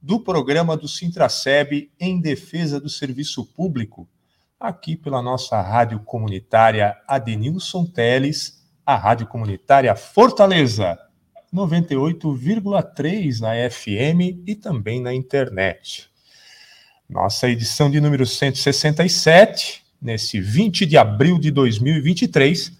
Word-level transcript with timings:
do 0.00 0.20
programa 0.20 0.76
do 0.76 0.86
Sintraceb 0.86 1.90
em 1.98 2.20
defesa 2.20 2.80
do 2.80 2.88
serviço 2.88 3.44
público, 3.44 4.08
aqui 4.58 4.96
pela 4.96 5.20
nossa 5.22 5.60
rádio 5.60 6.00
comunitária 6.00 6.96
Adenilson 7.06 7.84
Teles, 7.86 8.64
a 8.84 8.96
Rádio 8.96 9.26
Comunitária 9.26 9.94
Fortaleza 9.96 10.98
98,3 11.52 13.40
na 13.40 13.70
FM 13.70 14.42
e 14.46 14.54
também 14.54 15.00
na 15.00 15.14
internet. 15.14 16.10
Nossa 17.08 17.48
edição 17.48 17.90
de 17.90 18.00
número 18.00 18.26
167, 18.26 19.84
nesse 20.00 20.40
20 20.40 20.84
de 20.84 20.98
abril 20.98 21.38
de 21.38 21.50
2023, 21.50 22.72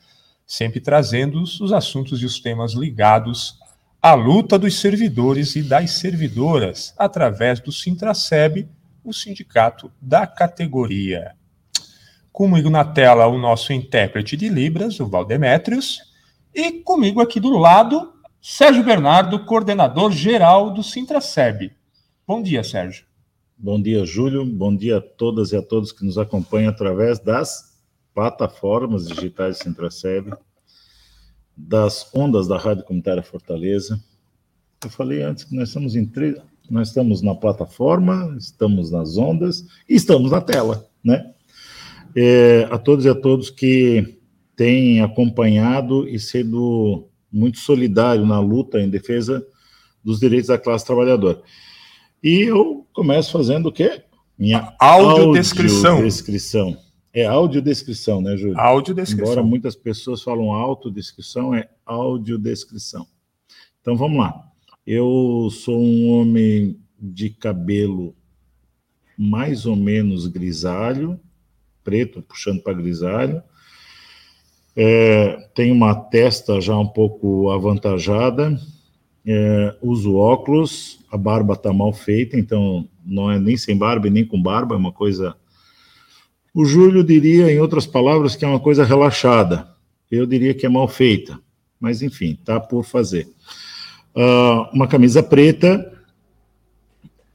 sempre 0.46 0.80
trazendo 0.80 1.40
os 1.40 1.72
assuntos 1.72 2.20
e 2.20 2.26
os 2.26 2.38
temas 2.40 2.74
ligados 2.74 3.58
à 4.06 4.14
luta 4.14 4.56
dos 4.56 4.78
servidores 4.78 5.56
e 5.56 5.64
das 5.64 5.90
servidoras, 5.90 6.94
através 6.96 7.58
do 7.58 7.72
Sintraceb, 7.72 8.68
o 9.02 9.12
sindicato 9.12 9.90
da 10.00 10.28
categoria. 10.28 11.34
Comigo 12.30 12.70
na 12.70 12.84
tela 12.84 13.26
o 13.26 13.36
nosso 13.36 13.72
intérprete 13.72 14.36
de 14.36 14.48
Libras, 14.48 15.00
o 15.00 15.08
Valdemétrios, 15.08 15.98
e 16.54 16.70
comigo 16.84 17.20
aqui 17.20 17.40
do 17.40 17.58
lado 17.58 18.12
Sérgio 18.40 18.84
Bernardo, 18.84 19.44
coordenador 19.44 20.12
geral 20.12 20.72
do 20.72 20.84
Sintraceb. 20.84 21.72
Bom 22.24 22.40
dia, 22.40 22.62
Sérgio. 22.62 23.06
Bom 23.58 23.82
dia, 23.82 24.06
Júlio. 24.06 24.46
Bom 24.46 24.76
dia 24.76 24.98
a 24.98 25.00
todas 25.00 25.50
e 25.50 25.56
a 25.56 25.62
todos 25.62 25.90
que 25.90 26.04
nos 26.04 26.16
acompanham 26.16 26.70
através 26.70 27.18
das 27.18 27.76
plataformas 28.14 29.08
digitais 29.08 29.58
Sintraceb, 29.58 30.32
das 31.56 32.10
ondas 32.14 32.46
da 32.46 32.58
Rádio 32.58 32.84
Comunitária 32.84 33.22
Fortaleza. 33.22 33.98
Eu 34.84 34.90
falei 34.90 35.22
antes 35.22 35.44
que 35.44 35.54
nós 35.54 35.68
estamos 35.68 35.96
em 35.96 36.04
três, 36.04 36.36
nós 36.70 36.88
estamos 36.88 37.22
na 37.22 37.34
plataforma, 37.34 38.36
estamos 38.38 38.90
nas 38.90 39.16
ondas 39.16 39.64
e 39.88 39.94
estamos 39.94 40.30
na 40.30 40.40
tela, 40.40 40.88
né? 41.02 41.32
É, 42.14 42.66
a 42.70 42.78
todos 42.78 43.04
e 43.04 43.08
a 43.08 43.14
todos 43.14 43.50
que 43.50 44.18
têm 44.54 45.00
acompanhado 45.00 46.08
e 46.08 46.18
sido 46.18 47.08
muito 47.32 47.58
solidário 47.58 48.24
na 48.24 48.40
luta 48.40 48.80
em 48.80 48.88
defesa 48.88 49.46
dos 50.02 50.20
direitos 50.20 50.48
da 50.48 50.58
classe 50.58 50.84
trabalhadora. 50.84 51.42
E 52.22 52.42
eu 52.42 52.86
começo 52.92 53.32
fazendo 53.32 53.66
o 53.66 53.72
quê? 53.72 54.02
Minha 54.38 54.74
audiodescrição. 54.78 55.92
Audiodescrição. 55.92 56.85
É 57.16 57.24
audiodescrição, 57.24 58.20
né, 58.20 58.36
Júlio? 58.36 58.60
Audiodescrição. 58.60 59.32
Embora 59.32 59.42
muitas 59.42 59.74
pessoas 59.74 60.22
falam 60.22 60.52
autodescrição, 60.52 61.54
é 61.54 61.66
audiodescrição. 61.86 63.06
Então 63.80 63.96
vamos 63.96 64.18
lá. 64.18 64.38
Eu 64.86 65.48
sou 65.50 65.80
um 65.80 66.10
homem 66.10 66.78
de 67.00 67.30
cabelo 67.30 68.14
mais 69.16 69.64
ou 69.64 69.74
menos 69.74 70.26
grisalho, 70.26 71.18
preto, 71.82 72.20
puxando 72.20 72.62
para 72.62 72.74
grisalho, 72.74 73.42
é, 74.76 75.48
tenho 75.54 75.74
uma 75.74 75.94
testa 75.94 76.60
já 76.60 76.76
um 76.76 76.86
pouco 76.86 77.50
avantajada, 77.50 78.60
é, 79.24 79.74
uso 79.80 80.16
óculos, 80.16 81.00
a 81.10 81.16
barba 81.16 81.54
está 81.54 81.72
mal 81.72 81.94
feita, 81.94 82.38
então 82.38 82.86
não 83.02 83.30
é 83.30 83.38
nem 83.38 83.56
sem 83.56 83.74
barba 83.74 84.06
e 84.06 84.10
nem 84.10 84.26
com 84.26 84.40
barba, 84.40 84.74
é 84.74 84.78
uma 84.78 84.92
coisa. 84.92 85.34
O 86.56 86.64
Júlio 86.64 87.04
diria, 87.04 87.52
em 87.52 87.60
outras 87.60 87.86
palavras, 87.86 88.34
que 88.34 88.42
é 88.42 88.48
uma 88.48 88.58
coisa 88.58 88.82
relaxada. 88.82 89.68
Eu 90.10 90.24
diria 90.24 90.54
que 90.54 90.64
é 90.64 90.70
mal 90.70 90.88
feita, 90.88 91.38
mas 91.78 92.00
enfim, 92.00 92.34
tá 92.42 92.58
por 92.58 92.82
fazer. 92.82 93.28
Uh, 94.14 94.74
uma 94.74 94.88
camisa 94.88 95.22
preta, 95.22 95.92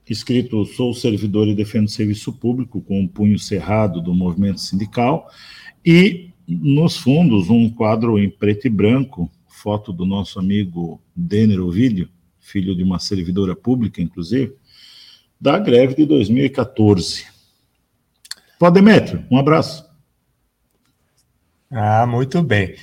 escrito 0.09 0.65
Sou 0.65 0.91
servidor 0.95 1.47
e 1.47 1.53
defendo 1.53 1.85
o 1.85 1.91
serviço 1.91 2.33
público, 2.33 2.81
com 2.81 2.99
o 2.99 3.03
um 3.03 3.07
punho 3.07 3.37
cerrado 3.37 4.01
do 4.01 4.11
movimento 4.11 4.59
sindical, 4.59 5.29
e 5.85 6.31
nos 6.47 6.97
fundos, 6.97 7.47
um 7.47 7.69
quadro 7.69 8.17
em 8.17 8.27
preto 8.27 8.65
e 8.65 8.71
branco, 8.71 9.29
foto 9.47 9.93
do 9.93 10.03
nosso 10.03 10.39
amigo 10.39 10.99
Denner 11.15 11.61
Ovílio, 11.61 12.09
filho 12.39 12.75
de 12.75 12.81
uma 12.81 12.97
servidora 12.97 13.55
pública, 13.55 14.01
inclusive, 14.01 14.55
da 15.39 15.59
greve 15.59 15.93
de 15.93 16.07
2014. 16.07 17.30
Pô, 18.61 18.69
Demetrio, 18.69 19.25
um 19.31 19.39
abraço. 19.39 19.83
Ah, 21.71 22.05
muito 22.05 22.43
bem. 22.43 22.75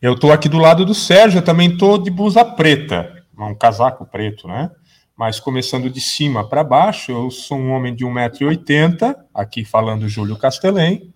Eu 0.00 0.14
estou 0.14 0.32
aqui 0.32 0.48
do 0.48 0.56
lado 0.56 0.82
do 0.82 0.94
Sérgio, 0.94 1.40
eu 1.40 1.44
também 1.44 1.72
estou 1.72 1.98
de 1.98 2.10
blusa 2.10 2.42
preta, 2.42 3.22
um 3.38 3.54
casaco 3.54 4.06
preto, 4.06 4.48
né? 4.48 4.70
Mas 5.14 5.38
começando 5.38 5.90
de 5.90 6.00
cima 6.00 6.48
para 6.48 6.64
baixo, 6.64 7.12
eu 7.12 7.30
sou 7.30 7.58
um 7.58 7.72
homem 7.72 7.94
de 7.94 8.02
1,80m, 8.02 9.14
aqui 9.34 9.62
falando 9.62 10.08
Júlio 10.08 10.38
Castelém, 10.38 11.12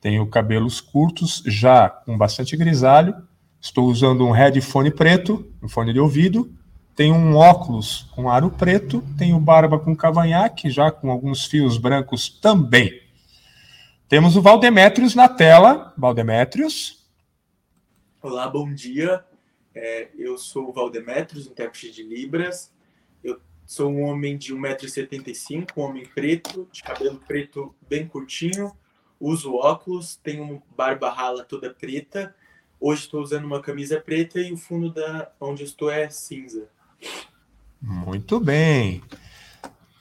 tenho 0.00 0.26
cabelos 0.26 0.80
curtos, 0.80 1.40
já 1.46 1.88
com 1.88 2.18
bastante 2.18 2.56
grisalho. 2.56 3.14
Estou 3.60 3.86
usando 3.86 4.26
um 4.26 4.32
headphone 4.32 4.90
preto, 4.90 5.48
um 5.62 5.68
fone 5.68 5.92
de 5.92 6.00
ouvido. 6.00 6.52
Tenho 6.96 7.14
um 7.14 7.36
óculos 7.36 8.10
com 8.16 8.28
aro 8.28 8.50
preto. 8.50 9.00
Tenho 9.16 9.38
barba 9.38 9.78
com 9.78 9.94
cavanhaque, 9.94 10.70
já 10.70 10.90
com 10.90 11.08
alguns 11.08 11.44
fios 11.44 11.78
brancos 11.78 12.28
também. 12.28 13.09
Temos 14.10 14.34
o 14.34 14.42
Valdemétrios 14.42 15.14
na 15.14 15.28
tela. 15.28 15.94
Valdemétrios. 15.96 17.06
Olá, 18.20 18.48
bom 18.48 18.74
dia. 18.74 19.24
É, 19.72 20.08
eu 20.18 20.36
sou 20.36 20.70
o 20.70 20.72
Valdemétrios, 20.72 21.46
intérprete 21.46 21.92
de 21.92 22.02
Libras. 22.02 22.72
Eu 23.22 23.40
sou 23.64 23.88
um 23.88 24.02
homem 24.02 24.36
de 24.36 24.52
1,75m, 24.52 25.68
um 25.76 25.82
homem 25.82 26.04
preto, 26.12 26.68
de 26.72 26.82
cabelo 26.82 27.22
preto 27.24 27.72
bem 27.88 28.04
curtinho, 28.04 28.72
uso 29.20 29.54
óculos, 29.54 30.16
tenho 30.16 30.60
barba 30.76 31.08
rala 31.08 31.44
toda 31.44 31.72
preta. 31.72 32.34
Hoje 32.80 33.02
estou 33.02 33.22
usando 33.22 33.44
uma 33.44 33.62
camisa 33.62 34.00
preta 34.00 34.40
e 34.40 34.52
o 34.52 34.56
fundo 34.56 34.92
da 34.92 35.30
onde 35.40 35.62
estou 35.62 35.88
é 35.88 36.10
cinza. 36.10 36.68
Muito 37.80 38.40
bem. 38.40 39.04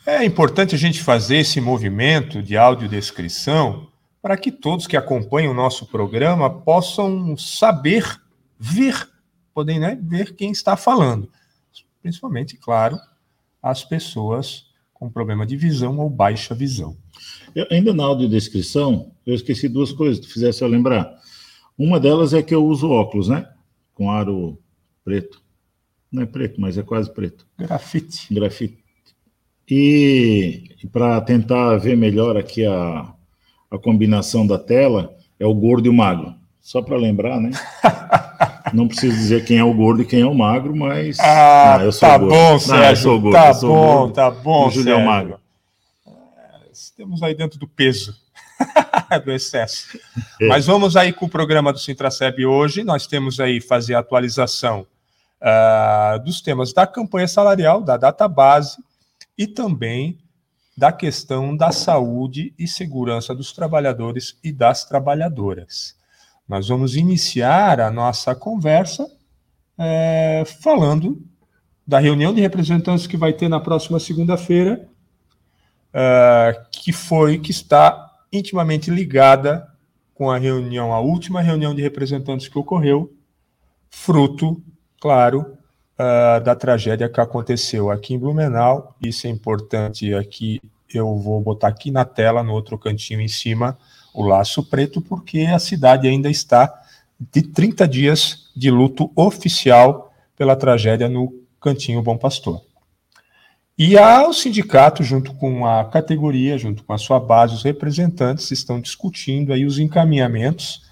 É 0.03 0.25
importante 0.25 0.73
a 0.73 0.79
gente 0.79 1.03
fazer 1.03 1.37
esse 1.37 1.61
movimento 1.61 2.41
de 2.41 2.57
audiodescrição 2.57 3.88
para 4.22 4.38
que 4.38 4.52
todos 4.52 4.88
que 4.88 4.97
acompanham 4.97 5.52
o 5.52 5.56
nosso 5.56 5.85
programa 5.85 6.50
possam 6.50 7.38
saber 7.38 8.22
ver, 8.59 9.09
podem 9.53 9.80
né, 9.80 9.97
ver 10.02 10.35
quem 10.35 10.52
está 10.52 10.75
falando. 10.75 11.30
Principalmente, 12.02 12.57
claro, 12.57 12.97
as 13.62 13.84
pessoas 13.84 14.68
com 14.94 15.09
problema 15.09 15.46
de 15.46 15.56
visão 15.56 15.97
ou 15.97 16.09
baixa 16.09 16.53
visão. 16.53 16.97
Eu, 17.56 17.66
ainda 17.72 17.94
na 17.94 18.03
audiodescrição, 18.03 19.12
eu 19.25 19.34
esqueci 19.34 19.69
duas 19.69 19.94
coisas, 19.94 20.19
tu 20.19 20.31
fizesse 20.31 20.62
eu 20.62 20.68
lembrar. 20.68 21.18
Uma 21.78 22.00
delas 22.00 22.34
é 22.34 22.44
que 22.44 22.53
eu 22.53 22.66
uso 22.66 22.90
óculos, 22.90 23.30
né? 23.30 23.50
Com 23.94 24.12
aro 24.12 24.59
preto. 25.06 25.41
Não 26.12 26.24
é 26.24 26.25
preto, 26.25 26.59
mas 26.59 26.78
é 26.78 26.84
quase 26.84 27.12
preto. 27.13 27.48
Grafite. 27.57 28.33
Grafite. 28.33 28.83
E, 29.69 30.75
e 30.83 30.88
para 30.88 31.22
tentar 31.22 31.77
ver 31.77 31.95
melhor 31.95 32.36
aqui 32.36 32.65
a, 32.65 33.13
a 33.69 33.77
combinação 33.77 34.45
da 34.45 34.57
tela, 34.57 35.16
é 35.39 35.45
o 35.45 35.54
gordo 35.54 35.86
e 35.86 35.89
o 35.89 35.94
magro. 35.94 36.33
Só 36.62 36.81
para 36.81 36.98
lembrar, 36.98 37.39
né? 37.39 37.51
Não 38.74 38.88
preciso 38.88 39.16
dizer 39.16 39.45
quem 39.45 39.57
é 39.57 39.63
o 39.63 39.74
gordo 39.74 40.04
e 40.04 40.06
quem 40.06 40.21
é 40.21 40.25
o 40.25 40.36
magro, 40.36 40.75
mas. 40.75 41.19
Ah, 41.19 41.77
ah 41.77 41.83
eu 41.83 41.92
sou 41.92 42.07
tá 42.07 42.18
gordo. 42.18 42.33
bom, 42.33 42.60
Sérgio. 42.60 42.77
Não, 42.77 42.89
eu 42.89 42.95
sou 42.95 43.19
gordo, 43.19 43.33
tá 43.33 43.54
bom, 43.54 43.68
gordo, 43.68 44.13
tá 44.13 44.31
bom. 44.31 44.68
O 44.68 44.71
Júlio 44.71 44.94
é 44.94 45.04
magro 45.04 45.39
estamos 47.00 47.24
aí 47.24 47.33
dentro 47.33 47.57
do 47.57 47.68
peso 47.68 48.13
do 49.24 49.31
excesso. 49.31 49.98
É. 50.39 50.48
Mas 50.48 50.65
vamos 50.65 50.98
aí 50.98 51.13
com 51.13 51.25
o 51.25 51.30
programa 51.30 51.72
do 51.72 51.80
Sintraceb 51.80 52.45
hoje. 52.45 52.83
Nós 52.83 53.07
temos 53.07 53.39
aí 53.39 53.62
fazer 53.62 53.95
a 53.95 54.00
atualização 54.00 54.86
uh, 55.42 56.24
dos 56.24 56.42
temas 56.42 56.74
da 56.74 56.86
campanha 56.86 57.27
salarial, 57.27 57.81
da 57.81 57.95
database 57.95 58.77
e 59.38 59.48
também 59.48 60.18
da 60.79 60.93
questão 60.93 61.57
da 61.57 61.73
saúde 61.73 62.53
e 62.57 62.65
segurança 62.65 63.35
dos 63.35 63.51
trabalhadores 63.51 64.39
e 64.41 64.49
das 64.49 64.85
trabalhadoras. 64.85 65.93
Nós 66.47 66.69
vamos 66.69 66.95
iniciar 66.95 67.81
a 67.81 67.91
nossa 67.91 68.33
conversa 68.33 69.05
é, 69.77 70.45
falando 70.61 71.21
da 71.85 71.99
reunião 71.99 72.33
de 72.33 72.39
representantes 72.39 73.05
que 73.05 73.17
vai 73.17 73.33
ter 73.33 73.49
na 73.49 73.59
próxima 73.59 73.99
segunda-feira 73.99 74.87
uh, 75.89 76.69
que 76.71 76.93
foi, 76.93 77.39
que 77.39 77.51
está 77.51 78.09
intimamente 78.31 78.89
ligada 78.89 79.67
com 80.13 80.31
a 80.31 80.37
reunião, 80.37 80.93
a 80.93 81.01
última 81.01 81.41
reunião 81.41 81.75
de 81.75 81.81
representantes 81.81 82.47
que 82.47 82.57
ocorreu, 82.57 83.13
fruto, 83.89 84.63
claro, 85.01 85.57
uh, 86.00 86.42
da 86.44 86.56
tragédia 86.56 87.10
que 87.10 87.19
aconteceu 87.19 87.92
aqui 87.92 88.13
em 88.13 88.19
Blumenau. 88.19 88.96
Isso 89.01 89.28
é 89.28 89.30
importante 89.30 90.13
aqui, 90.13 90.62
eu 90.94 91.18
vou 91.18 91.42
botar 91.42 91.68
aqui 91.68 91.92
na 91.92 92.06
tela, 92.06 92.42
no 92.42 92.54
outro 92.54 92.78
cantinho 92.78 93.19
em 93.19 93.28
cima, 93.28 93.78
o 94.13 94.24
laço 94.24 94.63
preto, 94.63 95.01
porque 95.01 95.42
a 95.42 95.60
cidade 95.60 96.07
ainda 96.07 96.30
está 96.30 96.74
de 97.31 97.42
30 97.42 97.88
dias 97.88 98.50
de 98.56 98.72
luto 98.72 99.12
oficial 99.16 100.13
pela 100.38 100.56
tragédia 100.56 101.10
no 101.10 101.34
Cantinho 101.60 102.01
Bom 102.01 102.18
Pastor. 102.18 102.62
E 103.78 103.98
o 103.98 104.34
sindicato, 104.34 105.04
junto 105.04 105.34
com 105.36 105.66
a 105.66 105.86
categoria, 105.86 106.57
junto 106.57 106.84
com 106.84 106.92
a 106.92 106.98
sua 106.98 107.18
base, 107.18 107.56
os 107.56 107.63
representantes, 107.63 108.51
estão 108.51 108.80
discutindo 108.80 109.54
aí 109.54 109.66
os 109.66 109.80
encaminhamentos 109.80 110.88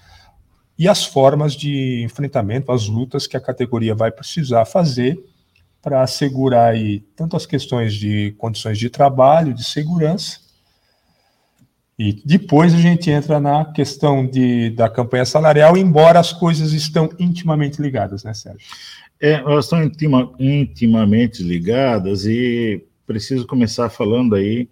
e 0.78 0.86
as 0.86 1.04
formas 1.04 1.54
de 1.54 2.02
enfrentamento, 2.04 2.70
as 2.70 2.86
lutas 2.86 3.26
que 3.26 3.36
a 3.36 3.40
categoria 3.40 3.94
vai 3.94 4.10
precisar 4.10 4.64
fazer 4.64 5.18
para 5.82 6.02
assegurar 6.02 6.72
aí 6.72 7.00
tanto 7.16 7.36
as 7.36 7.46
questões 7.46 7.94
de 7.94 8.34
condições 8.38 8.78
de 8.78 8.88
trabalho, 8.88 9.54
de 9.54 9.64
segurança, 9.64 10.40
e 11.98 12.12
depois 12.24 12.72
a 12.72 12.78
gente 12.78 13.10
entra 13.10 13.40
na 13.40 13.64
questão 13.64 14.24
de, 14.24 14.70
da 14.70 14.88
campanha 14.88 15.24
salarial, 15.24 15.76
embora 15.76 16.20
as 16.20 16.32
coisas 16.32 16.72
estão 16.72 17.10
intimamente 17.18 17.82
ligadas, 17.82 18.22
né, 18.22 18.32
Sérgio? 18.32 18.60
É, 19.20 19.32
elas 19.32 19.64
estão 19.64 19.82
intima, 19.82 20.32
intimamente 20.38 21.42
ligadas 21.42 22.24
e 22.24 22.86
preciso 23.04 23.48
começar 23.48 23.90
falando 23.90 24.36
aí 24.36 24.68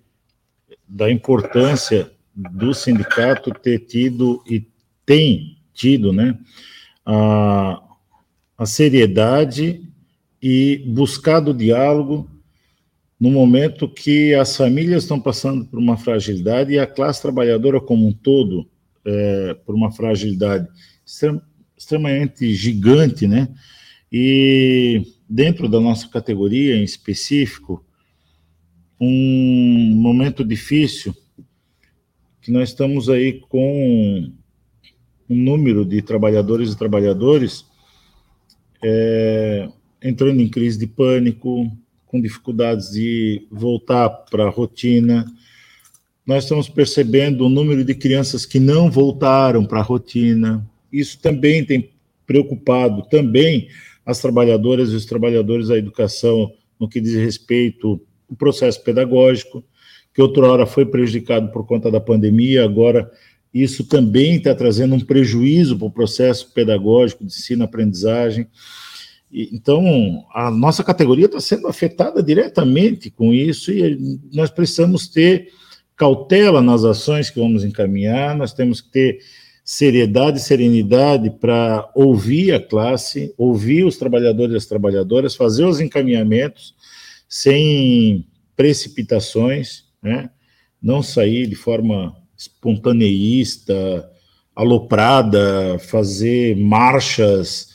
da 0.86 1.10
importância 1.10 2.12
do 2.32 2.72
sindicato 2.72 3.50
ter 3.50 3.80
tido 3.80 4.40
e 4.48 4.64
tem 5.04 5.55
tido, 5.76 6.12
né, 6.12 6.36
a, 7.04 7.82
a 8.58 8.66
seriedade 8.66 9.82
e 10.42 10.82
buscado 10.88 11.50
o 11.50 11.54
diálogo 11.54 12.28
no 13.18 13.30
momento 13.30 13.88
que 13.88 14.34
as 14.34 14.56
famílias 14.56 15.04
estão 15.04 15.20
passando 15.20 15.64
por 15.64 15.78
uma 15.78 15.96
fragilidade 15.96 16.72
e 16.72 16.78
a 16.78 16.86
classe 16.86 17.22
trabalhadora 17.22 17.80
como 17.80 18.06
um 18.06 18.12
todo 18.12 18.68
é, 19.04 19.54
por 19.64 19.74
uma 19.74 19.90
fragilidade 19.92 20.68
extrem, 21.06 21.40
extremamente 21.76 22.54
gigante, 22.54 23.26
né? 23.26 23.48
E 24.12 25.02
dentro 25.28 25.68
da 25.68 25.80
nossa 25.80 26.08
categoria 26.08 26.76
em 26.76 26.84
específico, 26.84 27.84
um 29.00 29.94
momento 29.96 30.44
difícil 30.44 31.14
que 32.40 32.50
nós 32.50 32.70
estamos 32.70 33.08
aí 33.08 33.40
com 33.48 34.32
um 35.28 35.36
número 35.36 35.84
de 35.84 36.00
trabalhadores 36.02 36.72
e 36.72 36.78
trabalhadores 36.78 37.66
é, 38.82 39.68
entrando 40.02 40.40
em 40.40 40.48
crise 40.48 40.78
de 40.78 40.86
pânico, 40.86 41.70
com 42.06 42.20
dificuldades 42.20 42.90
de 42.90 43.46
voltar 43.50 44.08
para 44.08 44.46
a 44.46 44.50
rotina. 44.50 45.24
Nós 46.24 46.44
estamos 46.44 46.68
percebendo 46.68 47.46
o 47.46 47.48
número 47.48 47.84
de 47.84 47.94
crianças 47.94 48.46
que 48.46 48.60
não 48.60 48.90
voltaram 48.90 49.64
para 49.64 49.80
a 49.80 49.82
rotina. 49.82 50.64
Isso 50.92 51.20
também 51.20 51.64
tem 51.64 51.90
preocupado 52.26 53.02
também 53.08 53.68
as 54.04 54.20
trabalhadoras 54.20 54.90
e 54.90 54.94
os 54.94 55.04
trabalhadores 55.04 55.68
da 55.68 55.76
educação 55.76 56.52
no 56.78 56.88
que 56.88 57.00
diz 57.00 57.14
respeito 57.14 58.00
ao 58.30 58.36
processo 58.36 58.82
pedagógico, 58.82 59.64
que 60.14 60.22
outrora 60.22 60.66
foi 60.66 60.86
prejudicado 60.86 61.50
por 61.50 61.66
conta 61.66 61.90
da 61.90 62.00
pandemia, 62.00 62.64
agora 62.64 63.10
isso 63.52 63.84
também 63.84 64.36
está 64.36 64.54
trazendo 64.54 64.94
um 64.94 65.00
prejuízo 65.00 65.78
para 65.78 65.86
o 65.86 65.90
processo 65.90 66.52
pedagógico 66.52 67.24
de 67.24 67.32
ensino-aprendizagem. 67.32 68.46
Então, 69.32 70.24
a 70.32 70.50
nossa 70.50 70.84
categoria 70.84 71.26
está 71.26 71.40
sendo 71.40 71.66
afetada 71.66 72.22
diretamente 72.22 73.10
com 73.10 73.32
isso 73.34 73.72
e 73.72 74.18
nós 74.32 74.50
precisamos 74.50 75.08
ter 75.08 75.48
cautela 75.96 76.60
nas 76.60 76.84
ações 76.84 77.30
que 77.30 77.40
vamos 77.40 77.64
encaminhar, 77.64 78.36
nós 78.36 78.52
temos 78.52 78.80
que 78.80 78.90
ter 78.90 79.18
seriedade 79.64 80.38
e 80.38 80.42
serenidade 80.42 81.28
para 81.28 81.90
ouvir 81.94 82.52
a 82.52 82.60
classe, 82.60 83.34
ouvir 83.36 83.84
os 83.84 83.96
trabalhadores 83.96 84.54
e 84.54 84.56
as 84.58 84.66
trabalhadoras, 84.66 85.34
fazer 85.34 85.64
os 85.64 85.80
encaminhamentos 85.80 86.74
sem 87.28 88.24
precipitações, 88.54 89.84
né? 90.00 90.30
não 90.80 91.02
sair 91.02 91.48
de 91.48 91.56
forma 91.56 92.16
espontaneísta, 92.36 94.10
aloprada, 94.54 95.78
fazer 95.78 96.56
marchas 96.56 97.74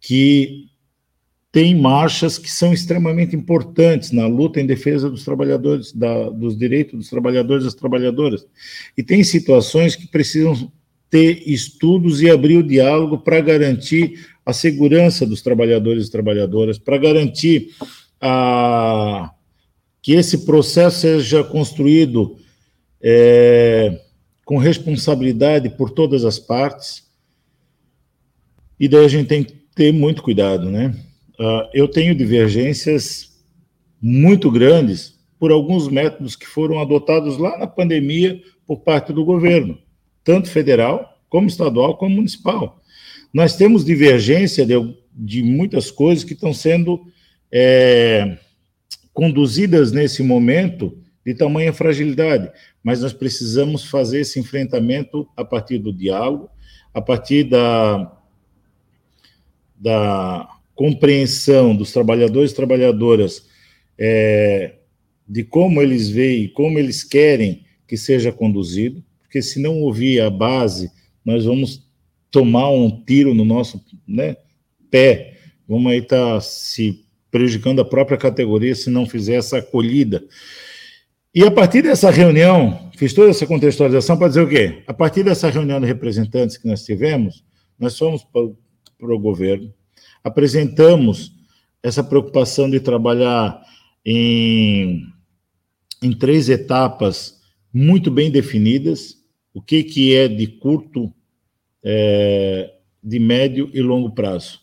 que 0.00 0.66
tem 1.52 1.78
marchas 1.78 2.38
que 2.38 2.50
são 2.50 2.72
extremamente 2.72 3.36
importantes 3.36 4.10
na 4.10 4.26
luta 4.26 4.58
em 4.58 4.64
defesa 4.64 5.10
dos 5.10 5.22
trabalhadores, 5.22 5.92
da, 5.92 6.30
dos 6.30 6.56
direitos 6.56 6.98
dos 6.98 7.10
trabalhadores 7.10 7.64
e 7.64 7.66
das 7.66 7.74
trabalhadoras. 7.74 8.46
E 8.96 9.02
tem 9.02 9.22
situações 9.22 9.94
que 9.94 10.08
precisam 10.08 10.72
ter 11.10 11.42
estudos 11.46 12.22
e 12.22 12.30
abrir 12.30 12.56
o 12.56 12.66
diálogo 12.66 13.18
para 13.18 13.38
garantir 13.42 14.26
a 14.46 14.52
segurança 14.54 15.26
dos 15.26 15.42
trabalhadores 15.42 16.06
e 16.06 16.10
trabalhadoras, 16.10 16.78
para 16.78 16.96
garantir 16.96 17.68
a, 18.18 19.30
que 20.00 20.14
esse 20.14 20.46
processo 20.46 21.00
seja 21.00 21.44
construído 21.44 22.38
é, 23.02 24.00
com 24.44 24.56
responsabilidade 24.56 25.70
por 25.70 25.90
todas 25.90 26.24
as 26.24 26.38
partes. 26.38 27.10
E 28.78 28.88
daí 28.88 29.04
a 29.04 29.08
gente 29.08 29.28
tem 29.28 29.44
que 29.44 29.52
ter 29.74 29.92
muito 29.92 30.22
cuidado, 30.22 30.70
né? 30.70 30.94
Uh, 31.38 31.68
eu 31.72 31.88
tenho 31.88 32.14
divergências 32.14 33.32
muito 34.00 34.50
grandes 34.50 35.18
por 35.38 35.50
alguns 35.50 35.88
métodos 35.88 36.36
que 36.36 36.46
foram 36.46 36.80
adotados 36.80 37.38
lá 37.38 37.58
na 37.58 37.66
pandemia 37.66 38.40
por 38.66 38.80
parte 38.80 39.12
do 39.12 39.24
governo, 39.24 39.78
tanto 40.22 40.48
federal, 40.48 41.18
como 41.28 41.48
estadual, 41.48 41.96
como 41.96 42.14
municipal. 42.14 42.80
Nós 43.32 43.56
temos 43.56 43.84
divergência 43.84 44.66
de, 44.66 44.74
de 45.12 45.42
muitas 45.42 45.90
coisas 45.90 46.22
que 46.22 46.34
estão 46.34 46.52
sendo 46.52 47.00
é, 47.50 48.36
conduzidas 49.12 49.90
nesse 49.90 50.22
momento 50.22 51.01
de 51.24 51.34
tamanha 51.34 51.72
fragilidade, 51.72 52.50
mas 52.82 53.00
nós 53.00 53.12
precisamos 53.12 53.84
fazer 53.84 54.20
esse 54.20 54.40
enfrentamento 54.40 55.28
a 55.36 55.44
partir 55.44 55.78
do 55.78 55.92
diálogo, 55.92 56.50
a 56.92 57.00
partir 57.00 57.44
da, 57.44 58.12
da 59.76 60.48
compreensão 60.74 61.76
dos 61.76 61.92
trabalhadores 61.92 62.50
e 62.50 62.56
trabalhadoras 62.56 63.46
é, 63.98 64.74
de 65.28 65.44
como 65.44 65.80
eles 65.80 66.08
veem, 66.08 66.48
como 66.48 66.78
eles 66.78 67.04
querem 67.04 67.64
que 67.86 67.96
seja 67.96 68.32
conduzido, 68.32 69.02
porque 69.22 69.40
se 69.40 69.60
não 69.60 69.80
ouvir 69.80 70.20
a 70.20 70.28
base, 70.28 70.90
nós 71.24 71.44
vamos 71.44 71.88
tomar 72.30 72.70
um 72.70 72.90
tiro 73.04 73.32
no 73.34 73.44
nosso 73.44 73.82
né, 74.08 74.36
pé, 74.90 75.36
vamos 75.68 75.92
aí 75.92 75.98
estar 75.98 76.34
tá 76.34 76.40
se 76.40 77.04
prejudicando 77.30 77.80
a 77.80 77.84
própria 77.84 78.18
categoria 78.18 78.74
se 78.74 78.90
não 78.90 79.06
fizer 79.06 79.34
essa 79.34 79.58
acolhida. 79.58 80.22
E 81.34 81.42
a 81.44 81.50
partir 81.50 81.80
dessa 81.80 82.10
reunião, 82.10 82.90
fiz 82.94 83.14
toda 83.14 83.30
essa 83.30 83.46
contextualização 83.46 84.18
para 84.18 84.28
dizer 84.28 84.42
o 84.42 84.48
quê? 84.48 84.82
A 84.86 84.92
partir 84.92 85.22
dessa 85.22 85.48
reunião 85.48 85.80
de 85.80 85.86
representantes 85.86 86.58
que 86.58 86.68
nós 86.68 86.84
tivemos, 86.84 87.42
nós 87.78 87.96
fomos 87.96 88.22
para 88.22 89.14
o 89.14 89.18
governo, 89.18 89.72
apresentamos 90.22 91.32
essa 91.82 92.04
preocupação 92.04 92.68
de 92.68 92.78
trabalhar 92.80 93.62
em, 94.04 95.06
em 96.02 96.12
três 96.12 96.50
etapas 96.50 97.40
muito 97.72 98.10
bem 98.10 98.30
definidas, 98.30 99.16
o 99.54 99.62
que, 99.62 99.82
que 99.82 100.14
é 100.14 100.28
de 100.28 100.46
curto, 100.46 101.10
é, 101.82 102.74
de 103.02 103.18
médio 103.18 103.70
e 103.72 103.80
longo 103.80 104.10
prazo. 104.10 104.60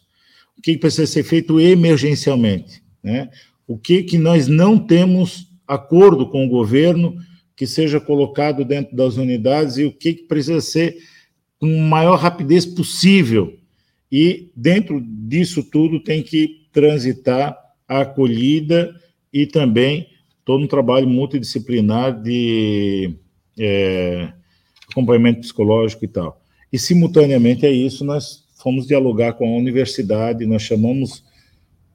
O 0.55 0.61
que, 0.61 0.73
que 0.73 0.79
precisa 0.79 1.07
ser 1.07 1.23
feito 1.23 1.59
emergencialmente, 1.59 2.83
né? 3.01 3.31
O 3.67 3.75
que, 3.75 4.03
que 4.03 4.19
nós 4.19 4.47
não 4.47 4.77
temos 4.77 5.48
acordo 5.69 6.27
com 6.27 6.45
o 6.45 6.49
governo 6.49 7.15
que 7.55 7.67
seja 7.67 7.99
colocado 7.99 8.65
dentro 8.65 8.95
das 8.95 9.17
unidades 9.17 9.77
e 9.77 9.85
o 9.85 9.91
que, 9.91 10.13
precisa 10.13 10.59
ser 10.61 10.97
com 11.59 11.67
maior 11.77 12.17
rapidez 12.17 12.65
possível 12.65 13.53
e 14.11 14.49
dentro 14.55 14.99
disso 14.99 15.63
tudo 15.63 16.03
tem 16.03 16.23
que 16.23 16.67
transitar 16.71 17.55
a 17.87 18.01
acolhida 18.01 18.95
e 19.31 19.45
também 19.45 20.07
todo 20.43 20.63
um 20.63 20.67
trabalho 20.67 21.07
multidisciplinar 21.07 22.19
de 22.19 23.13
é, 23.57 24.33
acompanhamento 24.89 25.41
psicológico 25.41 26.05
e 26.05 26.07
tal. 26.07 26.41
E, 26.73 26.79
simultaneamente 26.79 27.65
a 27.65 27.69
isso, 27.69 28.03
nós 28.03 28.45
fomos 28.57 28.87
dialogar 28.87 29.33
com 29.33 29.47
a 29.47 29.57
universidade, 29.57 30.45
nós 30.45 30.63
chamamos 30.63 31.23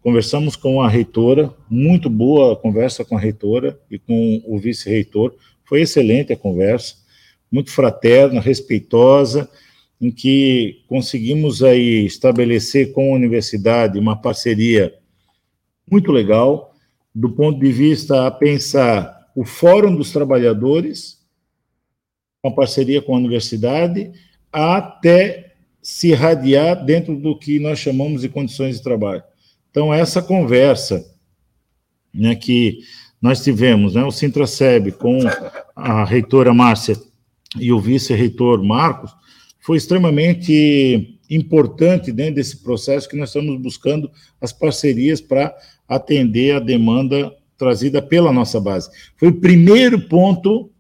conversamos 0.05 0.55
com 0.55 0.83
a 0.83 0.89
reitora, 0.89 1.51
muito 1.69 2.11
boa 2.11 2.53
a 2.53 2.57
conversa 2.57 3.07
com 3.07 3.17
a 3.17 3.19
reitora 3.21 3.81
e 3.91 3.99
com 3.99 4.43
o 4.45 4.59
vice-reitor, 4.59 5.35
foi 5.65 5.81
excelente 5.81 6.31
a 6.31 6.37
conversa, 6.37 6.97
muito 7.51 7.71
fraterna, 7.71 8.39
respeitosa, 8.39 9.49
em 9.99 10.11
que 10.11 10.85
conseguimos 10.89 11.63
aí 11.63 12.05
estabelecer 12.05 12.93
com 12.93 13.15
a 13.15 13.17
universidade 13.17 13.99
uma 13.99 14.15
parceria 14.15 14.95
muito 15.91 16.13
legal, 16.13 16.75
do 17.15 17.31
ponto 17.31 17.59
de 17.59 17.73
vista 17.73 18.27
a 18.27 18.31
pensar 18.31 19.31
o 19.35 19.43
Fórum 19.43 19.97
dos 19.97 20.13
Trabalhadores, 20.13 21.25
uma 22.43 22.55
parceria 22.55 23.01
com 23.01 23.15
a 23.15 23.19
universidade, 23.19 24.13
até 24.53 25.55
se 25.81 26.09
irradiar 26.09 26.85
dentro 26.85 27.17
do 27.17 27.39
que 27.39 27.59
nós 27.59 27.79
chamamos 27.79 28.21
de 28.21 28.29
condições 28.29 28.77
de 28.77 28.83
trabalho. 28.83 29.23
Então, 29.75 29.93
essa 29.93 30.23
conversa 30.23 31.05
né, 32.15 32.37
que 32.37 32.79
nós 33.21 33.43
tivemos, 33.43 33.97
né, 33.97 34.05
o 34.05 34.13
Sintraceb 34.13 34.93
com 34.93 35.19
a 35.75 36.05
reitora 36.05 36.55
Márcia 36.55 36.97
e 37.59 37.73
o 37.73 37.81
vice-reitor 37.81 38.63
Marcos, 38.63 39.11
foi 39.59 39.77
extremamente 39.77 41.19
importante 41.29 42.13
dentro 42.13 42.37
desse 42.37 42.59
processo 42.63 43.09
que 43.09 43.17
nós 43.17 43.31
estamos 43.31 43.61
buscando 43.61 44.09
as 44.41 44.53
parcerias 44.53 45.21
para 45.21 45.53
atender 45.89 46.55
a 46.55 46.61
demanda 46.61 47.35
trazida 47.59 48.01
pela 48.01 48.33
nossa 48.33 48.61
base. 48.61 48.89
Foi 49.17 49.27
o 49.27 49.41
primeiro 49.41 50.03
ponto 50.03 50.71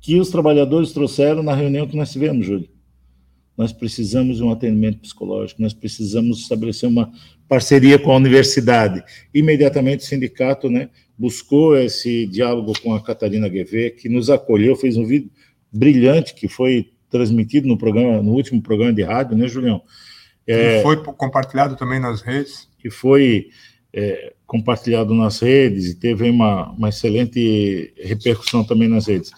que 0.00 0.20
os 0.20 0.30
trabalhadores 0.30 0.92
trouxeram 0.92 1.42
na 1.42 1.56
reunião 1.56 1.88
que 1.88 1.96
nós 1.96 2.12
tivemos, 2.12 2.46
Júlio. 2.46 2.68
Nós 3.56 3.72
precisamos 3.72 4.38
de 4.38 4.42
um 4.42 4.50
atendimento 4.50 4.98
psicológico, 4.98 5.62
nós 5.62 5.72
precisamos 5.72 6.40
estabelecer 6.40 6.88
uma 6.88 7.12
parceria 7.48 7.98
com 7.98 8.12
a 8.12 8.16
universidade. 8.16 9.02
Imediatamente 9.32 10.00
o 10.00 10.08
sindicato 10.08 10.68
né, 10.68 10.88
buscou 11.16 11.76
esse 11.76 12.26
diálogo 12.26 12.72
com 12.82 12.94
a 12.94 13.02
Catarina 13.02 13.48
Guevê, 13.48 13.90
que 13.90 14.08
nos 14.08 14.30
acolheu, 14.30 14.74
fez 14.74 14.96
um 14.96 15.04
vídeo 15.04 15.30
brilhante 15.72 16.34
que 16.34 16.48
foi 16.48 16.90
transmitido 17.08 17.68
no 17.68 17.78
programa, 17.78 18.22
no 18.22 18.32
último 18.32 18.60
programa 18.60 18.92
de 18.92 19.02
rádio, 19.02 19.36
né, 19.36 19.46
Julião? 19.46 19.82
É, 20.46 20.78
e 20.78 20.82
foi 20.82 20.96
compartilhado 20.96 21.76
também 21.76 22.00
nas 22.00 22.20
redes. 22.20 22.68
Que 22.78 22.90
foi 22.90 23.48
é, 23.92 24.34
compartilhado 24.46 25.14
nas 25.14 25.40
redes 25.40 25.86
e 25.86 25.94
teve 25.94 26.28
uma, 26.28 26.70
uma 26.72 26.88
excelente 26.88 27.94
repercussão 27.96 28.64
também 28.64 28.88
nas 28.88 29.06
redes. 29.06 29.30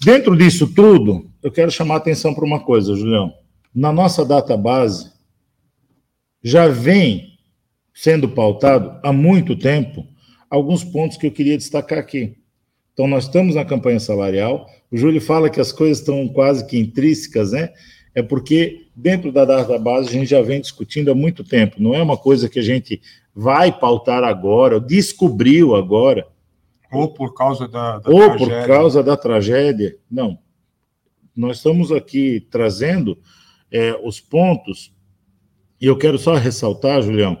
Dentro 0.00 0.36
disso 0.36 0.72
tudo, 0.72 1.28
eu 1.42 1.50
quero 1.50 1.70
chamar 1.70 1.94
a 1.94 1.98
atenção 1.98 2.32
para 2.32 2.44
uma 2.44 2.60
coisa, 2.60 2.94
Julião. 2.94 3.32
Na 3.74 3.92
nossa 3.92 4.24
database, 4.24 5.10
já 6.42 6.68
vem 6.68 7.32
sendo 7.92 8.28
pautado 8.28 8.98
há 9.02 9.12
muito 9.12 9.56
tempo 9.56 10.06
alguns 10.48 10.84
pontos 10.84 11.16
que 11.16 11.26
eu 11.26 11.32
queria 11.32 11.58
destacar 11.58 11.98
aqui. 11.98 12.36
Então, 12.92 13.08
nós 13.08 13.24
estamos 13.24 13.56
na 13.56 13.64
campanha 13.64 13.98
salarial. 13.98 14.66
O 14.90 14.96
Júlio 14.96 15.20
fala 15.20 15.50
que 15.50 15.60
as 15.60 15.72
coisas 15.72 15.98
estão 15.98 16.28
quase 16.28 16.64
que 16.66 16.78
intrínsecas, 16.78 17.52
né? 17.52 17.70
É 18.14 18.22
porque 18.22 18.86
dentro 18.94 19.30
da 19.30 19.44
database 19.44 20.08
a 20.08 20.12
gente 20.12 20.30
já 20.30 20.42
vem 20.42 20.60
discutindo 20.60 21.10
há 21.10 21.14
muito 21.14 21.42
tempo. 21.42 21.82
Não 21.82 21.94
é 21.94 22.02
uma 22.02 22.16
coisa 22.16 22.48
que 22.48 22.58
a 22.58 22.62
gente 22.62 23.00
vai 23.34 23.76
pautar 23.76 24.24
agora, 24.24 24.80
descobriu 24.80 25.74
agora. 25.76 26.26
Ou 26.90 27.12
por 27.12 27.34
causa 27.34 27.68
da, 27.68 27.98
da 27.98 28.10
ou 28.10 28.20
tragédia. 28.20 28.60
por 28.60 28.66
causa 28.66 29.02
da 29.02 29.16
tragédia. 29.16 29.96
Não. 30.10 30.38
Nós 31.36 31.58
estamos 31.58 31.92
aqui 31.92 32.46
trazendo 32.50 33.18
é, 33.70 33.94
os 34.02 34.20
pontos, 34.20 34.92
e 35.80 35.86
eu 35.86 35.96
quero 35.96 36.18
só 36.18 36.34
ressaltar, 36.34 37.02
Julião, 37.02 37.38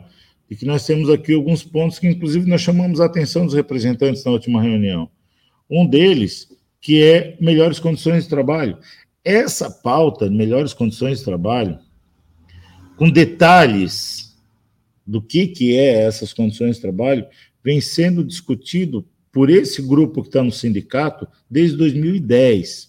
e 0.50 0.56
que 0.56 0.64
nós 0.64 0.86
temos 0.86 1.10
aqui 1.10 1.34
alguns 1.34 1.64
pontos 1.64 1.98
que, 1.98 2.06
inclusive, 2.06 2.48
nós 2.48 2.60
chamamos 2.60 3.00
a 3.00 3.06
atenção 3.06 3.44
dos 3.44 3.54
representantes 3.54 4.24
na 4.24 4.30
última 4.30 4.62
reunião. 4.62 5.10
Um 5.68 5.86
deles, 5.86 6.48
que 6.80 7.02
é 7.02 7.36
melhores 7.40 7.78
condições 7.78 8.24
de 8.24 8.30
trabalho. 8.30 8.78
Essa 9.24 9.70
pauta, 9.70 10.30
melhores 10.30 10.72
condições 10.72 11.18
de 11.18 11.24
trabalho, 11.24 11.78
com 12.96 13.10
detalhes 13.10 14.36
do 15.06 15.20
que, 15.20 15.48
que 15.48 15.76
é 15.76 16.04
essas 16.04 16.32
condições 16.32 16.76
de 16.76 16.82
trabalho, 16.82 17.26
vem 17.62 17.80
sendo 17.80 18.24
discutido 18.24 19.06
por 19.38 19.50
esse 19.50 19.80
grupo 19.80 20.20
que 20.20 20.30
está 20.30 20.42
no 20.42 20.50
sindicato 20.50 21.24
desde 21.48 21.76
2010. 21.76 22.88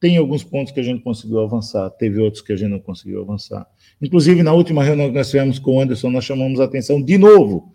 Tem 0.00 0.16
alguns 0.16 0.42
pontos 0.42 0.72
que 0.72 0.80
a 0.80 0.82
gente 0.82 1.04
conseguiu 1.04 1.38
avançar, 1.38 1.88
teve 1.90 2.18
outros 2.18 2.42
que 2.42 2.52
a 2.52 2.56
gente 2.56 2.72
não 2.72 2.80
conseguiu 2.80 3.22
avançar. 3.22 3.64
Inclusive, 4.02 4.42
na 4.42 4.52
última 4.52 4.82
reunião 4.82 5.08
que 5.08 5.14
nós 5.14 5.30
tivemos 5.30 5.60
com 5.60 5.76
o 5.76 5.80
Anderson, 5.80 6.10
nós 6.10 6.24
chamamos 6.24 6.58
a 6.58 6.64
atenção 6.64 7.00
de 7.00 7.16
novo 7.16 7.72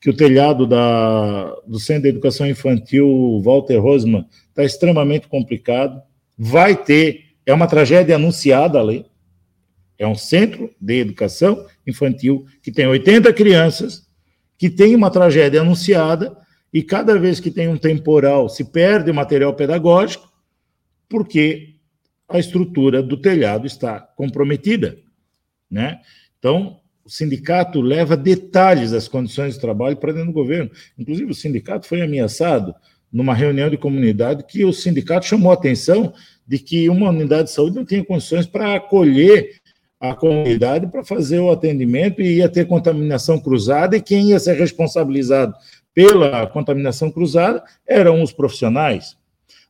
que 0.00 0.08
o 0.08 0.14
telhado 0.14 0.64
da, 0.64 1.52
do 1.66 1.80
Centro 1.80 2.04
de 2.04 2.10
Educação 2.10 2.46
Infantil 2.46 3.42
Walter 3.42 3.78
Rosman 3.78 4.24
está 4.50 4.62
extremamente 4.62 5.26
complicado. 5.26 6.00
Vai 6.38 6.80
ter, 6.80 7.32
é 7.44 7.52
uma 7.52 7.66
tragédia 7.66 8.14
anunciada 8.14 8.78
ali. 8.78 9.04
É 9.98 10.06
um 10.06 10.14
centro 10.14 10.70
de 10.80 11.00
educação 11.00 11.66
infantil 11.84 12.46
que 12.62 12.70
tem 12.70 12.86
80 12.86 13.32
crianças, 13.32 14.06
que 14.56 14.70
tem 14.70 14.94
uma 14.94 15.10
tragédia 15.10 15.62
anunciada 15.62 16.46
e 16.72 16.82
cada 16.82 17.18
vez 17.18 17.40
que 17.40 17.50
tem 17.50 17.68
um 17.68 17.78
temporal 17.78 18.48
se 18.48 18.64
perde 18.64 19.10
o 19.10 19.14
material 19.14 19.54
pedagógico, 19.54 20.30
porque 21.08 21.74
a 22.28 22.38
estrutura 22.38 23.02
do 23.02 23.16
telhado 23.16 23.66
está 23.66 23.98
comprometida, 24.00 24.98
né? 25.70 26.00
Então, 26.38 26.80
o 27.04 27.10
sindicato 27.10 27.80
leva 27.80 28.16
detalhes 28.16 28.90
das 28.90 29.08
condições 29.08 29.54
de 29.54 29.60
trabalho 29.60 29.96
para 29.96 30.12
dentro 30.12 30.28
do 30.28 30.34
governo. 30.34 30.70
Inclusive, 30.98 31.30
o 31.30 31.34
sindicato 31.34 31.86
foi 31.86 32.02
ameaçado 32.02 32.74
numa 33.10 33.34
reunião 33.34 33.70
de 33.70 33.78
comunidade 33.78 34.44
que 34.44 34.62
o 34.62 34.72
sindicato 34.72 35.24
chamou 35.24 35.50
a 35.50 35.54
atenção 35.54 36.12
de 36.46 36.58
que 36.58 36.88
uma 36.90 37.08
unidade 37.08 37.44
de 37.44 37.54
saúde 37.54 37.76
não 37.76 37.84
tinha 37.84 38.04
condições 38.04 38.46
para 38.46 38.74
acolher 38.74 39.58
a 39.98 40.14
comunidade 40.14 40.86
para 40.86 41.02
fazer 41.02 41.38
o 41.40 41.50
atendimento 41.50 42.20
e 42.20 42.36
ia 42.36 42.48
ter 42.48 42.66
contaminação 42.66 43.40
cruzada 43.40 43.96
e 43.96 44.02
quem 44.02 44.28
ia 44.30 44.38
ser 44.38 44.54
responsabilizado 44.54 45.54
pela 45.98 46.46
contaminação 46.46 47.10
cruzada 47.10 47.64
eram 47.84 48.22
os 48.22 48.30
profissionais. 48.30 49.16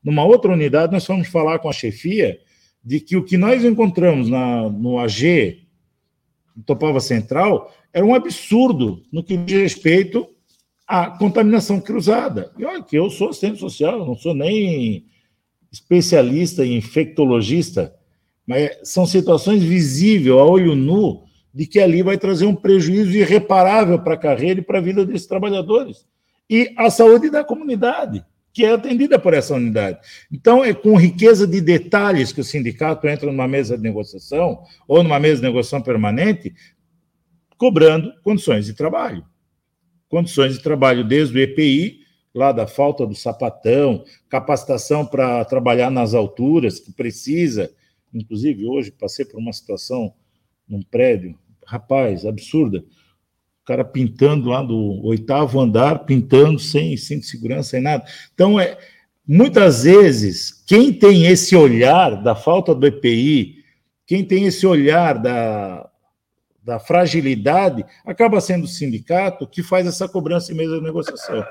Numa 0.04 0.26
outra 0.26 0.52
unidade, 0.52 0.92
nós 0.92 1.06
fomos 1.06 1.26
falar 1.26 1.58
com 1.58 1.70
a 1.70 1.72
chefia 1.72 2.38
de 2.84 3.00
que 3.00 3.16
o 3.16 3.24
que 3.24 3.38
nós 3.38 3.64
encontramos 3.64 4.28
na, 4.28 4.68
no 4.68 4.98
AG, 4.98 5.66
Topava 6.66 7.00
Central, 7.00 7.74
era 7.94 8.04
um 8.04 8.14
absurdo 8.14 9.02
no 9.10 9.24
que 9.24 9.38
diz 9.38 9.58
respeito 9.58 10.28
à 10.86 11.08
contaminação 11.08 11.80
cruzada. 11.80 12.52
E 12.58 12.64
olha 12.66 12.82
que 12.82 12.98
eu 12.98 13.08
sou 13.08 13.30
assistente 13.30 13.58
social, 13.58 14.04
não 14.04 14.14
sou 14.14 14.34
nem 14.34 15.06
especialista 15.72 16.62
em 16.62 16.76
infectologista, 16.76 17.94
mas 18.46 18.76
são 18.84 19.06
situações 19.06 19.62
visíveis, 19.62 20.36
a 20.36 20.44
olho 20.44 20.74
nu, 20.74 21.22
de 21.54 21.66
que 21.66 21.80
ali 21.80 22.02
vai 22.02 22.18
trazer 22.18 22.44
um 22.44 22.54
prejuízo 22.54 23.16
irreparável 23.16 23.98
para 23.98 24.12
a 24.12 24.18
carreira 24.18 24.60
e 24.60 24.62
para 24.62 24.76
a 24.76 24.82
vida 24.82 25.06
desses 25.06 25.26
trabalhadores 25.26 26.06
e 26.48 26.72
a 26.76 26.90
saúde 26.90 27.30
da 27.30 27.44
comunidade, 27.44 28.24
que 28.52 28.64
é 28.64 28.72
atendida 28.72 29.18
por 29.18 29.34
essa 29.34 29.54
unidade. 29.54 29.98
Então, 30.32 30.64
é 30.64 30.72
com 30.72 30.96
riqueza 30.96 31.46
de 31.46 31.60
detalhes 31.60 32.32
que 32.32 32.40
o 32.40 32.44
sindicato 32.44 33.06
entra 33.06 33.30
numa 33.30 33.46
mesa 33.46 33.76
de 33.76 33.82
negociação 33.82 34.62
ou 34.86 35.02
numa 35.02 35.20
mesa 35.20 35.36
de 35.36 35.42
negociação 35.42 35.82
permanente, 35.82 36.54
cobrando 37.56 38.12
condições 38.22 38.66
de 38.66 38.72
trabalho. 38.72 39.24
Condições 40.08 40.54
de 40.54 40.62
trabalho 40.62 41.04
desde 41.04 41.36
o 41.36 41.40
EPI, 41.40 42.00
lá 42.34 42.50
da 42.50 42.66
falta 42.66 43.06
do 43.06 43.14
sapatão, 43.14 44.04
capacitação 44.28 45.04
para 45.04 45.44
trabalhar 45.44 45.90
nas 45.90 46.14
alturas 46.14 46.80
que 46.80 46.92
precisa. 46.92 47.70
Inclusive, 48.14 48.66
hoje 48.66 48.90
passei 48.90 49.24
por 49.24 49.38
uma 49.38 49.52
situação 49.52 50.14
num 50.66 50.82
prédio, 50.82 51.38
rapaz, 51.66 52.24
absurda 52.24 52.82
cara 53.68 53.84
pintando 53.84 54.48
lá 54.48 54.62
do 54.62 55.04
oitavo 55.04 55.60
andar, 55.60 56.06
pintando 56.06 56.58
sem 56.58 56.96
cinto 56.96 57.20
de 57.20 57.26
segurança, 57.26 57.68
sem 57.68 57.82
nada. 57.82 58.02
Então, 58.32 58.58
é, 58.58 58.78
muitas 59.26 59.82
vezes, 59.82 60.64
quem 60.66 60.90
tem 60.90 61.26
esse 61.26 61.54
olhar 61.54 62.22
da 62.22 62.34
falta 62.34 62.74
do 62.74 62.86
EPI, 62.86 63.56
quem 64.06 64.24
tem 64.24 64.46
esse 64.46 64.66
olhar 64.66 65.18
da, 65.18 65.86
da 66.64 66.78
fragilidade, 66.78 67.84
acaba 68.06 68.40
sendo 68.40 68.64
o 68.64 68.68
sindicato 68.68 69.46
que 69.46 69.62
faz 69.62 69.86
essa 69.86 70.08
cobrança 70.08 70.50
em 70.50 70.56
mesa 70.56 70.76
de 70.76 70.82
negociação. 70.82 71.44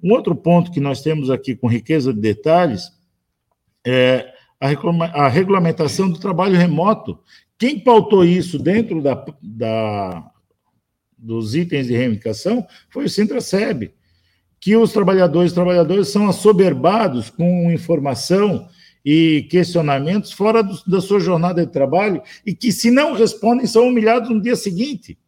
Um 0.00 0.12
outro 0.12 0.36
ponto 0.36 0.70
que 0.70 0.78
nós 0.78 1.02
temos 1.02 1.28
aqui 1.28 1.56
com 1.56 1.66
riqueza 1.66 2.14
de 2.14 2.20
detalhes 2.20 2.92
é 3.84 4.32
a, 4.60 5.26
regulamentação 5.26 6.08
do 6.08 6.20
trabalho 6.20 6.56
remoto. 6.56 7.18
Quem 7.58 7.80
pautou 7.80 8.24
isso 8.24 8.60
dentro 8.60 9.02
da, 9.02 9.24
da 9.42 10.30
dos 11.18 11.54
itens 11.54 11.88
de 11.88 11.96
reivindicação 11.96 12.66
foi 12.88 13.06
o 13.06 13.10
Sintraceb, 13.10 13.92
que 14.60 14.76
os 14.76 14.92
trabalhadores 14.92 15.52
e 15.52 15.54
trabalhadoras 15.54 16.08
são 16.08 16.28
assoberbados 16.28 17.30
com 17.30 17.70
informação 17.72 18.68
e 19.04 19.46
questionamentos 19.50 20.32
fora 20.32 20.62
do, 20.62 20.78
da 20.86 21.00
sua 21.00 21.20
jornada 21.20 21.64
de 21.64 21.72
trabalho 21.72 22.22
e 22.44 22.54
que, 22.54 22.70
se 22.72 22.90
não 22.90 23.14
respondem, 23.14 23.66
são 23.66 23.88
humilhados 23.88 24.30
no 24.30 24.40
dia 24.40 24.56
seguinte. 24.56 25.18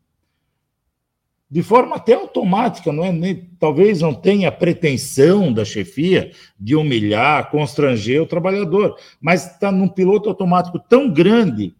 de 1.50 1.62
forma 1.64 1.96
até 1.96 2.14
automática, 2.14 2.92
não 2.92 3.04
é? 3.04 3.10
Nem, 3.10 3.50
talvez 3.58 4.00
não 4.00 4.14
tenha 4.14 4.52
pretensão 4.52 5.52
da 5.52 5.64
chefia 5.64 6.30
de 6.58 6.76
humilhar, 6.76 7.50
constranger 7.50 8.22
o 8.22 8.26
trabalhador, 8.26 8.96
mas 9.20 9.52
está 9.52 9.72
num 9.72 9.88
piloto 9.88 10.28
automático 10.28 10.78
tão 10.78 11.12
grande 11.12 11.74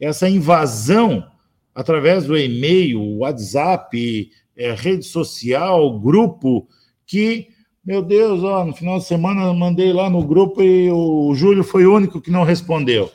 essa 0.00 0.26
invasão 0.28 1.29
através 1.74 2.24
do 2.26 2.36
e-mail, 2.36 3.18
WhatsApp, 3.18 4.30
é, 4.56 4.72
rede 4.72 5.04
social, 5.04 5.98
grupo, 5.98 6.68
que, 7.06 7.48
meu 7.84 8.02
Deus, 8.02 8.42
ó, 8.42 8.64
no 8.64 8.74
final 8.74 8.98
de 8.98 9.04
semana 9.04 9.52
mandei 9.52 9.92
lá 9.92 10.10
no 10.10 10.22
grupo 10.24 10.62
e 10.62 10.90
o 10.90 11.34
Júlio 11.34 11.64
foi 11.64 11.86
o 11.86 11.94
único 11.94 12.20
que 12.20 12.30
não 12.30 12.44
respondeu. 12.44 13.10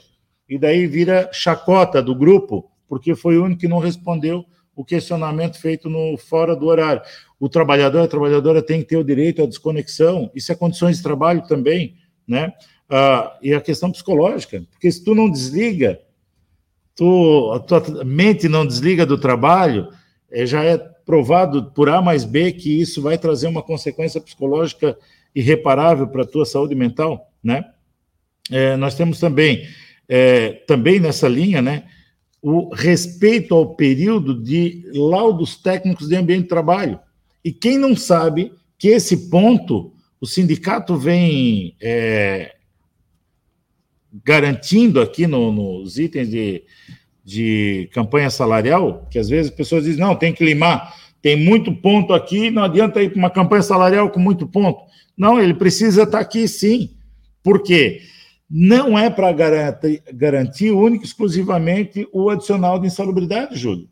E 0.48 0.58
daí 0.58 0.88
vira 0.88 1.30
chacota 1.32 2.02
do 2.02 2.16
grupo, 2.16 2.70
porque 2.88 3.16
foi 3.16 3.38
o 3.38 3.46
único 3.46 3.62
que 3.62 3.68
não 3.68 3.80
respondeu 3.80 4.46
o 4.76 4.84
questionamento 4.84 5.60
feito 5.60 5.90
no 5.90 6.18
fora 6.18 6.56
do 6.56 6.66
horário. 6.66 7.02
O 7.40 7.48
trabalhador, 7.48 8.02
a 8.02 8.08
trabalhadora 8.08 8.62
tem 8.62 8.82
que 8.82 8.88
ter 8.88 8.98
o 8.98 9.04
direito 9.04 9.42
à 9.42 9.46
desconexão, 9.46 10.30
isso 10.36 10.52
é 10.52 10.56
condições 10.56 10.98
de 10.98 11.04
trabalho 11.04 11.48
também, 11.48 11.96
né? 12.28 12.54
Ah, 12.90 13.38
e 13.42 13.54
a 13.54 13.62
questão 13.62 13.92
psicológica, 13.92 14.64
porque 14.72 14.92
se 14.92 15.04
tu 15.04 15.16
não 15.16 15.30
desliga, 15.30 16.00
tu, 16.96 17.52
a 17.54 17.60
tua 17.60 18.04
mente 18.04 18.48
não 18.48 18.66
desliga 18.66 19.06
do 19.06 19.18
trabalho, 19.18 19.90
é, 20.32 20.46
já 20.46 20.64
é 20.64 20.78
provado 20.78 21.72
por 21.72 21.90
A 21.90 22.02
mais 22.02 22.24
B 22.24 22.52
que 22.52 22.82
isso 22.82 23.02
vai 23.02 23.18
trazer 23.18 23.48
uma 23.48 23.62
consequência 23.62 24.20
psicológica 24.20 24.98
irreparável 25.36 26.08
para 26.08 26.24
a 26.24 26.28
tua 26.28 26.46
saúde 26.46 26.74
mental, 26.74 27.32
né? 27.44 27.66
É, 28.52 28.76
nós 28.78 28.96
temos 28.96 29.20
também, 29.20 29.68
é, 30.08 30.52
também 30.68 31.00
nessa 31.00 31.28
linha, 31.28 31.62
né, 31.62 31.84
o 32.42 32.74
respeito 32.74 33.56
ao 33.56 33.76
período 33.76 34.40
de 34.40 34.84
laudos 34.94 35.56
técnicos 35.56 36.08
de 36.08 36.16
ambiente 36.16 36.44
de 36.44 36.50
trabalho. 36.50 37.00
E 37.44 37.52
quem 37.52 37.78
não 37.78 37.96
sabe 37.96 38.54
que 38.78 38.90
esse 38.90 39.30
ponto 39.30 39.94
o 40.22 40.28
sindicato 40.28 40.96
vem 40.96 41.76
é, 41.82 42.56
garantindo 44.24 45.02
aqui 45.02 45.28
no, 45.28 45.52
nos 45.52 45.98
itens 45.98 46.30
de, 46.30 46.64
de 47.24 47.90
campanha 47.94 48.30
salarial, 48.30 49.08
que 49.10 49.20
às 49.20 49.30
vezes 49.30 49.52
as 49.52 49.58
pessoas 49.58 49.84
dizem, 49.84 50.00
não, 50.00 50.16
tem 50.16 50.34
que 50.34 50.46
limar, 50.46 50.96
tem 51.22 51.36
muito 51.36 51.74
ponto 51.74 52.14
aqui, 52.14 52.50
não 52.52 52.64
adianta 52.64 53.02
ir 53.02 53.10
para 53.10 53.20
uma 53.20 53.30
campanha 53.30 53.62
salarial 53.62 54.10
com 54.10 54.20
muito 54.20 54.48
ponto. 54.48 54.84
Não, 55.18 55.40
ele 55.40 55.54
precisa 55.54 56.04
estar 56.04 56.20
aqui 56.20 56.48
sim. 56.48 56.92
Por 57.44 57.64
quê? 57.64 58.02
não 58.50 58.98
é 58.98 59.10
para 59.10 59.32
garantir, 59.32 60.04
garantir 60.14 60.72
único 60.72 61.04
exclusivamente 61.04 62.08
o 62.14 62.30
adicional 62.30 62.80
de 62.80 62.88
insalubridade, 62.88 63.58
Júlio. 63.58 63.90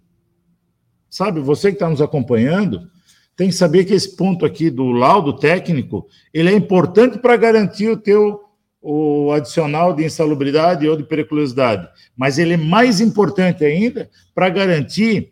Sabe, 1.10 1.40
você 1.40 1.70
que 1.70 1.76
está 1.76 1.90
nos 1.90 2.02
acompanhando, 2.02 2.88
tem 3.36 3.50
que 3.50 3.56
saber 3.56 3.86
que 3.86 3.94
esse 3.94 4.16
ponto 4.16 4.46
aqui 4.46 4.70
do 4.70 4.92
laudo 4.92 5.34
técnico, 5.34 6.08
ele 6.34 6.50
é 6.50 6.56
importante 6.56 7.18
para 7.18 7.36
garantir 7.36 7.90
o 7.90 7.98
teu 7.98 8.43
o 8.84 9.32
adicional 9.32 9.94
de 9.94 10.04
insalubridade 10.04 10.88
ou 10.88 10.98
de 10.98 11.06
periculosidade, 11.06 11.88
mas 12.18 12.38
ele 12.38 12.56
é 12.56 12.58
mais 12.58 13.00
importante 13.00 13.64
ainda 13.64 14.10
para 14.36 14.50
garantir 14.50 15.32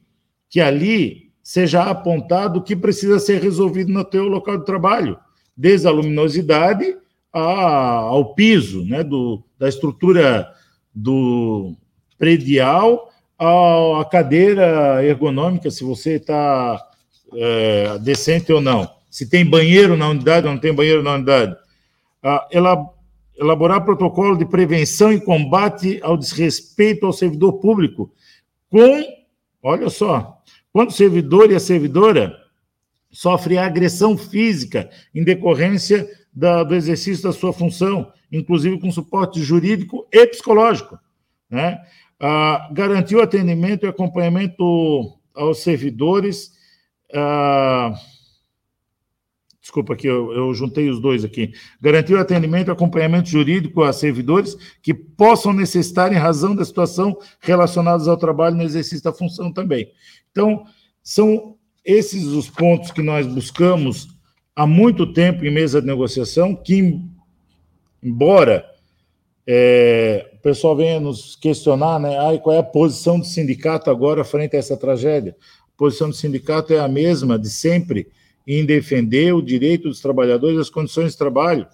que 0.50 0.62
ali 0.62 1.30
seja 1.44 1.84
apontado 1.84 2.60
o 2.60 2.64
que 2.64 2.78
precisa 2.78 3.20
ser 3.20 3.42
resolvido 3.42 3.92
no 3.92 4.06
teu 4.06 4.28
local 4.30 4.58
de 4.58 4.66
trabalho, 4.66 5.18
desde 5.56 5.86
a 5.86 5.92
luminosidade 5.92 6.96
a, 7.34 7.42
ao 7.42 8.34
piso 8.34 8.86
né, 8.86 9.04
do, 9.04 9.44
da 9.60 9.68
estrutura 9.68 10.50
do 10.96 11.76
predial 12.18 13.10
à 13.38 14.06
cadeira 14.06 15.04
ergonômica, 15.04 15.70
se 15.70 15.84
você 15.84 16.12
está 16.12 16.82
é, 17.34 17.98
decente 18.00 18.54
ou 18.54 18.62
não, 18.62 18.90
se 19.10 19.30
tem 19.30 19.46
banheiro 19.46 19.98
na 19.98 20.08
unidade 20.08 20.48
ou 20.48 20.54
não 20.54 20.60
tem 20.60 20.74
banheiro 20.74 21.04
na 21.04 21.16
unidade. 21.16 21.56
Ah, 22.24 22.48
ela, 22.52 22.78
elaborar 23.42 23.84
protocolo 23.84 24.38
de 24.38 24.46
prevenção 24.46 25.12
e 25.12 25.20
combate 25.20 26.00
ao 26.04 26.16
desrespeito 26.16 27.08
ao 27.08 27.12
servidor 27.12 27.54
público, 27.54 28.14
com, 28.70 29.04
olha 29.64 29.90
só, 29.90 30.38
quando 30.72 30.90
o 30.90 30.94
servidor 30.94 31.52
e 31.52 31.56
a 31.56 31.60
servidora 31.60 32.38
sofrem 33.10 33.58
agressão 33.58 34.16
física 34.16 34.90
em 35.14 35.24
decorrência 35.24 36.08
da, 36.32 36.64
do 36.64 36.76
exercício 36.76 37.24
da 37.24 37.34
sua 37.34 37.52
função, 37.52 38.14
inclusive 38.32 38.80
com 38.80 38.92
suporte 38.92 39.42
jurídico 39.42 40.08
e 40.14 40.28
psicológico. 40.28 41.00
Né? 41.50 41.82
Ah, 42.20 42.70
garantir 42.72 43.16
o 43.16 43.22
atendimento 43.22 43.86
e 43.86 43.90
acompanhamento 43.90 45.18
aos 45.34 45.64
servidores. 45.64 46.54
Ah, 47.14 47.94
desculpa 49.72 49.94
aqui, 49.94 50.06
eu, 50.06 50.34
eu, 50.34 50.54
juntei 50.54 50.90
os 50.90 51.00
dois 51.00 51.24
aqui. 51.24 51.54
Garantir 51.80 52.14
o 52.14 52.20
atendimento 52.20 52.68
e 52.68 52.72
acompanhamento 52.72 53.30
jurídico 53.30 53.82
a 53.82 53.94
servidores 53.94 54.58
que 54.84 54.94
possam 54.94 55.54
necessitar 55.54 56.12
em 56.12 56.18
razão 56.18 56.54
da 56.54 56.66
situação 56.66 57.18
relacionadas 57.40 58.10
ao 58.10 58.18
trabalho 58.18 58.58
no 58.58 58.64
exercício 58.64 59.02
da 59.02 59.14
função 59.14 59.52
também. 59.52 59.90
Então, 60.30 60.66
são 61.02 61.56
esses 61.86 62.26
os 62.26 62.50
pontos 62.50 62.92
que 62.92 63.02
nós 63.02 63.26
buscamos 63.26 64.10
há 64.54 64.68
muito 64.68 65.14
tempo 65.14 65.46
em 65.46 65.52
mesa 65.52 65.80
de 65.80 65.88
negociação, 65.88 66.54
que, 66.54 67.00
embora 68.04 68.66
é, 69.48 70.32
o 70.34 70.38
pessoal 70.40 70.76
venha 70.76 71.00
nos 71.00 71.38
questionar, 71.38 71.98
né, 71.98 72.18
ah, 72.18 72.38
qual 72.40 72.56
é 72.56 72.60
a 72.60 72.64
posição 72.64 73.18
do 73.18 73.26
sindicato 73.26 73.90
agora 73.90 74.26
frente 74.26 74.58
a 74.58 74.60
essa 74.60 74.76
tragédia? 74.76 75.34
A 75.74 75.78
posição 75.78 76.10
do 76.10 76.16
sindicato 76.16 76.74
é 76.74 76.80
a 76.80 76.90
mesma 76.90 77.40
de 77.40 77.50
sempre, 77.50 78.08
em 78.46 78.66
defender 78.66 79.34
o 79.34 79.42
direito 79.42 79.90
dos 79.90 80.02
trabalhadores 80.02 80.60
às 80.60 80.70
condições 80.70 81.12
de 81.12 81.18
trabalho, 81.18 81.68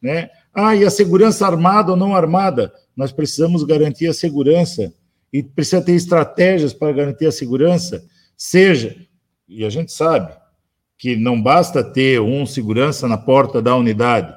né? 0.00 0.30
Ah, 0.52 0.74
e 0.74 0.84
a 0.84 0.90
segurança 0.90 1.46
armada 1.46 1.92
ou 1.92 1.96
não 1.96 2.14
armada? 2.14 2.72
Nós 2.96 3.12
precisamos 3.12 3.62
garantir 3.62 4.08
a 4.08 4.14
segurança 4.14 4.92
e 5.32 5.42
precisa 5.42 5.80
ter 5.80 5.92
estratégias 5.92 6.72
para 6.72 6.92
garantir 6.92 7.26
a 7.26 7.32
segurança, 7.32 8.04
seja, 8.36 8.96
e 9.48 9.64
a 9.64 9.70
gente 9.70 9.92
sabe, 9.92 10.32
que 10.98 11.16
não 11.16 11.40
basta 11.40 11.82
ter 11.82 12.20
um 12.20 12.44
segurança 12.44 13.08
na 13.08 13.16
porta 13.16 13.62
da 13.62 13.76
unidade. 13.76 14.34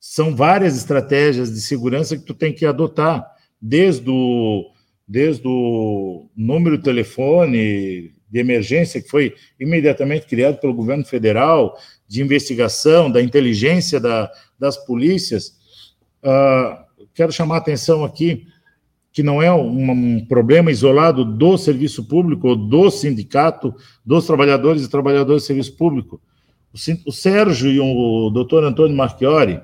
São 0.00 0.34
várias 0.34 0.76
estratégias 0.76 1.52
de 1.52 1.60
segurança 1.60 2.16
que 2.16 2.24
tu 2.24 2.34
tem 2.34 2.52
que 2.52 2.66
adotar, 2.66 3.24
desde 3.60 4.10
o, 4.10 4.72
desde 5.06 5.46
o 5.46 6.28
número 6.36 6.78
de 6.78 6.84
telefone 6.84 8.12
de 8.32 8.38
emergência, 8.38 9.02
que 9.02 9.10
foi 9.10 9.34
imediatamente 9.60 10.26
criado 10.26 10.58
pelo 10.58 10.72
governo 10.72 11.04
federal, 11.04 11.76
de 12.08 12.22
investigação, 12.22 13.10
da 13.10 13.20
inteligência 13.20 14.00
da, 14.00 14.30
das 14.58 14.78
polícias. 14.78 15.52
Uh, 16.22 16.82
quero 17.12 17.30
chamar 17.30 17.56
a 17.56 17.58
atenção 17.58 18.04
aqui 18.04 18.46
que 19.12 19.22
não 19.22 19.42
é 19.42 19.52
um, 19.52 19.90
um, 19.90 20.24
problema 20.24 20.70
isolado 20.70 21.22
do 21.22 21.58
serviço 21.58 22.08
público 22.08 22.48
ou 22.48 22.56
do 22.56 22.90
sindicato 22.90 23.74
dos 24.04 24.26
trabalhadores 24.26 24.82
e 24.82 24.88
trabalhadoras 24.88 25.42
do 25.42 25.46
serviço 25.46 25.76
público. 25.76 26.18
O, 26.72 27.10
o 27.10 27.12
Sérgio 27.12 27.70
e 27.70 27.78
o 27.78 28.30
doutor 28.30 28.64
Antônio 28.64 28.96
Marchiori, 28.96 29.60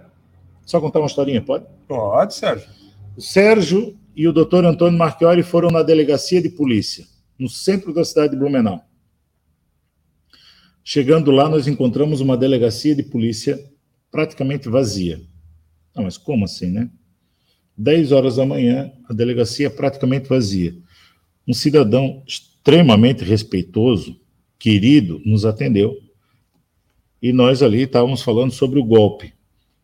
só 0.66 0.78
contar 0.78 0.98
uma 0.98 1.07
historinha, 1.07 1.40
pode? 1.40 1.64
Pode, 1.87 2.35
Sérgio. 2.35 2.68
O 3.16 3.22
Sérgio 3.22 3.96
e 4.14 4.28
o 4.28 4.33
doutor 4.33 4.66
Antônio 4.66 4.98
Marchiori 4.98 5.42
foram 5.42 5.70
na 5.70 5.83
delegacia 5.83 6.42
de 6.42 6.50
polícia, 6.50 7.07
no 7.38 7.48
centro 7.48 7.92
da 7.92 8.05
cidade 8.05 8.33
de 8.33 8.38
Blumenau. 8.38 8.85
Chegando 10.83 11.31
lá, 11.31 11.48
nós 11.48 11.68
encontramos 11.68 12.20
uma 12.20 12.37
delegacia 12.37 12.94
de 12.94 13.03
polícia 13.03 13.59
praticamente 14.11 14.68
vazia. 14.68 15.20
Não, 15.94 16.05
mas 16.05 16.16
como 16.16 16.44
assim, 16.44 16.70
né? 16.70 16.90
10 17.77 18.11
horas 18.12 18.37
da 18.37 18.46
manhã, 18.46 18.90
a 19.09 19.12
delegacia 19.12 19.70
praticamente 19.70 20.29
vazia. 20.29 20.77
Um 21.46 21.53
cidadão 21.53 22.22
extremamente 22.27 23.22
respeitoso, 23.22 24.20
querido, 24.59 25.20
nos 25.24 25.44
atendeu. 25.44 25.96
E 27.22 27.33
nós 27.33 27.62
ali 27.62 27.83
estávamos 27.83 28.22
falando 28.22 28.53
sobre 28.53 28.81
o 28.81 28.85
golpe. 28.85 29.33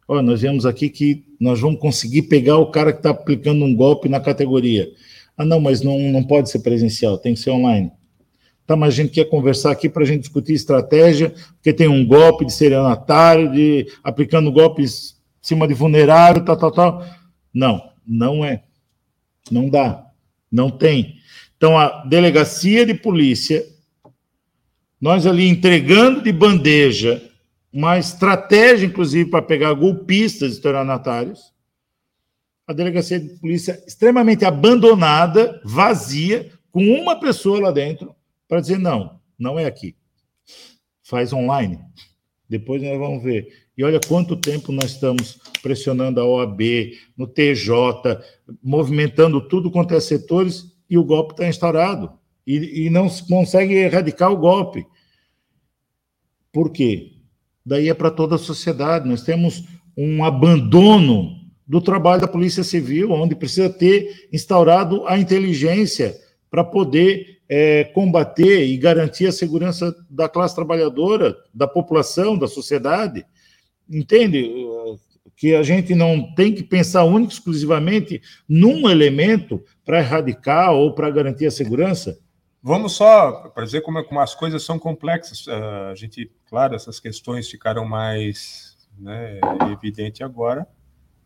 Olha, 0.08 0.22
nós 0.22 0.40
viemos 0.40 0.66
aqui 0.66 0.88
que 0.88 1.24
nós 1.40 1.60
vamos 1.60 1.80
conseguir 1.80 2.22
pegar 2.22 2.58
o 2.58 2.70
cara 2.70 2.92
que 2.92 2.98
está 2.98 3.10
aplicando 3.10 3.64
um 3.64 3.74
golpe 3.74 4.08
na 4.08 4.20
categoria. 4.20 4.92
Ah, 5.36 5.44
não, 5.44 5.60
mas 5.60 5.80
não, 5.80 5.98
não 5.98 6.22
pode 6.22 6.50
ser 6.50 6.60
presencial, 6.60 7.18
tem 7.18 7.34
que 7.34 7.40
ser 7.40 7.50
online. 7.50 7.90
Tá, 8.66 8.74
mas 8.76 8.94
a 8.94 8.96
gente 8.96 9.12
quer 9.12 9.26
conversar 9.26 9.72
aqui 9.72 9.88
para 9.88 10.02
a 10.02 10.06
gente 10.06 10.20
discutir 10.20 10.54
estratégia, 10.54 11.34
porque 11.56 11.72
tem 11.72 11.86
um 11.86 12.06
golpe 12.06 12.46
de 12.46 12.52
serianatário, 12.52 13.52
de 13.52 13.86
aplicando 14.02 14.50
golpes 14.50 15.16
em 15.42 15.46
cima 15.48 15.68
de 15.68 15.74
vulnerário, 15.74 16.44
tal, 16.44 16.56
tal, 16.56 16.72
tal. 16.72 17.06
Não, 17.52 17.90
não 18.06 18.44
é. 18.44 18.62
Não 19.50 19.68
dá. 19.68 20.06
Não 20.50 20.70
tem. 20.70 21.16
Então, 21.56 21.78
a 21.78 22.04
delegacia 22.04 22.86
de 22.86 22.94
polícia, 22.94 23.64
nós 25.00 25.26
ali 25.26 25.46
entregando 25.46 26.22
de 26.22 26.32
bandeja 26.32 27.22
uma 27.72 27.98
estratégia, 27.98 28.86
inclusive, 28.86 29.28
para 29.28 29.42
pegar 29.42 29.74
golpistas 29.74 30.52
estelionatários, 30.52 31.52
a 32.66 32.72
delegacia 32.72 33.20
de 33.20 33.28
polícia 33.40 33.82
extremamente 33.86 34.44
abandonada, 34.44 35.60
vazia, 35.64 36.50
com 36.70 36.84
uma 36.84 37.18
pessoa 37.18 37.60
lá 37.60 37.70
dentro, 37.70 38.14
para 38.48 38.60
dizer: 38.60 38.78
não, 38.78 39.20
não 39.38 39.58
é 39.58 39.66
aqui. 39.66 39.94
faz 41.02 41.32
online. 41.32 41.78
Depois 42.48 42.82
nós 42.82 42.98
vamos 42.98 43.22
ver. 43.22 43.48
E 43.76 43.82
olha 43.82 44.00
quanto 44.00 44.36
tempo 44.36 44.70
nós 44.70 44.92
estamos 44.92 45.38
pressionando 45.62 46.20
a 46.20 46.24
OAB, 46.24 46.60
no 47.16 47.26
TJ, 47.26 47.74
movimentando 48.62 49.40
tudo 49.48 49.70
quanto 49.70 49.94
é 49.94 50.00
setores, 50.00 50.72
e 50.88 50.96
o 50.96 51.04
golpe 51.04 51.32
está 51.32 51.48
instaurado. 51.48 52.12
E, 52.46 52.86
e 52.86 52.90
não 52.90 53.08
se 53.08 53.26
consegue 53.26 53.74
erradicar 53.74 54.30
o 54.30 54.36
golpe. 54.36 54.86
Por 56.52 56.70
quê? 56.70 57.14
Daí 57.66 57.88
é 57.88 57.94
para 57.94 58.10
toda 58.10 58.36
a 58.36 58.38
sociedade. 58.38 59.08
Nós 59.08 59.22
temos 59.22 59.64
um 59.96 60.24
abandono 60.24 61.43
do 61.66 61.80
trabalho 61.80 62.20
da 62.20 62.28
Polícia 62.28 62.62
Civil, 62.62 63.10
onde 63.10 63.34
precisa 63.34 63.70
ter 63.70 64.28
instaurado 64.32 65.06
a 65.06 65.18
inteligência 65.18 66.14
para 66.50 66.62
poder 66.62 67.40
é, 67.48 67.84
combater 67.84 68.66
e 68.66 68.76
garantir 68.76 69.26
a 69.26 69.32
segurança 69.32 69.94
da 70.08 70.28
classe 70.28 70.54
trabalhadora, 70.54 71.36
da 71.52 71.66
população, 71.66 72.38
da 72.38 72.46
sociedade. 72.46 73.24
Entende? 73.88 74.50
Que 75.36 75.54
a 75.54 75.62
gente 75.62 75.94
não 75.94 76.34
tem 76.34 76.54
que 76.54 76.62
pensar 76.62 77.04
único 77.04 77.32
exclusivamente 77.32 78.22
num 78.48 78.88
elemento 78.88 79.62
para 79.84 79.98
erradicar 79.98 80.72
ou 80.72 80.94
para 80.94 81.10
garantir 81.10 81.46
a 81.46 81.50
segurança. 81.50 82.18
Vamos 82.62 82.92
só 82.92 83.48
para 83.48 83.64
dizer 83.64 83.82
como, 83.82 84.02
como, 84.04 84.20
as 84.20 84.34
coisas 84.34 84.62
são 84.62 84.78
complexas. 84.78 85.46
Uh, 85.46 85.90
a 85.90 85.94
gente, 85.94 86.30
claro, 86.48 86.74
essas 86.74 86.98
questões 86.98 87.48
ficaram 87.48 87.84
mais 87.84 88.74
né, 88.98 89.38
evidente 89.70 90.22
agora 90.22 90.66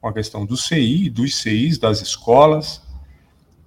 com 0.00 0.08
a 0.08 0.12
questão 0.12 0.46
do 0.46 0.56
CI, 0.56 1.10
dos 1.10 1.36
CIs, 1.36 1.78
das 1.78 2.00
escolas, 2.00 2.82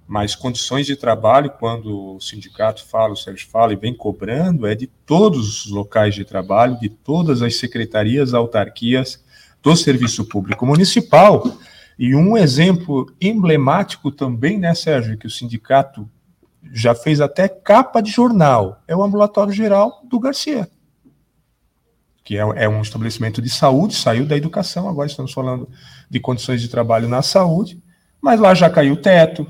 mas 0.06 0.34
condições 0.34 0.86
de 0.86 0.96
trabalho, 0.96 1.50
quando 1.58 2.16
o 2.16 2.20
sindicato 2.20 2.84
fala, 2.84 3.12
o 3.12 3.16
Sérgio 3.16 3.48
fala 3.48 3.72
e 3.72 3.76
vem 3.76 3.94
cobrando, 3.94 4.66
é 4.66 4.74
de 4.74 4.86
todos 4.86 5.64
os 5.64 5.70
locais 5.70 6.14
de 6.14 6.24
trabalho, 6.24 6.78
de 6.78 6.88
todas 6.88 7.40
as 7.40 7.56
secretarias, 7.56 8.34
autarquias 8.34 9.24
do 9.62 9.74
Serviço 9.76 10.24
Público 10.26 10.66
Municipal. 10.66 11.44
E 11.98 12.14
um 12.14 12.36
exemplo 12.36 13.06
emblemático 13.20 14.10
também, 14.10 14.58
né, 14.58 14.74
Sérgio, 14.74 15.16
que 15.16 15.26
o 15.26 15.30
sindicato 15.30 16.08
já 16.72 16.94
fez 16.94 17.20
até 17.20 17.48
capa 17.48 18.00
de 18.00 18.10
jornal, 18.10 18.82
é 18.86 18.94
o 18.94 19.02
Ambulatório 19.02 19.52
Geral 19.52 20.00
do 20.04 20.18
Garcia, 20.18 20.68
que 22.24 22.36
é, 22.36 22.40
é 22.56 22.68
um 22.68 22.82
estabelecimento 22.82 23.42
de 23.42 23.50
saúde, 23.50 23.94
saiu 23.94 24.24
da 24.24 24.36
educação, 24.36 24.88
agora 24.88 25.08
estamos 25.08 25.32
falando 25.32 25.68
de 26.08 26.20
condições 26.20 26.60
de 26.60 26.68
trabalho 26.68 27.08
na 27.08 27.22
saúde, 27.22 27.82
mas 28.20 28.38
lá 28.38 28.54
já 28.54 28.70
caiu 28.70 28.94
o 28.94 28.96
teto, 28.96 29.46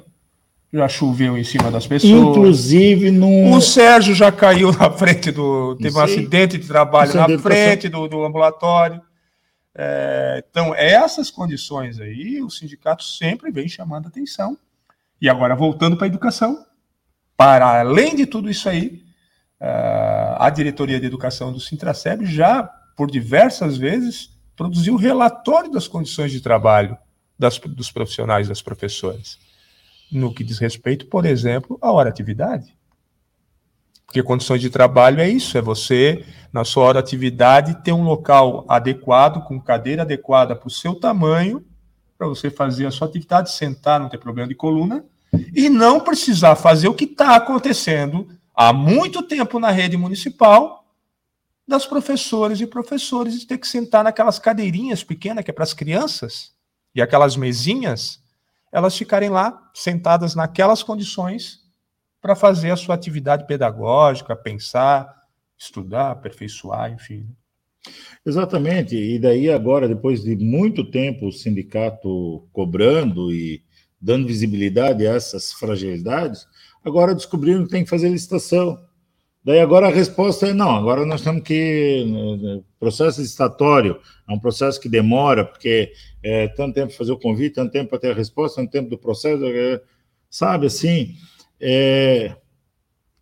já 0.73 0.89
choveu 0.89 1.37
em 1.37 1.45
cima 1.45 1.71
das 1.71 1.87
pessoas. 1.87 2.13
Inclusive 2.13 3.11
no. 3.11 3.55
O 3.55 3.61
Sérgio 3.61 4.15
já 4.15 4.33
caiu 4.33 4.73
na 4.73 4.91
frente 4.91 5.31
do. 5.31 5.77
Teve 5.77 5.97
um 5.97 6.01
acidente 6.01 6.57
de 6.57 6.67
trabalho 6.67 7.15
na 7.15 7.39
frente 7.39 7.89
do, 7.89 8.09
do 8.09 8.25
ambulatório. 8.25 9.01
É, 9.75 10.45
então, 10.51 10.75
essas 10.75 11.31
condições 11.31 11.99
aí, 12.01 12.43
o 12.43 12.51
sindicato 12.51 13.05
sempre 13.05 13.51
vem 13.51 13.69
chamando 13.69 14.09
atenção. 14.09 14.57
E 15.21 15.29
agora, 15.29 15.55
voltando 15.55 15.97
para 15.97 16.07
a 16.07 16.09
educação, 16.09 16.65
para 17.37 17.81
além 17.81 18.17
de 18.17 18.27
tudo 18.27 18.51
isso 18.51 18.69
aí, 18.69 19.03
é, 19.03 19.12
a 19.65 20.51
diretoria 20.51 20.99
de 20.99 21.07
educação 21.07 21.53
do 21.53 21.61
Sintraceb 21.61 22.25
já, 22.27 22.63
por 22.97 23.11
diversas 23.11 23.77
vezes, 23.77 24.31
produziu 24.57 24.97
relatório 24.97 25.71
das 25.71 25.87
condições 25.87 26.33
de 26.33 26.41
trabalho 26.41 26.97
das, 27.39 27.59
dos 27.59 27.91
profissionais, 27.91 28.49
das 28.49 28.61
professoras 28.61 29.39
no 30.13 30.33
que 30.33 30.45
diz 30.45 30.59
respeito, 30.59 31.07
por 31.07 31.25
exemplo, 31.25 31.79
à 31.81 31.91
hora 31.91 32.11
atividade. 32.11 32.77
Porque 34.05 34.23
condições 34.23 34.61
de 34.61 34.69
trabalho 34.69 35.21
é 35.21 35.29
isso, 35.29 35.57
é 35.57 35.63
você, 35.63 36.27
na 36.53 36.65
sua 36.65 36.85
hora 36.85 37.01
atividade, 37.01 37.83
ter 37.83 37.93
um 37.93 38.03
local 38.03 38.67
adequado, 38.69 39.43
com 39.45 39.59
cadeira 39.59 40.03
adequada 40.03 40.55
para 40.55 40.69
o 40.69 40.71
seu 40.71 40.95
tamanho, 40.95 41.65
para 42.19 42.29
você 42.29 42.51
fazer 42.51 42.85
a 42.85 42.91
sua 42.91 43.09
atividade, 43.09 43.51
sentar, 43.51 43.99
não 43.99 44.11
ter 44.11 44.19
problema 44.19 44.49
de 44.49 44.55
coluna, 44.55 45.03
e 45.55 45.71
não 45.71 45.99
precisar 45.99 46.57
fazer 46.57 46.89
o 46.89 46.95
que 46.95 47.05
está 47.05 47.35
acontecendo 47.35 48.29
há 48.55 48.73
muito 48.73 49.23
tempo 49.23 49.59
na 49.59 49.71
rede 49.71 49.97
municipal, 49.97 50.85
das 51.67 51.87
professoras 51.87 52.61
e 52.61 52.67
professores, 52.67 53.39
de 53.39 53.47
ter 53.47 53.59
que 53.59 53.67
sentar 53.67 54.05
naquelas 54.05 54.39
cadeirinhas 54.39 55.05
pequenas 55.05 55.45
que 55.45 55.51
é 55.51 55.55
para 55.55 55.65
as 55.65 55.73
crianças, 55.73 56.53
e 56.95 57.01
aquelas 57.01 57.37
mesinhas 57.37 58.21
elas 58.71 58.97
ficarem 58.97 59.29
lá 59.29 59.71
sentadas 59.75 60.35
naquelas 60.35 60.83
condições 60.83 61.61
para 62.23 62.35
fazer 62.35 62.71
a 62.71 62.77
sua 62.77 62.95
atividade 62.95 63.47
pedagógica, 63.47 64.35
pensar, 64.35 65.13
estudar, 65.59 66.13
aperfeiçoar, 66.13 66.93
enfim. 66.93 67.29
Exatamente. 68.25 68.97
E 68.97 69.19
daí 69.19 69.51
agora, 69.51 69.89
depois 69.89 70.23
de 70.23 70.37
muito 70.37 70.91
tempo 70.91 71.27
o 71.27 71.33
sindicato 71.33 72.49
cobrando 72.53 73.33
e 73.33 73.63
dando 74.01 74.27
visibilidade 74.27 75.07
a 75.07 75.15
essas 75.15 75.53
fragilidades, 75.53 76.47
agora 76.85 77.15
descobriram 77.15 77.65
que 77.65 77.71
tem 77.71 77.85
que 77.85 77.91
fazer 77.91 78.09
licitação. 78.09 78.79
Daí 79.45 79.59
agora 79.59 79.89
a 79.89 79.91
resposta 79.91 80.47
é 80.47 80.53
não, 80.53 80.77
agora 80.77 81.05
nós 81.05 81.21
temos 81.21 81.43
que. 81.43 82.63
Processo 82.79 83.21
licitatório 83.21 83.99
é 84.29 84.33
um 84.33 84.39
processo 84.39 84.81
que 84.81 84.89
demora, 84.89 85.45
porque 85.45 85.93
é 86.23 86.49
tanto 86.49 86.75
tempo 86.75 86.89
para 86.89 86.97
fazer 86.97 87.13
o 87.13 87.19
convite, 87.19 87.55
tanto 87.55 87.73
tempo 87.73 87.91
para 87.91 87.99
ter 87.99 88.11
a 88.11 88.15
resposta, 88.15 88.61
tanto 88.61 88.71
tempo 88.71 88.91
do 88.91 88.99
processo, 88.99 89.43
sabe 90.31 90.67
assim? 90.67 91.15
É, 91.61 92.37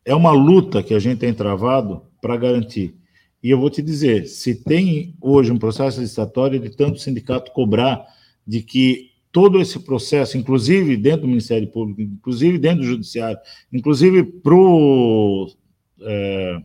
é 0.05 0.15
uma 0.15 0.33
luta 0.33 0.83
que 0.83 0.95
a 0.95 0.99
gente 0.99 1.19
tem 1.19 1.33
travado 1.33 2.03
para 2.21 2.37
garantir. 2.37 2.95
E 3.43 3.51
eu 3.51 3.59
vou 3.59 3.71
te 3.71 3.83
dizer: 3.83 4.27
se 4.27 4.63
tem 4.63 5.15
hoje 5.21 5.51
um 5.51 5.59
processo 5.59 6.01
licitatório 6.01 6.61
de 6.61 6.71
tanto 6.71 6.99
sindicato 6.99 7.53
cobrar 7.53 8.05
de 8.47 8.63
que 8.63 9.10
todo 9.33 9.61
esse 9.61 9.79
processo, 9.81 10.37
inclusive 10.37 10.97
dentro 10.97 11.23
do 11.23 11.29
Ministério 11.29 11.69
Público, 11.69 12.01
inclusive 12.01 12.59
dentro 12.59 12.81
do 12.81 12.87
Judiciário, 12.87 13.39
inclusive 13.73 14.25
para 14.25 14.55
o 14.55 15.49
é... 16.01 16.63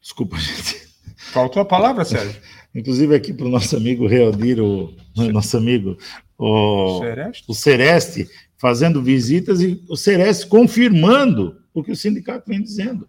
Desculpa, 0.00 0.36
gente. 0.38 0.90
Faltou 1.16 1.62
a 1.62 1.64
palavra, 1.64 2.04
Sérgio. 2.04 2.40
Inclusive 2.74 3.14
aqui 3.14 3.32
para 3.32 3.46
o 3.46 3.50
nosso 3.50 3.76
amigo 3.76 4.06
Realdir, 4.06 4.60
o 4.60 4.94
nosso 5.32 5.56
amigo 5.56 5.96
o 6.38 7.00
Sereste. 7.00 7.44
o 7.48 7.54
Sereste, 7.54 8.28
fazendo 8.56 9.02
visitas 9.02 9.60
e 9.60 9.84
o 9.88 9.96
Sereste 9.96 10.46
confirmando 10.46 11.60
o 11.74 11.82
que 11.82 11.90
o 11.90 11.96
sindicato 11.96 12.48
vem 12.48 12.62
dizendo. 12.62 13.08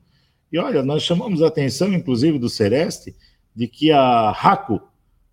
E 0.52 0.58
olha, 0.58 0.84
nós 0.84 1.04
chamamos 1.04 1.41
a 1.41 1.48
atenção, 1.48 1.94
inclusive, 1.94 2.39
do 2.39 2.50
Sereste, 2.50 3.15
de 3.56 3.67
que 3.67 3.91
a 3.91 4.32
RACO 4.32 4.82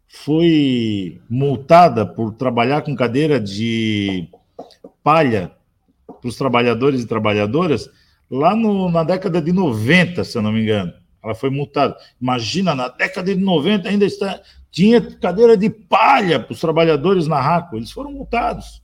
foi 0.09 1.21
multada 1.29 2.07
por 2.07 2.33
trabalhar 2.33 2.83
com 2.83 2.97
cadeira 2.97 3.39
de 3.39 4.29
palha 5.05 5.53
para 6.21 6.29
os 6.29 6.37
trabalhadores 6.37 7.03
e 7.03 7.07
trabalhadoras 7.07 7.91
lá 8.31 8.57
no, 8.57 8.91
na 8.91 9.05
década 9.05 9.41
de 9.41 9.53
90, 9.53 10.25
se 10.25 10.37
eu 10.37 10.43
não 10.43 10.53
me 10.53 10.63
engano. 10.63 10.93
Ela 11.23 11.35
foi 11.35 11.51
multada. 11.51 11.97
Imagina, 12.21 12.75
na 12.75 12.89
década 12.89 13.35
de 13.35 13.41
90 13.41 13.89
ainda 13.89 14.07
está, 14.07 14.41
tinha 14.71 15.01
cadeira 15.01 15.57
de 15.57 15.69
palha 15.69 16.41
para 16.41 16.53
os 16.53 16.61
trabalhadores 16.61 17.27
na 17.27 17.41
RACO. 17.41 17.77
Eles 17.77 17.91
foram 17.91 18.13
multados. 18.13 18.83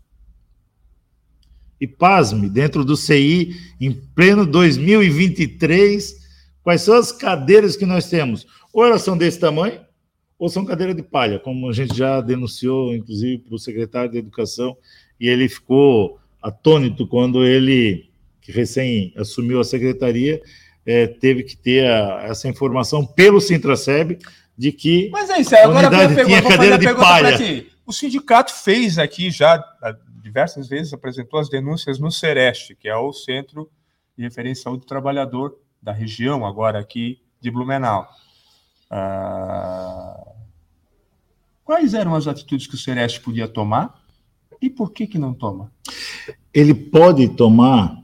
E 1.80 1.86
pasme, 1.86 2.48
dentro 2.48 2.84
do 2.84 2.96
CI, 2.96 3.56
em 3.80 3.92
pleno 3.92 4.46
2023, 4.46 6.22
quais 6.62 6.82
são 6.82 6.94
as 6.94 7.12
cadeiras 7.12 7.76
que 7.76 7.86
nós 7.86 8.08
temos? 8.08 8.46
Ou 8.72 8.84
elas 8.84 9.02
são 9.02 9.16
desse 9.16 9.38
tamanho, 9.38 9.80
ou 10.44 10.50
são 10.50 10.62
cadeira 10.62 10.94
de 10.94 11.02
palha, 11.02 11.38
como 11.38 11.70
a 11.70 11.72
gente 11.72 11.96
já 11.96 12.20
denunciou, 12.20 12.94
inclusive, 12.94 13.38
para 13.38 13.54
o 13.54 13.58
secretário 13.58 14.10
de 14.10 14.18
Educação, 14.18 14.76
e 15.18 15.26
ele 15.26 15.48
ficou 15.48 16.18
atônito 16.42 17.06
quando 17.06 17.42
ele, 17.42 18.10
que 18.42 18.52
recém 18.52 19.10
assumiu 19.16 19.58
a 19.58 19.64
secretaria, 19.64 20.42
é, 20.84 21.06
teve 21.06 21.44
que 21.44 21.56
ter 21.56 21.90
a, 21.90 22.24
essa 22.24 22.46
informação 22.46 23.06
pelo 23.06 23.40
Sintraceb 23.40 24.18
de 24.54 24.70
que 24.70 25.08
Mas 25.10 25.30
é 25.30 25.40
isso, 25.40 25.56
agora 25.56 25.86
a 25.86 25.90
unidade 25.90 26.26
tinha 26.26 26.42
cadeira 26.42 26.76
de 26.76 26.94
palha. 26.94 27.66
O 27.86 27.92
sindicato 27.92 28.52
fez 28.52 28.98
aqui 28.98 29.30
já 29.30 29.64
diversas 30.22 30.68
vezes 30.68 30.92
apresentou 30.92 31.40
as 31.40 31.48
denúncias 31.48 31.98
no 31.98 32.12
Sereste, 32.12 32.74
que 32.74 32.86
é 32.86 32.94
o 32.94 33.14
Centro 33.14 33.70
de 34.14 34.24
Referencial 34.24 34.76
do 34.76 34.84
Trabalhador 34.84 35.58
da 35.82 35.92
região, 35.92 36.44
agora 36.44 36.78
aqui 36.78 37.18
de 37.40 37.50
Blumenau. 37.50 38.06
Ah, 38.90 40.03
quais 41.64 41.94
eram 41.94 42.14
as 42.14 42.26
atitudes 42.26 42.66
que 42.66 42.74
o 42.74 42.78
Sereste 42.78 43.20
podia 43.20 43.48
tomar 43.48 44.02
e 44.60 44.70
por 44.70 44.92
que, 44.92 45.06
que 45.06 45.18
não 45.18 45.34
toma? 45.34 45.72
Ele 46.52 46.74
pode 46.74 47.28
tomar 47.30 48.02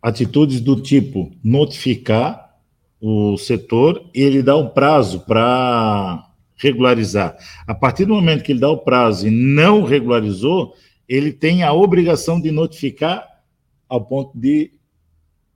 atitudes 0.00 0.60
do 0.60 0.80
tipo 0.80 1.32
notificar 1.42 2.56
o 3.00 3.36
setor 3.36 4.08
e 4.14 4.20
ele 4.20 4.42
dá 4.42 4.56
um 4.56 4.68
prazo 4.68 5.20
para 5.20 6.30
regularizar. 6.56 7.36
A 7.66 7.74
partir 7.74 8.04
do 8.04 8.14
momento 8.14 8.42
que 8.42 8.52
ele 8.52 8.60
dá 8.60 8.68
o 8.68 8.78
prazo 8.78 9.28
e 9.28 9.30
não 9.30 9.82
regularizou, 9.84 10.74
ele 11.08 11.32
tem 11.32 11.62
a 11.62 11.72
obrigação 11.72 12.40
de 12.40 12.50
notificar 12.50 13.26
ao 13.88 14.04
ponto 14.04 14.38
de 14.38 14.72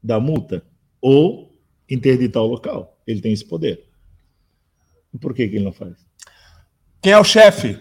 da 0.03 0.19
multa. 0.19 0.65
ou 1.01 1.53
interditar 1.89 2.43
o 2.43 2.47
local. 2.47 2.97
Ele 3.07 3.21
tem 3.21 3.33
esse 3.33 3.45
poder. 3.45 3.85
E 5.13 5.19
por 5.19 5.35
que, 5.35 5.47
que 5.49 5.57
ele 5.57 5.65
não 5.65 5.73
faz? 5.73 5.95
Quem 7.03 7.13
é 7.13 7.19
o 7.19 7.25
chefe? 7.25 7.79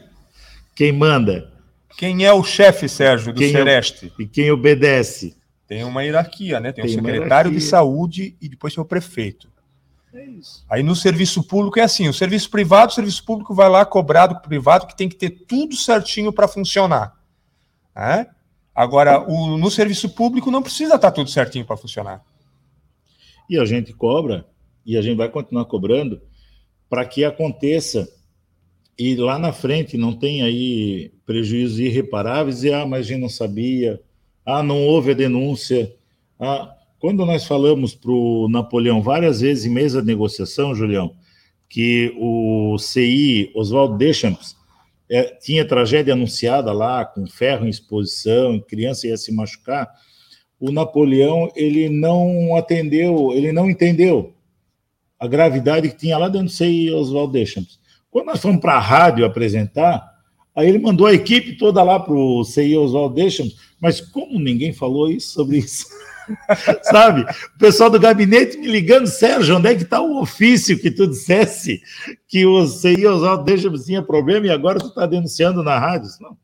Quem 0.76 0.92
manda? 0.92 1.52
Quem 1.98 2.26
é 2.26 2.34
o 2.34 2.44
chefe, 2.44 2.90
Sérgio, 2.90 3.34
do 3.34 3.38
Quem 3.38 3.50
é 3.50 3.52
o- 3.52 3.54
Sereste? 3.54 4.12
E 4.18 4.26
quem 4.26 4.52
obedece? 4.52 5.38
Tem 5.68 5.84
uma 5.84 6.04
hierarquia, 6.04 6.60
né? 6.60 6.72
Tem, 6.72 6.84
Tem 6.86 6.92
o 6.94 6.96
secretário 6.96 7.52
de 7.52 7.62
saúde 7.62 8.36
e 8.42 8.50
depois 8.50 8.74
tem 8.74 8.82
o 8.82 8.86
prefeito. 8.86 9.50
É 10.14 10.26
isso. 10.26 10.66
Aí 10.70 10.84
no 10.84 10.96
serviço 10.96 11.44
público 11.44 11.80
é 11.80 11.84
assim: 11.84 12.10
o 12.10 12.14
serviço 12.14 12.50
privado, 12.50 12.92
o 12.92 12.96
serviço 12.96 13.24
público 13.24 13.54
vai 13.54 13.70
lá 13.70 13.86
cobrar 13.86 14.28
do 14.28 14.42
privado 14.42 14.88
que 14.88 14.98
tem 14.98 15.08
que 15.08 15.16
ter 15.16 15.30
tudo 15.30 15.76
certinho 15.76 16.34
para 16.34 16.48
funcionar. 16.48 17.14
né? 17.96 18.28
Agora, 18.74 19.20
o- 19.30 19.58
no 19.58 19.70
serviço 19.70 20.10
público 20.10 20.50
não 20.50 20.64
precisa 20.64 20.96
estar 20.96 21.12
tudo 21.12 21.30
certinho 21.30 21.66
para 21.66 21.76
funcionar. 21.76 22.22
E 23.50 23.60
a 23.60 23.66
gente 23.66 23.92
cobra, 23.94 24.46
e 24.86 24.98
a 24.98 25.02
gente 25.02 25.18
vai 25.18 25.28
continuar 25.30 25.66
cobrando, 25.66 26.22
para 26.90 27.04
que 27.06 27.24
aconteça 27.26 28.08
e 28.98 29.16
lá 29.16 29.40
na 29.40 29.52
frente 29.52 29.98
não 29.98 30.14
tenha 30.14 30.46
aí 30.46 31.12
prejuízos 31.26 31.80
irreparáveis 31.80 32.64
e, 32.64 32.72
ah, 32.72 32.86
mas 32.86 33.06
a 33.06 33.10
gente 33.10 33.22
não 33.22 33.30
sabia, 33.30 34.00
ah, 34.46 34.62
não 34.62 34.84
houve 34.86 35.12
a 35.12 35.16
denúncia. 35.16 35.94
Ah, 36.40 36.76
quando 37.00 37.26
nós 37.26 37.46
falamos 37.46 37.96
para 37.96 38.12
o 38.12 38.48
Napoleão 38.50 39.02
várias 39.02 39.42
vezes 39.42 39.66
em 39.66 39.70
mesa 39.70 40.02
de 40.02 40.08
negociação, 40.08 40.76
Julião, 40.76 41.16
que 41.68 42.14
o 42.18 42.78
CI, 42.78 43.52
Oswaldo 43.56 43.98
Deschamps, 43.98 44.56
é, 45.10 45.24
tinha 45.24 45.68
tragédia 45.68 46.14
anunciada 46.14 46.72
lá, 46.72 47.04
com 47.04 47.26
ferro 47.28 47.66
em 47.66 47.70
exposição, 47.70 48.60
criança 48.60 49.08
ia 49.08 49.18
se 49.18 49.32
machucar, 49.34 49.90
o 50.60 50.72
Napoleão 50.72 51.52
ele 51.56 51.90
não 51.90 52.56
atendeu, 52.56 53.34
ele 53.34 53.52
não 53.52 53.70
entendeu 53.70 54.36
a 55.20 55.28
gravidade 55.28 55.90
que 55.90 55.98
tinha 55.98 56.18
lá 56.18 56.30
dentro 56.30 56.48
do 56.48 56.54
CI 56.54 56.92
Oswaldo 56.92 57.34
Deschamps. 57.34 57.81
Quando 58.12 58.26
nós 58.28 58.42
fomos 58.42 58.60
para 58.60 58.74
a 58.74 58.80
rádio 58.80 59.26
apresentar, 59.26 60.06
aí 60.54 60.68
ele 60.68 60.78
mandou 60.80 61.08
a 61.08 61.14
equipe 61.14 61.58
toda 61.58 61.82
lá 61.82 61.98
para 61.98 62.14
o 62.14 62.44
CI 62.44 62.76
Oswaldo 62.78 63.16
Deschamps, 63.16 63.56
mas 63.80 64.02
como 64.02 64.38
ninguém 64.38 64.74
falou 64.74 65.10
isso 65.10 65.32
sobre 65.32 65.60
isso? 65.60 65.88
Sabe? 66.84 67.22
O 67.56 67.58
pessoal 67.58 67.90
do 67.90 68.00
gabinete 68.00 68.58
me 68.58 68.68
ligando, 68.68 69.08
Sérgio, 69.08 69.58
onde 69.58 69.70
é 69.70 69.76
que 69.76 69.84
está 69.84 70.02
o 70.02 70.22
ofício 70.22 70.78
que 70.78 70.92
tu 70.92 71.08
dissesse 71.08 71.82
que 72.28 72.46
o 72.46 72.68
CI 72.68 73.08
Oswaldo 73.08 73.46
Deschamps 73.46 73.86
tinha 73.86 74.04
problema 74.04 74.46
e 74.46 74.50
agora 74.52 74.80
tu 74.80 74.88
está 74.88 75.06
denunciando 75.06 75.64
na 75.64 75.80
rádio? 75.80 76.10
Não. 76.20 76.38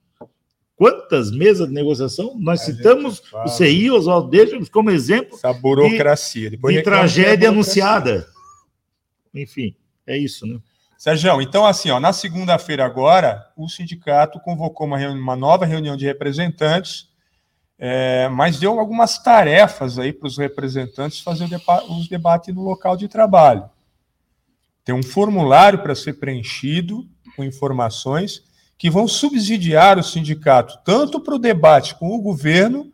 Quantas 0.75 1.32
mesas 1.32 1.67
de 1.67 1.73
negociação 1.73 2.36
nós 2.39 2.62
A 2.62 2.65
citamos 2.65 3.21
o 3.34 3.47
CI 3.47 3.91
Oswaldo 3.91 4.30
Deschamps 4.30 4.69
como 4.69 4.89
exemplo 4.89 5.36
Essa 5.36 5.51
burocracia. 5.51 6.49
De 6.49 6.58
que 6.58 6.77
é 6.77 6.82
tragédia 6.82 7.49
burocracia. 7.49 7.49
anunciada. 7.49 8.27
Enfim, 9.34 9.75
é 10.06 10.17
isso, 10.17 10.45
né? 10.45 10.60
Sérgio, 10.98 11.40
então 11.42 11.66
assim, 11.66 11.92
ó, 11.92 12.00
na 12.00 12.12
segunda-feira 12.12 12.84
agora, 12.84 13.52
o 13.56 13.70
sindicato 13.70 14.40
convocou 14.40 14.88
uma, 14.88 14.98
reuni- 14.98 15.20
uma 15.20 15.36
nova 15.36 15.64
reunião 15.64 15.96
de 15.96 16.06
representantes, 16.06 17.08
é, 17.78 18.28
mas 18.30 18.60
deu 18.60 18.80
algumas 18.80 19.20
tarefas 19.20 20.00
aí 20.00 20.12
para 20.12 20.28
os 20.28 20.38
representantes 20.40 21.20
fazer 21.20 21.48
os 21.88 22.08
debates 22.08 22.54
no 22.54 22.64
local 22.64 22.98
de 22.98 23.08
trabalho. 23.08 23.70
Tem 24.84 24.96
um 24.96 25.04
formulário 25.04 25.84
para 25.84 25.94
ser 25.94 26.14
preenchido 26.14 27.08
com 27.36 27.44
informações 27.44 28.42
que 28.76 28.90
vão 28.90 29.08
subsidiar 29.08 30.00
o 30.00 30.04
sindicato 30.04 30.80
tanto 30.84 31.20
para 31.20 31.36
o 31.36 31.40
debate 31.40 31.94
com 31.94 32.10
o 32.10 32.22
governo 32.22 32.92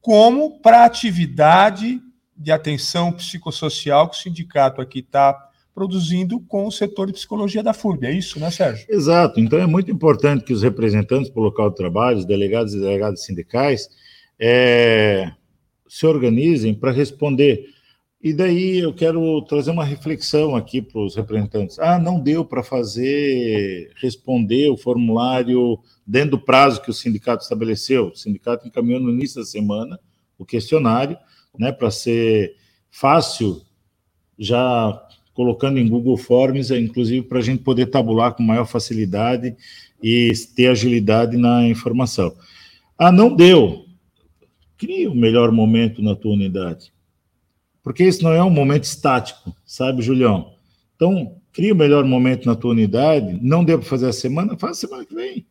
como 0.00 0.58
para 0.60 0.80
a 0.80 0.84
atividade 0.86 2.00
de 2.36 2.50
atenção 2.50 3.12
psicossocial 3.12 4.08
que 4.08 4.16
o 4.16 4.20
sindicato 4.20 4.80
aqui 4.80 4.98
está 4.98 5.43
produzindo 5.74 6.38
com 6.40 6.66
o 6.66 6.70
setor 6.70 7.08
de 7.08 7.14
psicologia 7.14 7.62
da 7.62 7.74
FURB. 7.74 8.06
É 8.06 8.12
isso, 8.12 8.38
né, 8.38 8.50
Sérgio? 8.50 8.86
Exato. 8.88 9.40
Então 9.40 9.58
é 9.58 9.66
muito 9.66 9.90
importante 9.90 10.44
que 10.44 10.52
os 10.52 10.62
representantes 10.62 11.30
do 11.30 11.40
local 11.40 11.70
de 11.70 11.76
trabalho, 11.76 12.18
os 12.18 12.24
delegados 12.24 12.74
e 12.74 12.80
delegadas 12.80 13.24
sindicais, 13.24 13.88
é, 14.38 15.32
se 15.88 16.06
organizem 16.06 16.74
para 16.74 16.92
responder. 16.92 17.74
E 18.22 18.32
daí 18.32 18.78
eu 18.78 18.94
quero 18.94 19.42
trazer 19.42 19.70
uma 19.70 19.84
reflexão 19.84 20.56
aqui 20.56 20.80
para 20.80 21.00
os 21.00 21.14
representantes. 21.14 21.78
Ah, 21.78 21.98
não 21.98 22.18
deu 22.18 22.44
para 22.44 22.62
fazer, 22.62 23.90
responder 24.00 24.70
o 24.70 24.78
formulário 24.78 25.78
dentro 26.06 26.32
do 26.32 26.38
prazo 26.38 26.80
que 26.80 26.90
o 26.90 26.94
sindicato 26.94 27.42
estabeleceu. 27.42 28.08
O 28.08 28.16
sindicato 28.16 28.66
encaminhou 28.66 29.00
no 29.00 29.10
início 29.10 29.40
da 29.40 29.46
semana 29.46 29.98
o 30.38 30.44
questionário, 30.44 31.18
né, 31.58 31.70
para 31.70 31.90
ser 31.90 32.54
fácil, 32.90 33.60
já 34.38 35.03
colocando 35.34 35.78
em 35.78 35.88
Google 35.88 36.16
Forms, 36.16 36.70
é, 36.70 36.78
inclusive 36.78 37.26
para 37.26 37.40
a 37.40 37.42
gente 37.42 37.62
poder 37.62 37.86
tabular 37.86 38.32
com 38.32 38.42
maior 38.42 38.64
facilidade 38.64 39.54
e 40.02 40.32
ter 40.54 40.68
agilidade 40.68 41.36
na 41.36 41.66
informação. 41.66 42.34
Ah, 42.96 43.10
não 43.10 43.34
deu. 43.34 43.84
Cria 44.78 45.10
o 45.10 45.14
melhor 45.14 45.50
momento 45.50 46.00
na 46.00 46.14
tua 46.14 46.32
unidade. 46.32 46.92
Porque 47.82 48.04
esse 48.04 48.22
não 48.22 48.32
é 48.32 48.42
um 48.42 48.50
momento 48.50 48.84
estático, 48.84 49.54
sabe, 49.66 50.02
Julião? 50.02 50.54
Então, 50.96 51.36
cria 51.52 51.74
o 51.74 51.76
melhor 51.76 52.04
momento 52.04 52.46
na 52.46 52.54
tua 52.54 52.70
unidade. 52.70 53.38
Não 53.42 53.64
deu 53.64 53.78
para 53.78 53.88
fazer 53.88 54.08
a 54.08 54.12
semana, 54.12 54.56
faz 54.56 54.78
a 54.78 54.80
semana 54.80 55.04
que 55.04 55.14
vem. 55.14 55.46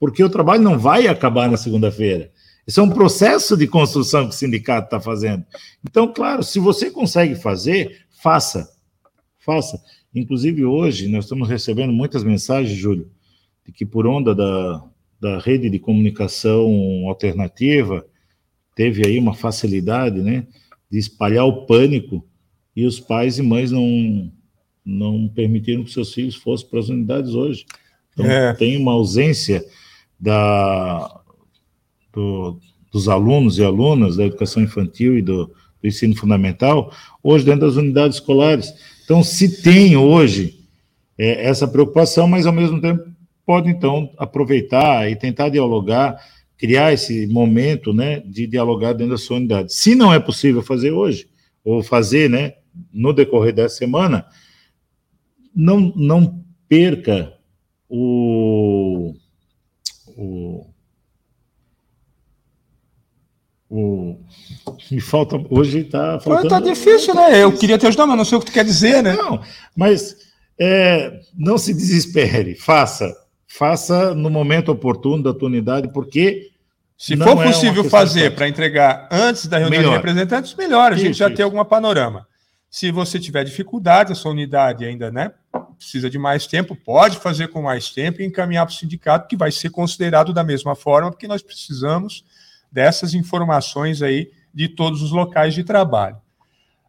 Porque 0.00 0.24
o 0.24 0.30
trabalho 0.30 0.62
não 0.62 0.78
vai 0.78 1.06
acabar 1.06 1.50
na 1.50 1.56
segunda-feira. 1.56 2.30
Isso 2.66 2.80
é 2.80 2.82
um 2.82 2.90
processo 2.90 3.56
de 3.56 3.66
construção 3.66 4.28
que 4.28 4.34
o 4.34 4.38
sindicato 4.38 4.86
está 4.86 5.00
fazendo. 5.00 5.44
Então, 5.88 6.12
claro, 6.12 6.42
se 6.42 6.58
você 6.58 6.90
consegue 6.90 7.34
fazer, 7.34 8.02
faça. 8.22 8.68
Faça. 9.38 9.80
Inclusive, 10.14 10.64
hoje, 10.64 11.08
nós 11.08 11.24
estamos 11.24 11.48
recebendo 11.48 11.92
muitas 11.92 12.24
mensagens, 12.24 12.76
Júlio, 12.76 13.10
de 13.64 13.72
que 13.72 13.86
por 13.86 14.06
onda 14.06 14.34
da, 14.34 14.84
da 15.20 15.38
rede 15.38 15.70
de 15.70 15.78
comunicação 15.78 16.68
alternativa, 17.06 18.04
teve 18.74 19.06
aí 19.06 19.18
uma 19.18 19.34
facilidade, 19.34 20.20
né, 20.20 20.46
de 20.90 20.98
espalhar 20.98 21.44
o 21.46 21.66
pânico 21.66 22.24
e 22.74 22.84
os 22.86 22.98
pais 23.00 23.38
e 23.38 23.42
mães 23.42 23.70
não, 23.70 24.32
não 24.84 25.28
permitiram 25.28 25.84
que 25.84 25.90
seus 25.92 26.12
filhos 26.14 26.34
fossem 26.36 26.68
para 26.68 26.78
as 26.80 26.88
unidades 26.88 27.34
hoje. 27.34 27.64
Então, 28.12 28.26
É. 28.26 28.52
tem 28.54 28.76
uma 28.76 28.92
ausência 28.92 29.64
da, 30.18 31.20
do- 32.12 32.58
dos 32.90 33.08
alunos 33.08 33.58
e 33.58 33.64
alunas 33.64 34.16
da 34.16 34.24
educação 34.24 34.62
infantil 34.62 35.18
e 35.18 35.22
do, 35.22 35.46
do 35.46 35.86
ensino 35.86 36.16
fundamental, 36.16 36.92
hoje 37.22 37.44
dentro 37.44 37.66
das 37.66 37.76
unidades 37.76 38.16
escolares. 38.16 38.72
Então, 39.08 39.24
se 39.24 39.62
tem 39.62 39.96
hoje 39.96 40.66
é, 41.16 41.46
essa 41.46 41.66
preocupação, 41.66 42.28
mas 42.28 42.44
ao 42.44 42.52
mesmo 42.52 42.78
tempo 42.78 43.10
pode 43.46 43.70
então 43.70 44.12
aproveitar 44.18 45.10
e 45.10 45.16
tentar 45.16 45.48
dialogar, 45.48 46.22
criar 46.58 46.92
esse 46.92 47.26
momento, 47.26 47.94
né, 47.94 48.20
de 48.20 48.46
dialogar 48.46 48.92
dentro 48.92 49.12
da 49.12 49.16
sua 49.16 49.38
unidade. 49.38 49.72
Se 49.72 49.94
não 49.94 50.12
é 50.12 50.20
possível 50.20 50.62
fazer 50.62 50.90
hoje 50.90 51.26
ou 51.64 51.82
fazer, 51.82 52.28
né, 52.28 52.56
no 52.92 53.14
decorrer 53.14 53.54
dessa 53.54 53.76
semana, 53.76 54.26
não 55.56 55.90
não 55.96 56.44
perca 56.68 57.32
o 57.88 59.14
o 60.18 60.66
o 63.70 64.18
me 64.90 65.00
falta 65.00 65.36
hoje 65.50 65.80
está 65.80 66.18
faltando 66.20 66.48
Tá 66.48 66.60
difícil, 66.60 67.14
né? 67.14 67.42
Eu 67.42 67.52
queria 67.52 67.76
te 67.76 67.86
ajudar, 67.86 68.06
mas 68.06 68.16
não 68.16 68.24
sei 68.24 68.38
o 68.38 68.40
que 68.40 68.46
tu 68.46 68.52
quer 68.52 68.64
dizer, 68.64 69.02
né? 69.02 69.12
não, 69.12 69.40
mas 69.76 70.16
é, 70.58 71.20
não 71.36 71.58
se 71.58 71.74
desespere, 71.74 72.54
faça. 72.54 73.14
Faça 73.46 74.14
no 74.14 74.28
momento 74.28 74.70
oportuno 74.70 75.22
da 75.22 75.32
tua 75.32 75.48
unidade, 75.48 75.88
porque 75.92 76.50
Se 76.96 77.16
for 77.16 77.40
é 77.40 77.46
possível 77.46 77.82
questão 77.82 78.00
fazer 78.00 78.34
para 78.34 78.48
entregar 78.48 79.08
antes 79.10 79.46
da 79.46 79.58
reunião 79.58 79.80
Melhor. 79.80 79.90
de 79.90 79.96
representantes, 79.96 80.54
melhor, 80.54 80.92
a 80.92 80.96
gente 80.96 81.12
Isso, 81.12 81.18
já 81.18 81.26
isso. 81.26 81.36
tem 81.36 81.44
algum 81.44 81.62
panorama. 81.64 82.26
Se 82.70 82.90
você 82.90 83.18
tiver 83.18 83.44
dificuldade, 83.44 84.12
a 84.12 84.14
sua 84.14 84.32
unidade 84.32 84.84
ainda 84.84 85.10
né, 85.10 85.32
precisa 85.78 86.10
de 86.10 86.18
mais 86.18 86.46
tempo, 86.46 86.76
pode 86.76 87.18
fazer 87.18 87.48
com 87.48 87.62
mais 87.62 87.90
tempo 87.90 88.20
e 88.20 88.26
encaminhar 88.26 88.66
para 88.66 88.74
o 88.74 88.76
sindicato, 88.76 89.26
que 89.26 89.36
vai 89.36 89.50
ser 89.50 89.70
considerado 89.70 90.32
da 90.32 90.44
mesma 90.44 90.74
forma, 90.74 91.10
porque 91.10 91.26
nós 91.26 91.40
precisamos 91.40 92.24
dessas 92.70 93.14
informações 93.14 94.02
aí 94.02 94.30
de 94.52 94.68
todos 94.68 95.02
os 95.02 95.12
locais 95.12 95.54
de 95.54 95.64
trabalho. 95.64 96.16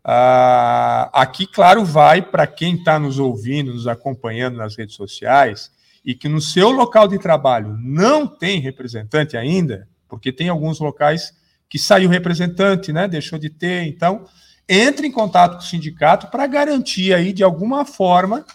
Ah, 0.03 1.09
aqui, 1.13 1.45
claro, 1.45 1.83
vai 1.85 2.21
para 2.21 2.47
quem 2.47 2.75
está 2.75 2.97
nos 2.97 3.19
ouvindo, 3.19 3.73
nos 3.73 3.87
acompanhando 3.87 4.57
nas 4.57 4.75
redes 4.75 4.95
sociais, 4.95 5.71
e 6.03 6.15
que 6.15 6.29
no 6.29 6.41
seu 6.41 6.71
local 6.71 7.07
de 7.07 7.19
trabalho 7.19 7.77
não 7.79 8.25
tem 8.25 8.59
representante 8.59 9.37
ainda, 9.37 9.87
porque 10.07 10.31
tem 10.31 10.49
alguns 10.49 10.79
locais 10.79 11.33
que 11.67 11.77
saiu 11.77 12.09
representante, 12.09 12.91
né? 12.91 13.07
Deixou 13.07 13.37
de 13.37 13.49
ter, 13.49 13.83
então 13.83 14.25
entre 14.67 15.07
em 15.07 15.11
contato 15.11 15.53
com 15.53 15.59
o 15.59 15.65
sindicato 15.65 16.27
para 16.27 16.47
garantir 16.47 17.13
aí 17.13 17.33
de 17.33 17.43
alguma 17.43 17.85
forma 17.85 18.45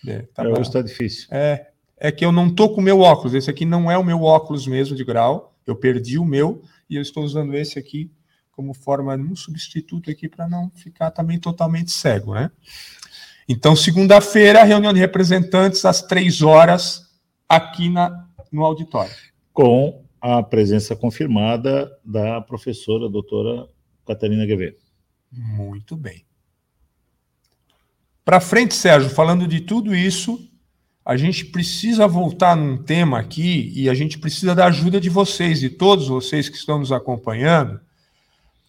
É, 0.08 0.24
tá 0.34 0.44
é, 0.44 0.52
está 0.60 0.82
difícil. 0.82 1.28
É, 1.30 1.73
é 2.04 2.12
que 2.12 2.26
eu 2.26 2.34
não 2.34 2.54
tô 2.54 2.70
com 2.70 2.82
o 2.82 2.84
meu 2.84 3.00
óculos. 3.00 3.34
Esse 3.34 3.50
aqui 3.50 3.66
não 3.66 3.89
é 3.89 3.98
o 3.98 4.04
meu 4.04 4.22
óculos 4.24 4.68
mesmo 4.68 4.94
de 4.94 5.06
grau. 5.06 5.56
Eu 5.66 5.74
perdi 5.74 6.20
o 6.20 6.26
meu 6.26 6.62
e 6.89 6.98
eu 6.98 7.02
estou 7.02 7.24
usando 7.24 7.56
esse 7.56 7.80
aqui 7.80 8.12
como 8.52 8.74
forma 8.74 9.18
de 9.18 9.24
um 9.24 9.36
substituto 9.38 10.12
aqui 10.12 10.28
para 10.28 10.46
não 10.46 10.70
ficar 10.76 11.12
também 11.12 11.39
totalmente 11.39 11.92
cego, 11.92 12.34
né? 12.34 12.52
Então, 13.48 13.74
segunda-feira, 13.74 14.66
reunião 14.66 14.92
de 14.92 15.00
representantes 15.00 15.86
às 15.86 16.02
três 16.02 16.42
horas 16.42 17.10
aqui 17.48 17.89
na, 17.89 18.28
no 18.52 18.66
auditório. 18.66 19.13
Com 19.54 20.04
a 20.20 20.44
presença 20.44 20.98
confirmada 20.98 21.89
da 22.04 22.42
professora 22.42 23.08
doutora 23.08 23.66
Catarina 24.06 24.46
Guevara. 24.46 24.76
Muito 25.32 25.96
bem. 25.96 26.26
Para 28.26 28.42
frente, 28.42 28.76
Sérgio, 28.76 29.10
falando 29.10 29.48
de 29.48 29.62
tudo 29.62 29.96
isso, 29.96 30.50
a 31.06 31.18
gente 31.18 31.46
precisa 31.46 32.08
voltar 32.08 32.56
num 32.56 32.78
tema 32.78 33.20
aqui 33.20 33.74
e 33.76 33.89
a 33.89 33.94
gente 33.94 34.18
precisa 34.18 34.56
da 34.56 34.66
ajuda 34.66 35.02
de 35.02 35.10
vocês, 35.10 35.60
de 35.60 35.70
todos 35.70 36.08
vocês 36.08 36.48
que 36.48 36.56
estão 36.56 36.80
nos 36.80 36.92
acompanhando, 36.92 37.80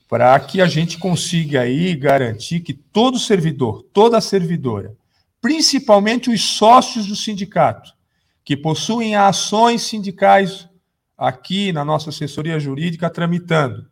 para 0.08 0.38
que 0.40 0.60
a 0.60 0.66
gente 0.66 0.98
consiga 0.98 1.60
aí 1.60 1.94
garantir 1.94 2.60
que 2.60 2.74
todo 2.74 3.18
servidor, 3.18 3.84
toda 3.92 4.20
servidora, 4.20 4.94
principalmente 5.40 6.28
os 6.28 6.42
sócios 6.42 7.06
do 7.06 7.14
sindicato, 7.14 7.92
que 8.44 8.56
possuem 8.56 9.14
ações 9.14 9.82
sindicais 9.82 10.68
aqui 11.16 11.72
na 11.72 11.84
nossa 11.84 12.10
assessoria 12.10 12.58
jurídica 12.58 13.08
tramitando, 13.08 13.86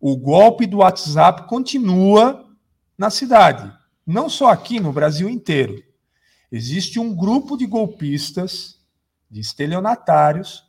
o 0.00 0.16
golpe 0.16 0.66
do 0.66 0.78
WhatsApp 0.78 1.46
continua 1.46 2.44
na 2.98 3.08
cidade, 3.08 3.72
não 4.04 4.28
só 4.28 4.48
aqui, 4.50 4.80
no 4.80 4.92
Brasil 4.92 5.28
inteiro. 5.28 5.80
Existe 6.52 7.00
um 7.00 7.14
grupo 7.16 7.56
de 7.56 7.64
golpistas, 7.64 8.78
de 9.30 9.40
estelionatários, 9.40 10.62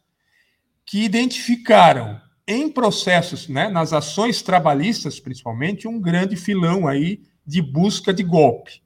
que 0.86 1.04
identificaram 1.04 2.22
em 2.48 2.70
processos, 2.72 3.50
né, 3.50 3.68
nas 3.68 3.92
ações 3.92 4.42
trabalhistas, 4.42 5.20
principalmente, 5.20 5.86
um 5.86 6.00
grande 6.00 6.38
filão 6.38 6.88
aí 6.88 7.22
de 7.46 7.62
busca 7.62 8.14
de 8.14 8.24
golpe. 8.24 8.82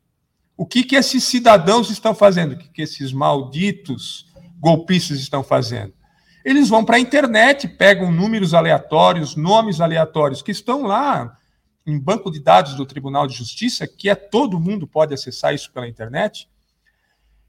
O 0.58 0.66
que, 0.66 0.84
que 0.84 0.96
esses 0.96 1.24
cidadãos 1.24 1.92
estão 1.92 2.16
fazendo? 2.16 2.54
O 2.54 2.58
que, 2.58 2.68
que 2.70 2.82
esses 2.82 3.14
malditos 3.14 4.26
golpistas 4.60 5.20
estão 5.20 5.44
fazendo? 5.44 5.94
Eles 6.44 6.68
vão 6.68 6.84
para 6.84 6.96
a 6.96 7.00
internet, 7.00 7.68
pegam 7.68 8.12
números 8.12 8.56
aleatórios, 8.56 9.36
nomes 9.36 9.82
aleatórios 9.82 10.42
que 10.42 10.52
estão 10.52 10.82
lá 10.82 11.38
em 11.86 12.00
banco 12.00 12.32
de 12.32 12.40
dados 12.40 12.74
do 12.74 12.88
Tribunal 12.88 13.28
de 13.28 13.36
Justiça, 13.36 13.88
que 13.88 14.10
é 14.10 14.16
todo 14.16 14.60
mundo 14.60 14.88
pode 14.88 15.14
acessar 15.14 15.54
isso 15.54 15.72
pela 15.72 15.88
internet, 15.88 16.50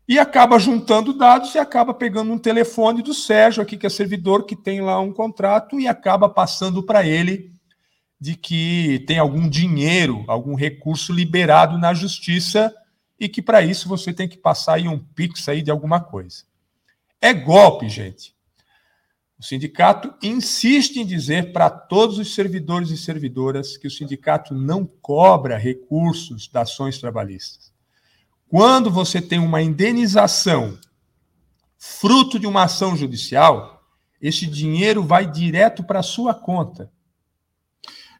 e 0.08 0.18
acaba 0.18 0.58
juntando 0.58 1.12
dados 1.12 1.54
e 1.54 1.58
acaba 1.58 1.92
pegando 1.92 2.32
um 2.32 2.38
telefone 2.38 3.02
do 3.02 3.12
Sérgio 3.12 3.62
aqui, 3.62 3.76
que 3.76 3.86
é 3.86 3.90
servidor, 3.90 4.46
que 4.46 4.56
tem 4.56 4.80
lá 4.80 4.98
um 4.98 5.12
contrato, 5.12 5.78
e 5.78 5.86
acaba 5.86 6.30
passando 6.30 6.82
para 6.82 7.06
ele 7.06 7.52
de 8.18 8.34
que 8.34 9.04
tem 9.06 9.18
algum 9.18 9.46
dinheiro, 9.46 10.24
algum 10.26 10.54
recurso 10.54 11.12
liberado 11.12 11.76
na 11.76 11.92
justiça 11.92 12.74
e 13.20 13.28
que 13.28 13.42
para 13.42 13.62
isso 13.62 13.86
você 13.86 14.12
tem 14.12 14.26
que 14.26 14.38
passar 14.38 14.74
aí 14.74 14.88
um 14.88 14.98
pix 14.98 15.46
aí 15.48 15.60
de 15.60 15.70
alguma 15.70 16.00
coisa. 16.00 16.44
É 17.20 17.34
golpe, 17.34 17.88
gente. 17.88 18.34
O 19.38 19.44
sindicato 19.44 20.12
insiste 20.22 20.96
em 20.96 21.06
dizer 21.06 21.52
para 21.52 21.68
todos 21.68 22.18
os 22.18 22.34
servidores 22.34 22.90
e 22.90 22.96
servidoras 22.96 23.76
que 23.76 23.86
o 23.86 23.90
sindicato 23.90 24.54
não 24.54 24.84
cobra 24.84 25.58
recursos 25.58 26.48
das 26.48 26.70
ações 26.70 26.98
trabalhistas. 26.98 27.67
Quando 28.48 28.90
você 28.90 29.20
tem 29.20 29.38
uma 29.38 29.60
indenização 29.60 30.78
fruto 31.78 32.38
de 32.38 32.46
uma 32.46 32.64
ação 32.64 32.96
judicial, 32.96 33.82
esse 34.20 34.46
dinheiro 34.46 35.02
vai 35.02 35.30
direto 35.30 35.84
para 35.84 36.00
a 36.00 36.02
sua 36.02 36.34
conta. 36.34 36.90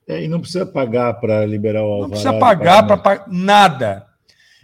É, 0.07 0.23
e 0.25 0.29
não 0.29 0.41
precisa 0.41 0.65
pagar 0.65 1.15
para 1.15 1.45
liberar 1.45 1.83
o 1.83 1.87
alvará. 1.87 2.03
Não 2.03 2.11
precisa 2.11 2.39
pagar 2.39 2.87
para 2.87 2.97
pagar 2.97 3.29
nada. 3.29 4.07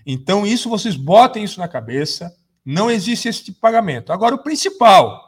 Então, 0.07 0.47
isso 0.47 0.71
vocês 0.71 0.97
botem 0.97 1.45
isso 1.45 1.61
na 1.61 1.69
cabeça. 1.69 2.35
Não 2.65 2.91
existe 2.91 3.29
esse 3.29 3.45
tipo 3.45 3.57
de 3.57 3.61
pagamento. 3.61 4.13
Agora, 4.13 4.35
o 4.35 4.43
principal, 4.43 5.23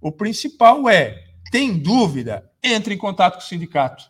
o 0.00 0.12
principal 0.12 0.88
é, 0.88 1.24
tem 1.50 1.78
dúvida, 1.78 2.50
entre 2.62 2.94
em 2.94 2.98
contato 2.98 3.34
com 3.34 3.40
o 3.40 3.44
sindicato. 3.44 4.04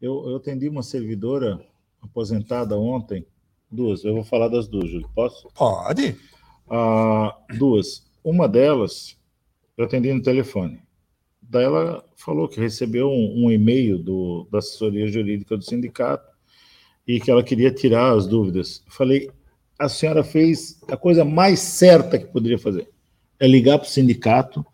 Eu, 0.00 0.30
eu 0.30 0.36
atendi 0.36 0.68
uma 0.68 0.82
servidora 0.82 1.60
aposentada 2.02 2.78
ontem, 2.78 3.26
Duas, 3.70 4.04
eu 4.04 4.14
vou 4.14 4.24
falar 4.24 4.48
das 4.48 4.66
duas, 4.66 4.90
Júlio. 4.90 5.08
Posso? 5.14 5.48
Pode. 5.54 6.16
Ah, 6.68 7.36
duas. 7.56 8.10
Uma 8.22 8.48
delas, 8.48 9.16
eu 9.76 9.84
atendi 9.84 10.12
no 10.12 10.22
telefone. 10.22 10.80
Daí 11.40 11.64
ela 11.64 12.04
falou 12.16 12.48
que 12.48 12.60
recebeu 12.60 13.08
um, 13.08 13.44
um 13.44 13.50
e-mail 13.50 13.98
do, 13.98 14.48
da 14.50 14.58
assessoria 14.58 15.06
jurídica 15.06 15.56
do 15.56 15.64
sindicato 15.64 16.28
e 17.06 17.20
que 17.20 17.30
ela 17.30 17.42
queria 17.42 17.72
tirar 17.72 18.12
as 18.12 18.26
dúvidas. 18.26 18.82
Eu 18.86 18.92
falei, 18.92 19.30
a 19.78 19.88
senhora 19.88 20.22
fez 20.22 20.80
a 20.88 20.96
coisa 20.96 21.24
mais 21.24 21.60
certa 21.60 22.18
que 22.18 22.26
poderia 22.26 22.58
fazer. 22.58 22.88
É 23.38 23.46
ligar 23.46 23.78
para 23.78 23.86
o 23.86 23.90
sindicato 23.90 24.64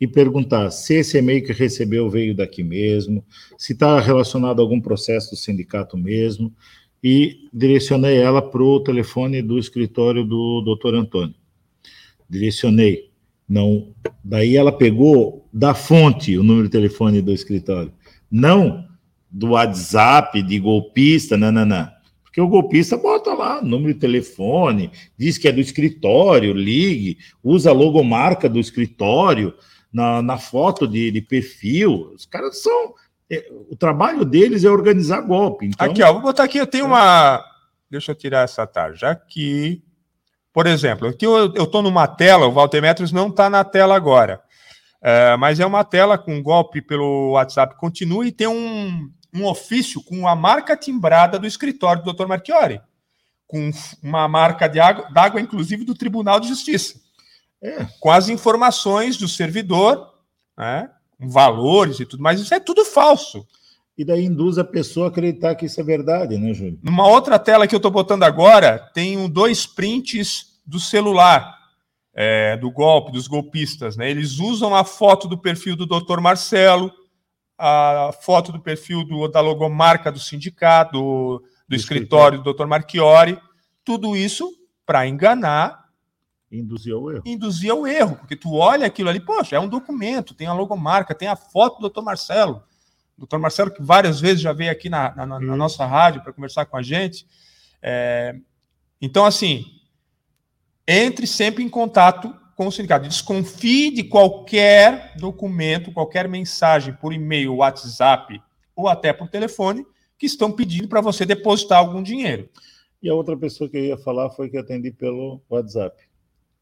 e 0.00 0.06
perguntar 0.06 0.70
se 0.70 0.94
esse 0.94 1.18
e-mail 1.18 1.44
que 1.44 1.52
recebeu 1.52 2.08
veio 2.10 2.34
daqui 2.34 2.62
mesmo, 2.62 3.24
se 3.56 3.74
está 3.74 4.00
relacionado 4.00 4.60
a 4.60 4.62
algum 4.62 4.80
processo 4.80 5.30
do 5.30 5.36
sindicato 5.36 5.96
mesmo, 5.96 6.52
e 7.04 7.50
direcionei 7.52 8.16
ela 8.16 8.40
para 8.40 8.62
o 8.62 8.80
telefone 8.80 9.42
do 9.42 9.58
escritório 9.58 10.24
do 10.24 10.62
doutor 10.62 10.94
Antônio. 10.94 11.34
Direcionei. 12.30 13.10
Não, 13.46 13.94
daí 14.24 14.56
ela 14.56 14.72
pegou 14.72 15.46
da 15.52 15.74
fonte 15.74 16.38
o 16.38 16.42
número 16.42 16.64
de 16.64 16.72
telefone 16.72 17.20
do 17.20 17.30
escritório, 17.30 17.92
não 18.30 18.88
do 19.30 19.50
WhatsApp 19.50 20.42
de 20.42 20.58
golpista, 20.58 21.36
não. 21.36 21.92
Porque 22.22 22.40
o 22.40 22.48
golpista 22.48 22.96
bota 22.96 23.34
lá 23.34 23.60
número 23.60 23.92
de 23.92 24.00
telefone, 24.00 24.90
diz 25.18 25.36
que 25.36 25.46
é 25.46 25.52
do 25.52 25.60
escritório, 25.60 26.54
ligue, 26.54 27.18
usa 27.42 27.68
a 27.68 27.74
logomarca 27.74 28.48
do 28.48 28.58
escritório 28.58 29.52
na, 29.92 30.22
na 30.22 30.38
foto 30.38 30.88
de, 30.88 31.10
de 31.10 31.20
perfil. 31.20 32.12
Os 32.14 32.24
caras 32.24 32.62
são 32.62 32.94
o 33.70 33.76
trabalho 33.76 34.24
deles 34.24 34.64
é 34.64 34.70
organizar 34.70 35.20
golpe. 35.22 35.66
Então... 35.66 35.90
Aqui, 35.90 36.02
ó, 36.02 36.12
vou 36.12 36.22
botar 36.22 36.44
aqui, 36.44 36.58
eu 36.58 36.66
tenho 36.66 36.86
uma. 36.86 37.44
Deixa 37.90 38.12
eu 38.12 38.16
tirar 38.16 38.42
essa 38.42 38.66
tarja 38.66 39.10
aqui. 39.10 39.82
Por 40.52 40.66
exemplo, 40.66 41.08
aqui 41.08 41.26
eu 41.26 41.52
estou 41.52 41.82
numa 41.82 42.06
tela, 42.06 42.46
o 42.46 42.52
Valtemetros 42.52 43.10
não 43.10 43.28
está 43.28 43.50
na 43.50 43.64
tela 43.64 43.96
agora. 43.96 44.40
É, 45.02 45.36
mas 45.36 45.60
é 45.60 45.66
uma 45.66 45.84
tela 45.84 46.16
com 46.16 46.42
golpe 46.42 46.80
pelo 46.80 47.32
WhatsApp 47.32 47.76
continua 47.76 48.26
e 48.26 48.32
tem 48.32 48.46
um, 48.46 49.10
um 49.34 49.44
ofício 49.44 50.02
com 50.02 50.26
a 50.26 50.34
marca 50.34 50.74
timbrada 50.76 51.38
do 51.38 51.46
escritório 51.46 52.02
do 52.02 52.12
Dr. 52.12 52.26
Marchiori, 52.26 52.80
com 53.46 53.70
uma 54.02 54.26
marca 54.26 54.66
de 54.66 54.80
água, 54.80 55.10
d'água, 55.12 55.40
inclusive 55.40 55.84
do 55.84 55.94
Tribunal 55.94 56.40
de 56.40 56.48
Justiça, 56.48 56.98
é. 57.62 57.84
com 58.00 58.10
as 58.10 58.30
informações 58.30 59.18
do 59.18 59.28
servidor, 59.28 60.08
né, 60.56 60.88
valores 61.18 62.00
e 62.00 62.06
tudo 62.06 62.22
mais, 62.22 62.40
isso 62.40 62.54
é 62.54 62.60
tudo 62.60 62.84
falso. 62.84 63.46
E 63.96 64.04
daí 64.04 64.24
induz 64.24 64.58
a 64.58 64.64
pessoa 64.64 65.06
a 65.06 65.08
acreditar 65.08 65.54
que 65.54 65.66
isso 65.66 65.80
é 65.80 65.84
verdade, 65.84 66.36
né, 66.36 66.52
Júlio? 66.52 66.78
Numa 66.82 67.06
outra 67.06 67.38
tela 67.38 67.66
que 67.66 67.74
eu 67.74 67.78
estou 67.78 67.92
botando 67.92 68.24
agora, 68.24 68.78
tem 68.92 69.28
dois 69.28 69.66
prints 69.66 70.60
do 70.66 70.80
celular 70.80 71.56
é, 72.12 72.56
do 72.56 72.70
golpe, 72.70 73.12
dos 73.12 73.28
golpistas. 73.28 73.96
Né? 73.96 74.10
Eles 74.10 74.38
usam 74.38 74.74
a 74.74 74.84
foto 74.84 75.28
do 75.28 75.38
perfil 75.38 75.76
do 75.76 75.86
Dr. 75.86 76.20
Marcelo, 76.20 76.92
a 77.56 78.10
foto 78.20 78.50
do 78.50 78.60
perfil 78.60 79.04
do, 79.04 79.28
da 79.28 79.40
logomarca 79.40 80.10
do 80.10 80.18
sindicato, 80.18 80.92
do, 80.92 81.44
do 81.68 81.76
escritório 81.76 82.42
do 82.42 82.52
Dr. 82.52 82.66
Marchiori, 82.66 83.38
tudo 83.84 84.16
isso 84.16 84.50
para 84.84 85.06
enganar 85.06 85.83
Induzir 86.58 86.94
ao 86.94 87.10
erro. 87.10 87.22
Induzir 87.26 87.70
ao 87.70 87.86
erro, 87.86 88.16
porque 88.16 88.36
tu 88.36 88.54
olha 88.54 88.86
aquilo 88.86 89.08
ali, 89.08 89.20
poxa, 89.20 89.56
é 89.56 89.60
um 89.60 89.68
documento, 89.68 90.34
tem 90.34 90.46
a 90.46 90.52
logomarca, 90.52 91.14
tem 91.14 91.28
a 91.28 91.36
foto 91.36 91.80
do 91.80 91.90
Dr. 91.90 92.02
Marcelo. 92.02 92.62
Doutor 93.16 93.38
Marcelo, 93.38 93.70
que 93.70 93.82
várias 93.82 94.20
vezes 94.20 94.40
já 94.40 94.52
veio 94.52 94.72
aqui 94.72 94.88
na, 94.88 95.14
na, 95.14 95.26
na 95.26 95.56
nossa 95.56 95.86
rádio 95.86 96.22
para 96.22 96.32
conversar 96.32 96.66
com 96.66 96.76
a 96.76 96.82
gente. 96.82 97.26
É, 97.80 98.34
então, 99.00 99.24
assim, 99.24 99.64
entre 100.86 101.26
sempre 101.26 101.62
em 101.62 101.68
contato 101.68 102.34
com 102.56 102.66
o 102.66 102.72
sindicato. 102.72 103.08
Desconfie 103.08 103.90
de 103.90 104.04
qualquer 104.04 105.14
documento, 105.16 105.92
qualquer 105.92 106.28
mensagem 106.28 106.94
por 106.94 107.12
e-mail, 107.12 107.56
WhatsApp 107.56 108.40
ou 108.74 108.88
até 108.88 109.12
por 109.12 109.28
telefone 109.28 109.86
que 110.18 110.26
estão 110.26 110.50
pedindo 110.50 110.88
para 110.88 111.00
você 111.00 111.24
depositar 111.24 111.78
algum 111.78 112.02
dinheiro. 112.02 112.48
E 113.02 113.08
a 113.08 113.14
outra 113.14 113.36
pessoa 113.36 113.68
que 113.68 113.76
eu 113.76 113.84
ia 113.84 113.98
falar 113.98 114.30
foi 114.30 114.48
que 114.48 114.56
atendi 114.56 114.90
pelo 114.90 115.42
WhatsApp, 115.50 116.02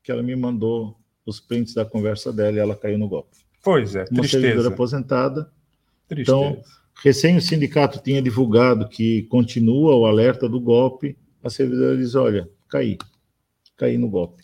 que 0.03 0.11
ela 0.11 0.22
me 0.22 0.34
mandou 0.34 0.96
os 1.24 1.40
prints 1.40 1.74
da 1.74 1.84
conversa 1.84 2.32
dela 2.32 2.57
e 2.57 2.61
ela 2.61 2.74
caiu 2.74 2.98
no 2.98 3.09
golpe. 3.09 3.38
Pois 3.62 3.94
é, 3.94 4.05
Uma 4.11 4.24
servidora 4.24 4.55
tristeza. 4.55 4.68
aposentada. 4.68 5.53
tristeza. 6.09 6.36
Então, 6.36 6.62
recém 7.03 7.36
o 7.36 7.40
sindicato 7.40 8.03
tinha 8.03 8.20
divulgado 8.20 8.88
que 8.88 9.22
continua 9.24 9.94
o 9.94 10.07
alerta 10.07 10.48
do 10.48 10.61
golpe, 10.61 11.16
a 11.42 11.48
servidora 11.48 11.96
diz, 11.96 12.14
olha, 12.14 12.48
caí, 12.68 12.98
caí 13.76 13.96
no 13.96 14.09
golpe. 14.09 14.42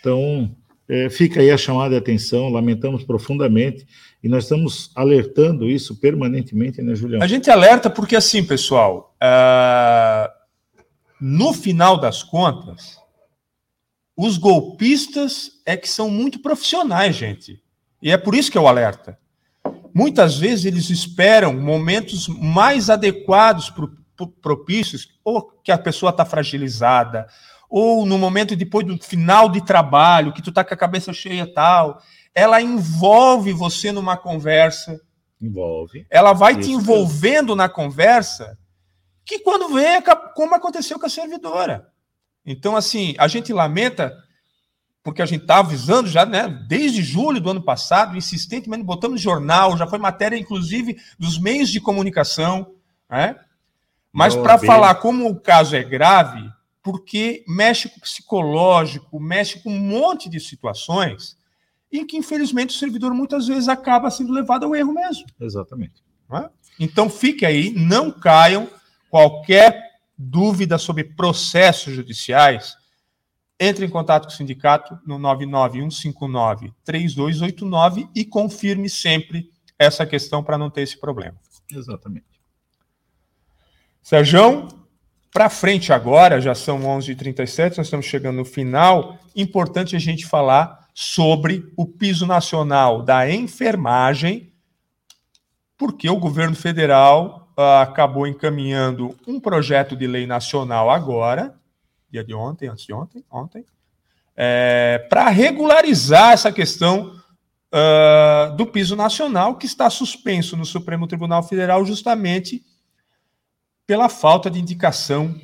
Então, 0.00 0.54
é, 0.88 1.08
fica 1.08 1.40
aí 1.40 1.50
a 1.50 1.56
chamada 1.56 1.90
de 1.90 1.96
atenção, 1.96 2.48
lamentamos 2.50 3.04
profundamente, 3.04 3.86
e 4.22 4.28
nós 4.28 4.44
estamos 4.44 4.90
alertando 4.94 5.68
isso 5.68 5.96
permanentemente, 5.96 6.80
né, 6.82 6.94
Julião? 6.94 7.22
A 7.22 7.26
gente 7.26 7.50
alerta 7.50 7.88
porque, 7.88 8.16
assim, 8.16 8.44
pessoal, 8.44 9.14
ah, 9.20 10.30
no 11.20 11.52
final 11.52 11.98
das 11.98 12.22
contas, 12.22 12.98
os 14.16 14.36
golpistas 14.38 15.52
é 15.66 15.76
que 15.76 15.88
são 15.88 16.08
muito 16.10 16.38
profissionais, 16.40 17.16
gente. 17.16 17.60
E 18.02 18.10
é 18.10 18.16
por 18.16 18.34
isso 18.34 18.50
que 18.50 18.58
eu 18.58 18.66
alerta. 18.68 19.18
Muitas 19.94 20.36
vezes 20.36 20.64
eles 20.64 20.90
esperam 20.90 21.54
momentos 21.54 22.28
mais 22.28 22.90
adequados, 22.90 23.70
pro, 23.70 23.96
pro- 24.16 24.26
propícios, 24.28 25.08
ou 25.24 25.42
que 25.62 25.72
a 25.72 25.78
pessoa 25.78 26.10
está 26.10 26.24
fragilizada, 26.24 27.26
ou 27.70 28.04
no 28.04 28.18
momento 28.18 28.54
depois 28.56 28.86
do 28.86 28.96
final 29.02 29.48
de 29.48 29.64
trabalho, 29.64 30.32
que 30.32 30.42
tu 30.42 30.52
tá 30.52 30.62
com 30.64 30.74
a 30.74 30.76
cabeça 30.76 31.12
cheia 31.12 31.42
e 31.42 31.46
tal. 31.54 32.00
Ela 32.34 32.60
envolve 32.60 33.52
você 33.52 33.90
numa 33.92 34.16
conversa, 34.16 35.00
Envolve. 35.40 36.06
ela 36.10 36.32
vai 36.32 36.54
te 36.54 36.60
Isso 36.62 36.72
envolvendo 36.72 37.54
na 37.56 37.68
conversa, 37.68 38.58
que 39.24 39.38
quando 39.40 39.72
vê, 39.72 39.96
aca- 39.96 40.16
como 40.34 40.54
aconteceu 40.54 40.98
com 40.98 41.06
a 41.06 41.10
servidora. 41.10 41.88
Então, 42.44 42.76
assim, 42.76 43.14
a 43.18 43.26
gente 43.26 43.52
lamenta, 43.52 44.14
porque 45.02 45.22
a 45.22 45.26
gente 45.26 45.42
está 45.42 45.58
avisando 45.58 46.08
já, 46.08 46.26
né, 46.26 46.48
desde 46.68 47.02
julho 47.02 47.40
do 47.40 47.50
ano 47.50 47.62
passado, 47.62 48.16
insistentemente, 48.16 48.84
botamos 48.84 49.16
no 49.16 49.22
jornal, 49.22 49.76
já 49.76 49.86
foi 49.86 49.98
matéria, 49.98 50.36
inclusive, 50.36 50.96
dos 51.18 51.38
meios 51.38 51.70
de 51.70 51.80
comunicação, 51.80 52.74
né? 53.08 53.36
Mas 54.12 54.36
para 54.36 54.58
falar 54.58 54.94
como 54.96 55.28
o 55.28 55.40
caso 55.40 55.74
é 55.74 55.82
grave, 55.82 56.48
porque 56.80 57.44
mexe 57.48 57.88
com 57.88 57.96
o 57.96 58.00
psicológico, 58.00 59.18
mexe 59.18 59.58
com 59.60 59.70
um 59.70 59.80
monte 59.80 60.28
de 60.28 60.38
situações 60.38 61.36
em 61.90 62.06
que, 62.06 62.16
infelizmente, 62.16 62.74
o 62.74 62.78
servidor 62.78 63.12
muitas 63.14 63.46
vezes 63.46 63.68
acaba 63.68 64.10
sendo 64.10 64.32
levado 64.32 64.66
ao 64.66 64.76
erro 64.76 64.92
mesmo. 64.92 65.24
Exatamente. 65.40 66.02
Então 66.78 67.08
fique 67.08 67.46
aí, 67.46 67.72
não 67.74 68.10
caiam. 68.10 68.68
Qualquer 69.10 69.93
dúvida 70.24 70.78
sobre 70.78 71.04
processos 71.04 71.94
judiciais, 71.94 72.76
entre 73.58 73.86
em 73.86 73.88
contato 73.88 74.24
com 74.24 74.30
o 74.30 74.36
sindicato 74.36 74.98
no 75.06 75.18
99159-3289 75.18 78.08
e 78.14 78.24
confirme 78.24 78.88
sempre 78.88 79.50
essa 79.78 80.06
questão 80.06 80.42
para 80.42 80.58
não 80.58 80.70
ter 80.70 80.82
esse 80.82 80.98
problema. 80.98 81.36
Exatamente. 81.70 82.26
Sérgio, 84.02 84.68
para 85.32 85.48
frente 85.48 85.92
agora, 85.92 86.40
já 86.40 86.54
são 86.54 86.80
11h37, 86.80 87.78
nós 87.78 87.86
estamos 87.86 88.06
chegando 88.06 88.36
no 88.36 88.44
final. 88.44 89.18
Importante 89.34 89.96
a 89.96 89.98
gente 89.98 90.26
falar 90.26 90.88
sobre 90.94 91.72
o 91.76 91.86
piso 91.86 92.26
nacional 92.26 93.02
da 93.02 93.30
enfermagem, 93.30 94.52
porque 95.76 96.08
o 96.08 96.18
governo 96.18 96.54
federal 96.54 97.43
acabou 97.56 98.26
encaminhando 98.26 99.16
um 99.26 99.38
projeto 99.38 99.96
de 99.96 100.06
lei 100.06 100.26
nacional 100.26 100.90
agora, 100.90 101.54
dia 102.10 102.24
de 102.24 102.34
ontem, 102.34 102.68
antes 102.68 102.84
de 102.84 102.92
ontem, 102.92 103.24
ontem, 103.30 103.64
para 105.08 105.28
regularizar 105.28 106.32
essa 106.32 106.50
questão 106.52 107.12
ah, 107.76 108.54
do 108.56 108.66
piso 108.66 108.94
nacional, 108.94 109.56
que 109.56 109.66
está 109.66 109.90
suspenso 109.90 110.56
no 110.56 110.64
Supremo 110.64 111.08
Tribunal 111.08 111.42
Federal 111.42 111.84
justamente 111.84 112.62
pela 113.84 114.08
falta 114.08 114.48
de 114.48 114.60
indicação 114.60 115.34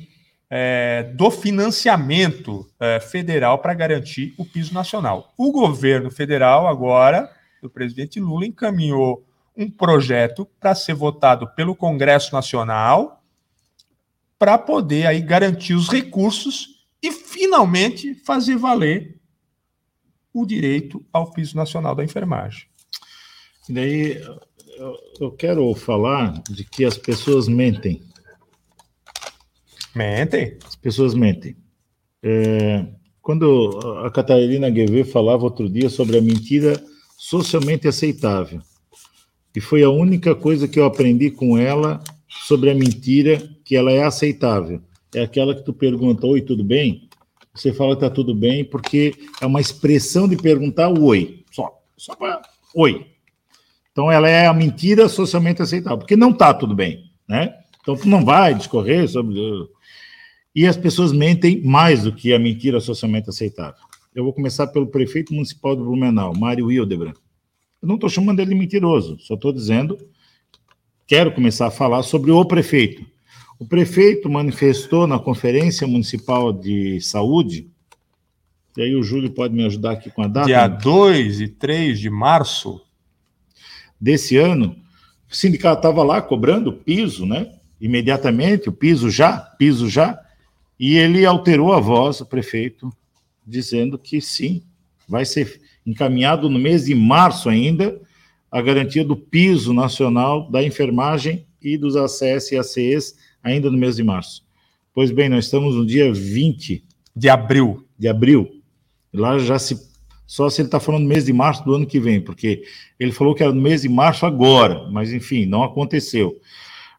eh, 0.49 1.11
do 1.13 1.29
financiamento 1.29 2.65
eh, 2.79 3.01
federal 3.01 3.59
para 3.59 3.73
garantir 3.73 4.33
o 4.37 4.45
piso 4.45 4.73
nacional. 4.73 5.33
O 5.37 5.51
governo 5.51 6.09
federal, 6.09 6.67
agora, 6.67 7.29
do 7.61 7.69
presidente 7.69 8.17
Lula, 8.17 8.45
encaminhou 8.45 9.25
um 9.55 9.69
projeto 9.69 10.45
para 10.59 10.75
ser 10.75 10.93
votado 10.93 11.47
pelo 11.55 11.75
Congresso 11.75 12.33
Nacional 12.33 13.23
para 14.39 14.57
poder 14.57 15.05
aí 15.05 15.21
garantir 15.21 15.73
os 15.73 15.87
recursos 15.87 16.85
e 17.01 17.11
finalmente 17.11 18.15
fazer 18.15 18.57
valer 18.57 19.19
o 20.33 20.45
direito 20.45 21.05
ao 21.11 21.31
piso 21.31 21.55
nacional 21.55 21.93
da 21.93 22.03
enfermagem. 22.03 22.65
E 23.69 23.73
daí 23.73 24.21
eu, 25.19 25.31
quero 25.31 25.73
falar 25.75 26.41
de 26.49 26.63
que 26.63 26.85
as 26.85 26.97
pessoas 26.97 27.47
mentem. 27.47 28.01
Mentem. 29.93 30.57
As 30.65 30.75
pessoas 30.75 31.13
mentem. 31.13 31.55
É, 32.23 32.85
quando 33.21 33.79
a 34.03 34.09
Catarina 34.09 34.69
Guevê 34.69 35.03
falava 35.03 35.43
outro 35.43 35.69
dia 35.69 35.89
sobre 35.89 36.17
a 36.17 36.21
mentira 36.21 36.83
socialmente 37.17 37.87
aceitável, 37.87 38.61
e 39.55 39.61
foi 39.61 39.83
a 39.83 39.89
única 39.89 40.33
coisa 40.33 40.67
que 40.67 40.79
eu 40.79 40.85
aprendi 40.85 41.29
com 41.29 41.57
ela 41.57 42.01
sobre 42.27 42.69
a 42.69 42.75
mentira 42.75 43.41
que 43.65 43.75
ela 43.75 43.91
é 43.91 44.03
aceitável. 44.03 44.81
É 45.13 45.21
aquela 45.21 45.53
que 45.53 45.63
tu 45.63 45.73
pergunta, 45.73 46.25
oi, 46.25 46.41
tudo 46.41 46.63
bem? 46.63 47.09
Você 47.53 47.73
fala 47.73 47.95
que 47.95 48.01
tá 48.01 48.09
tudo 48.09 48.33
bem 48.33 48.63
porque 48.63 49.13
é 49.41 49.45
uma 49.45 49.59
expressão 49.59 50.27
de 50.27 50.37
perguntar 50.37 50.87
oi, 50.89 51.43
só, 51.51 51.81
só 51.97 52.15
para 52.15 52.41
oi. 52.73 53.05
Então 53.91 54.09
ela 54.09 54.29
é 54.29 54.47
a 54.47 54.53
mentira 54.53 55.09
socialmente 55.09 55.61
aceitável, 55.61 55.97
porque 55.97 56.15
não 56.15 56.31
tá 56.31 56.53
tudo 56.53 56.73
bem, 56.73 57.11
né? 57.27 57.53
Então 57.81 57.95
tu 57.95 58.07
não 58.07 58.23
vai 58.23 58.53
discorrer 58.53 59.07
sobre 59.09 59.35
e 60.53 60.67
as 60.67 60.77
pessoas 60.77 61.11
mentem 61.11 61.61
mais 61.63 62.03
do 62.03 62.13
que 62.13 62.33
a 62.33 62.39
mentira 62.39 62.79
socialmente 62.79 63.29
aceitável. 63.29 63.81
Eu 64.13 64.23
vou 64.23 64.33
começar 64.33 64.67
pelo 64.67 64.87
prefeito 64.87 65.33
municipal 65.33 65.75
de 65.75 65.81
Blumenau, 65.81 66.33
Mário 66.35 66.69
Hildebrand. 66.71 67.15
Eu 67.81 67.87
não 67.87 67.95
estou 67.95 68.09
chamando 68.09 68.39
ele 68.39 68.51
de 68.51 68.55
mentiroso, 68.55 69.17
só 69.19 69.33
estou 69.33 69.51
dizendo, 69.51 69.97
quero 71.07 71.33
começar 71.33 71.67
a 71.67 71.71
falar 71.71 72.03
sobre 72.03 72.29
o 72.29 72.45
prefeito. 72.45 73.05
O 73.57 73.65
prefeito 73.65 74.29
manifestou 74.29 75.07
na 75.07 75.19
Conferência 75.19 75.87
Municipal 75.87 76.53
de 76.53 77.01
Saúde, 77.01 77.69
e 78.77 78.81
aí 78.81 78.95
o 78.95 79.03
Júlio 79.03 79.31
pode 79.31 79.53
me 79.53 79.65
ajudar 79.65 79.91
aqui 79.91 80.09
com 80.09 80.21
a 80.21 80.27
data? 80.27 80.47
Dia 80.47 80.67
2 80.67 81.41
e 81.41 81.47
3 81.47 81.99
de 81.99 82.09
março, 82.09 82.81
desse 83.99 84.37
ano, 84.37 84.75
o 85.29 85.35
sindicato 85.35 85.79
estava 85.79 86.03
lá 86.03 86.21
cobrando 86.21 86.73
piso, 86.73 87.25
né? 87.25 87.51
Imediatamente, 87.79 88.69
o 88.69 88.71
piso 88.71 89.09
já, 89.09 89.37
piso 89.37 89.89
já, 89.89 90.19
e 90.79 90.97
ele 90.97 91.25
alterou 91.25 91.73
a 91.73 91.79
voz, 91.79 92.21
o 92.21 92.25
prefeito, 92.25 92.91
dizendo 93.45 93.97
que 93.97 94.19
sim, 94.21 94.63
vai 95.07 95.25
ser 95.25 95.60
encaminhado 95.85 96.49
no 96.49 96.59
mês 96.59 96.85
de 96.85 96.95
março 96.95 97.49
ainda 97.49 97.99
a 98.51 98.61
garantia 98.61 99.05
do 99.05 99.15
piso 99.15 99.73
nacional 99.73 100.49
da 100.51 100.63
enfermagem 100.63 101.45
e 101.61 101.77
dos 101.77 101.95
ACS 101.95 102.51
e 102.51 102.57
ACEs 102.57 103.15
ainda 103.43 103.71
no 103.71 103.77
mês 103.77 103.95
de 103.95 104.03
março. 104.03 104.43
Pois 104.93 105.09
bem, 105.09 105.29
nós 105.29 105.45
estamos 105.45 105.75
no 105.75 105.85
dia 105.85 106.11
20 106.11 106.83
de 107.15 107.29
abril. 107.29 107.85
de 107.97 108.07
abril. 108.07 108.61
Lá 109.13 109.37
já 109.39 109.57
se. 109.57 109.89
Só 110.27 110.49
se 110.49 110.61
ele 110.61 110.67
está 110.67 110.79
falando 110.79 111.05
mês 111.05 111.25
de 111.25 111.33
março 111.33 111.63
do 111.65 111.73
ano 111.73 111.85
que 111.85 111.99
vem, 111.99 112.21
porque 112.21 112.63
ele 112.97 113.11
falou 113.11 113.35
que 113.35 113.43
era 113.43 113.51
no 113.51 113.61
mês 113.61 113.81
de 113.81 113.89
março 113.89 114.25
agora, 114.25 114.87
mas 114.89 115.11
enfim, 115.11 115.45
não 115.45 115.61
aconteceu. 115.61 116.39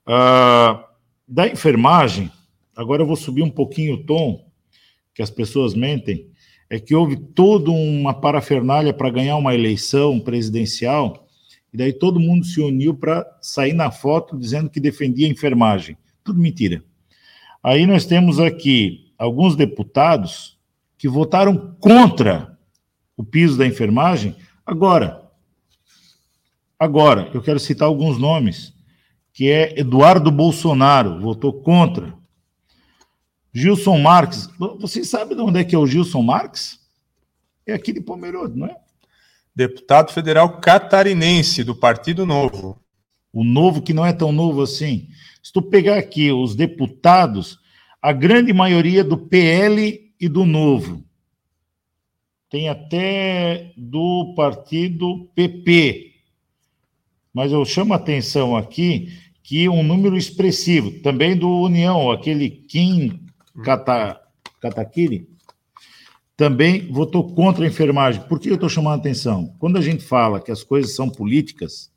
Ah, 0.07 0.87
da 1.27 1.49
enfermagem, 1.49 2.31
agora 2.77 3.03
eu 3.03 3.07
vou 3.07 3.17
subir 3.17 3.43
um 3.43 3.49
pouquinho 3.49 3.95
o 3.95 4.05
tom, 4.05 4.47
que 5.15 5.23
as 5.23 5.31
pessoas 5.31 5.73
mentem, 5.73 6.29
é 6.73 6.81
que 6.81 6.95
houve 6.95 7.19
toda 7.19 7.71
uma 7.71 8.15
parafernália 8.15 8.95
para 8.95 9.11
ganhar 9.11 9.37
uma 9.37 9.55
eleição 9.55 10.19
presidencial, 10.19 11.29
e 11.71 11.77
daí 11.77 11.93
todo 11.93 12.19
mundo 12.19 12.47
se 12.47 12.63
uniu 12.63 12.95
para 12.95 13.27
sair 13.43 13.75
na 13.75 13.91
foto 13.91 14.39
dizendo 14.39 14.71
que 14.71 14.81
defendia 14.81 15.27
a 15.27 15.31
enfermagem. 15.31 15.99
Tudo 16.25 16.41
mentira. 16.41 16.83
Aí 17.63 17.87
nós 17.87 18.07
temos 18.07 18.41
aqui 18.41 19.13
alguns 19.19 19.55
deputados 19.55 20.59
que 20.97 21.07
votaram 21.07 21.77
contra 21.79 22.57
o 23.19 23.23
piso 23.23 23.59
da 23.59 23.67
enfermagem 23.67 24.35
agora. 24.65 25.31
Agora, 26.79 27.29
eu 27.35 27.43
quero 27.43 27.61
citar 27.61 27.87
alguns 27.87 28.17
nomes, 28.17 28.73
que 29.31 29.51
é 29.51 29.79
Eduardo 29.79 30.31
Bolsonaro, 30.31 31.21
votou 31.21 31.53
contra. 31.53 32.15
Gilson 33.55 33.99
Marques, 33.99 34.49
vocês 34.81 35.09
sabem 35.09 35.37
de 35.37 35.43
onde 35.43 35.61
é 35.61 35.65
que 35.65 35.75
é 35.75 35.79
o 35.79 35.87
Gilson 35.87 36.23
Marques? 36.23 36.81
É 37.67 37.75
aqui 37.75 37.93
de 37.93 38.01
Pomerode, 38.01 38.59
não 38.59 38.67
é? 38.67 38.77
Deputado 39.55 40.11
federal 40.11 40.59
catarinense 40.61 41.63
do 41.63 41.75
Partido 41.75 42.25
Novo. 42.25 42.81
O 43.31 43.45
novo 43.45 43.83
que 43.83 43.93
não 43.93 44.07
é 44.07 44.13
tão 44.13 44.33
novo 44.33 44.63
assim. 44.63 45.09
Se 45.43 45.53
tu 45.53 45.61
pegar 45.61 45.99
aqui 45.99 46.33
os 46.33 46.55
deputados, 46.55 47.59
a 48.01 48.13
grande 48.13 48.53
maioria 48.53 49.05
do 49.05 49.19
PL 49.19 50.13
e 50.19 50.29
do 50.29 50.47
Novo. 50.47 51.05
Tem 52.49 52.69
até 52.69 53.73
do 53.77 54.35
partido 54.35 55.31
PP. 55.35 56.13
Mas 57.33 57.53
eu 57.53 57.65
chamo 57.65 57.93
a 57.93 57.97
atenção 57.97 58.57
aqui 58.57 59.13
que 59.43 59.69
um 59.69 59.83
número 59.83 60.17
expressivo, 60.17 60.91
também 61.03 61.37
do 61.37 61.49
União, 61.49 62.11
aquele 62.11 62.49
Kim 62.49 63.21
Kata, 63.63 64.21
Katakiri, 64.61 65.29
também 66.37 66.91
votou 66.91 67.35
contra 67.35 67.65
a 67.65 67.69
enfermagem. 67.69 68.23
Por 68.23 68.41
que 68.41 68.49
eu 68.49 68.55
estou 68.55 68.69
chamando 68.69 68.95
a 68.95 68.99
atenção? 68.99 69.55
Quando 69.59 69.77
a 69.77 69.81
gente 69.81 70.03
fala 70.03 70.41
que 70.41 70.51
as 70.51 70.63
coisas 70.63 70.95
são 70.95 71.09
políticas, 71.09 71.91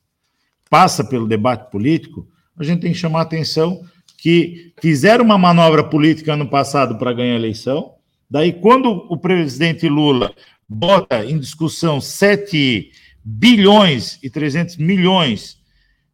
passa 0.69 1.03
pelo 1.03 1.27
debate 1.27 1.71
político, 1.71 2.27
a 2.57 2.63
gente 2.63 2.81
tem 2.81 2.91
que 2.91 2.97
chamar 2.97 3.19
a 3.19 3.23
atenção 3.23 3.83
que 4.17 4.73
fizeram 4.81 5.23
uma 5.23 5.37
manobra 5.37 5.83
política 5.83 6.33
ano 6.33 6.49
passado 6.49 6.97
para 6.97 7.13
ganhar 7.13 7.33
a 7.33 7.39
eleição. 7.39 7.95
Daí, 8.29 8.53
quando 8.53 8.89
o 9.09 9.17
presidente 9.17 9.87
Lula 9.87 10.33
bota 10.67 11.23
em 11.23 11.37
discussão 11.37 12.01
7 12.01 12.91
bilhões 13.23 14.19
e 14.21 14.29
300 14.29 14.77
milhões 14.77 15.57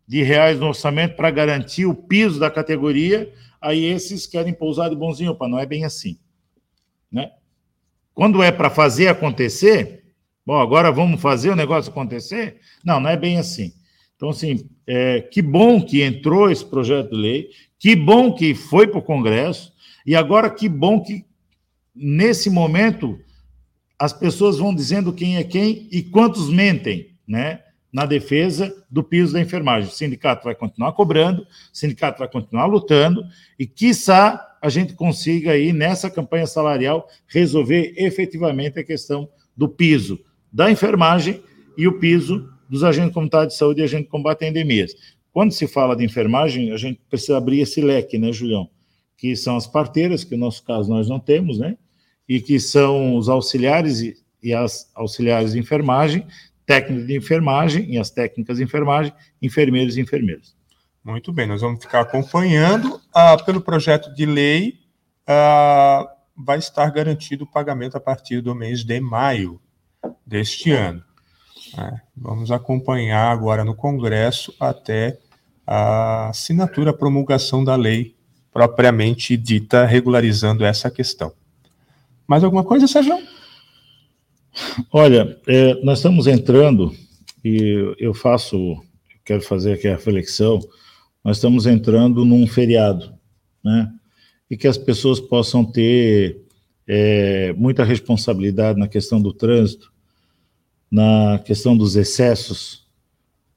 de 0.08 0.24
reais 0.24 0.60
no 0.60 0.68
orçamento 0.68 1.16
para 1.16 1.32
garantir 1.32 1.86
o 1.86 1.96
piso 1.96 2.40
da 2.40 2.52
categoria, 2.52 3.32
aí 3.62 3.86
esses 3.86 4.26
querem 4.26 4.54
pousar 4.54 4.90
de 4.90 4.96
bonzinho, 4.96 5.32
opa, 5.32 5.48
não 5.48 5.60
é 5.60 5.66
bem 5.66 5.86
assim. 5.86 6.18
Né? 7.12 7.32
Quando 8.14 8.42
é 8.42 8.52
para 8.52 8.70
fazer 8.70 9.08
acontecer, 9.08 10.04
bom, 10.46 10.60
agora 10.60 10.92
vamos 10.92 11.22
fazer 11.22 11.52
o 11.52 11.56
negócio 11.56 11.92
acontecer? 11.92 12.60
Não, 12.84 13.00
não 13.00 13.10
é 13.10 13.16
bem 13.16 13.38
assim. 13.38 13.74
Então, 14.16 14.30
assim, 14.30 14.70
é, 14.86 15.22
que 15.22 15.42
bom 15.42 15.82
que 15.82 16.02
entrou 16.02 16.50
esse 16.52 16.66
projeto 16.66 17.12
de 17.12 17.16
lei, 17.16 17.50
que 17.80 17.96
bom 17.96 18.34
que 18.34 18.54
foi 18.54 18.88
para 18.88 19.00
o 19.00 19.04
Congresso, 19.04 19.74
e 20.06 20.16
agora 20.16 20.50
que 20.50 20.68
bom 20.68 21.02
que, 21.02 21.26
nesse 21.96 22.50
momento, 22.50 23.20
as 23.98 24.14
pessoas 24.14 24.58
vão 24.58 24.74
dizendo 24.74 25.14
quem 25.14 25.38
é 25.38 25.44
quem 25.44 25.88
e 25.92 26.04
quantos 26.04 26.50
mentem, 26.50 27.16
né? 27.28 27.62
Na 27.92 28.06
defesa 28.06 28.74
do 28.90 29.04
piso 29.04 29.34
da 29.34 29.42
enfermagem. 29.42 29.90
O 29.90 29.94
sindicato 29.94 30.46
vai 30.46 30.56
continuar 30.56 30.94
cobrando, 30.94 31.42
o 31.42 31.48
sindicato 31.74 32.20
vai 32.20 32.30
continuar 32.30 32.66
lutando, 32.66 33.24
e, 33.60 33.68
quiçá, 33.68 34.58
a 34.62 34.70
gente 34.70 34.94
consiga 34.94 35.52
aí, 35.52 35.74
nessa 35.74 36.10
campanha 36.10 36.48
salarial, 36.48 37.08
resolver 37.28 37.94
efetivamente 37.98 38.80
a 38.80 38.84
questão 38.84 39.28
do 39.58 39.68
piso 39.68 40.20
da 40.52 40.72
enfermagem 40.72 41.42
e 41.78 41.88
o 41.88 42.00
piso 42.00 42.50
dos 42.70 42.84
agentes 42.84 43.14
comunitários 43.14 43.54
de 43.54 43.60
saúde 43.60 43.82
e 43.82 43.84
agentes 43.84 44.06
de 44.06 44.12
combate 44.12 44.46
a 44.46 44.48
endemias. 44.48 44.96
Quando 45.34 45.52
se 45.52 45.68
fala 45.68 45.96
de 45.96 46.04
enfermagem, 46.04 46.72
a 46.72 46.78
gente 46.78 47.00
precisa 47.10 47.38
abrir 47.38 47.62
esse 47.62 47.82
leque, 47.82 48.18
né, 48.18 48.32
Julião? 48.32 48.70
Que 49.18 49.36
são 49.36 49.56
as 49.56 49.68
parteiras, 49.68 50.24
que 50.24 50.36
no 50.36 50.46
nosso 50.46 50.64
caso 50.64 50.90
nós 50.90 51.08
não 51.08 51.20
temos, 51.20 51.58
né? 51.58 51.78
E 52.28 52.40
que 52.40 52.60
são 52.60 53.16
os 53.16 53.30
auxiliares 53.30 54.02
e, 54.02 54.16
e 54.44 54.54
as 54.54 54.92
auxiliares 54.96 55.54
de 55.54 55.60
enfermagem, 55.60 56.26
técnicos 56.72 57.08
de 57.08 57.18
enfermagem 57.18 57.92
e 57.92 57.98
as 57.98 58.10
técnicas 58.10 58.58
de 58.58 58.64
enfermagem, 58.64 59.14
enfermeiros 59.42 59.98
e 59.98 60.02
enfermeiras. 60.02 60.56
Muito 61.04 61.34
bem, 61.34 61.48
nós 61.48 61.62
vamos 61.62 61.84
ficar 61.84 62.02
acompanhando. 62.02 63.02
Ah, 63.14 63.36
pelo 63.38 63.60
projeto 63.60 64.14
de 64.14 64.26
lei, 64.26 64.80
ah, 65.28 66.08
vai 66.38 66.60
estar 66.60 66.90
garantido 66.92 67.44
o 67.44 67.48
pagamento 67.48 67.98
a 67.98 68.00
partir 68.00 68.42
do 68.42 68.56
mês 68.56 68.84
de 68.84 69.02
maio 69.02 69.60
deste 70.26 70.72
ano. 70.72 71.04
É, 71.78 72.02
vamos 72.16 72.52
acompanhar 72.52 73.32
agora 73.32 73.64
no 73.64 73.76
Congresso 73.76 74.54
até 74.60 75.18
a 75.66 76.30
assinatura, 76.30 76.92
a 76.92 76.94
promulgação 76.94 77.64
da 77.64 77.76
lei 77.76 78.16
propriamente 78.52 79.38
dita, 79.38 79.86
regularizando 79.86 80.66
essa 80.66 80.90
questão. 80.90 81.32
Mais 82.28 82.44
alguma 82.44 82.64
coisa, 82.64 82.88
Sérgio? 82.88 83.18
Olha, 84.92 85.40
é, 85.48 85.76
nós 85.84 86.00
estamos 86.00 86.28
entrando, 86.28 86.94
e 87.44 87.96
eu 87.98 88.14
faço, 88.14 88.82
quero 89.24 89.42
fazer 89.42 89.74
aqui 89.74 89.88
a 89.88 89.96
reflexão, 89.96 90.60
nós 91.24 91.38
estamos 91.38 91.66
entrando 91.66 92.26
num 92.26 92.46
feriado, 92.48 93.14
né? 93.64 93.92
E 94.50 94.58
que 94.58 94.68
as 94.68 94.78
pessoas 94.78 95.20
possam 95.20 95.64
ter 95.64 96.42
é, 96.88 97.54
muita 97.54 97.84
responsabilidade 97.84 98.78
na 98.78 98.88
questão 98.88 99.22
do 99.22 99.32
trânsito, 99.32 99.92
na 100.92 101.40
questão 101.40 101.78
dos 101.78 101.96
excessos, 101.96 102.86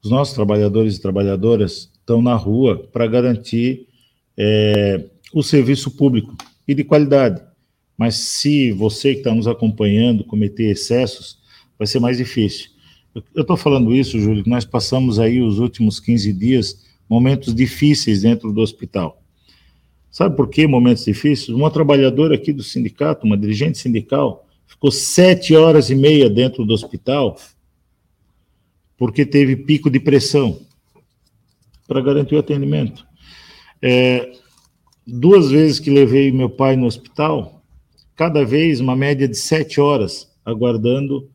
os 0.05 0.11
nossos 0.11 0.35
trabalhadores 0.35 0.97
e 0.97 1.01
trabalhadoras 1.01 1.91
estão 1.99 2.21
na 2.21 2.35
rua 2.35 2.87
para 2.93 3.07
garantir 3.07 3.89
é, 4.37 5.05
o 5.33 5.43
serviço 5.43 5.91
público 5.91 6.37
e 6.69 6.75
de 6.75 6.85
qualidade. 6.85 7.43
Mas 7.97 8.17
se 8.17 8.73
você 8.73 9.13
que 9.13 9.21
está 9.21 9.35
nos 9.35 9.47
acompanhando 9.47 10.25
cometer 10.25 10.65
excessos, 10.65 11.39
vai 11.79 11.87
ser 11.87 12.01
mais 12.01 12.19
difícil. 12.19 12.71
Eu 13.35 13.43
estou 13.43 13.57
falando 13.57 13.95
isso, 13.95 14.19
Júlio, 14.19 14.43
nós 14.47 14.65
passamos 14.65 15.21
aí 15.21 15.41
os 15.41 15.59
últimos 15.59 16.01
15 16.01 16.33
dias 16.33 16.85
momentos 17.09 17.55
difíceis 17.55 18.23
dentro 18.23 18.53
do 18.53 18.61
hospital. 18.61 19.23
Sabe 20.11 20.37
por 20.37 20.49
que 20.49 20.67
momentos 20.67 21.05
difíceis? 21.05 21.49
Uma 21.49 21.71
trabalhadora 21.71 22.35
aqui 22.35 22.53
do 22.53 22.63
sindicato, 22.63 23.27
uma 23.27 23.37
dirigente 23.37 23.79
sindical, 23.79 24.47
ficou 24.67 24.91
sete 24.91 25.55
horas 25.55 25.91
e 25.91 25.95
meia 25.95 26.29
dentro 26.29 26.65
do 26.65 26.75
hospital 26.75 27.37
porque 28.97 29.27
teve 29.27 29.57
pico 29.57 29.91
de 29.91 30.01
pressão 30.01 30.61
para 31.87 32.01
garantir 32.01 32.35
o 32.37 32.39
atendimento. 32.39 33.07
É, 33.83 34.33
duas 35.07 35.51
vezes 35.51 35.79
que 35.79 35.91
levei 35.91 36.33
meu 36.33 36.49
pai 36.49 36.77
no 36.77 36.87
hospital, 36.87 37.54
cada 38.17 38.45
vez 38.45 38.81
uma 38.81 38.95
média 38.95 39.29
de 39.29 39.37
sete 39.37 39.81
horas, 39.81 40.31
aguardando 40.45 41.31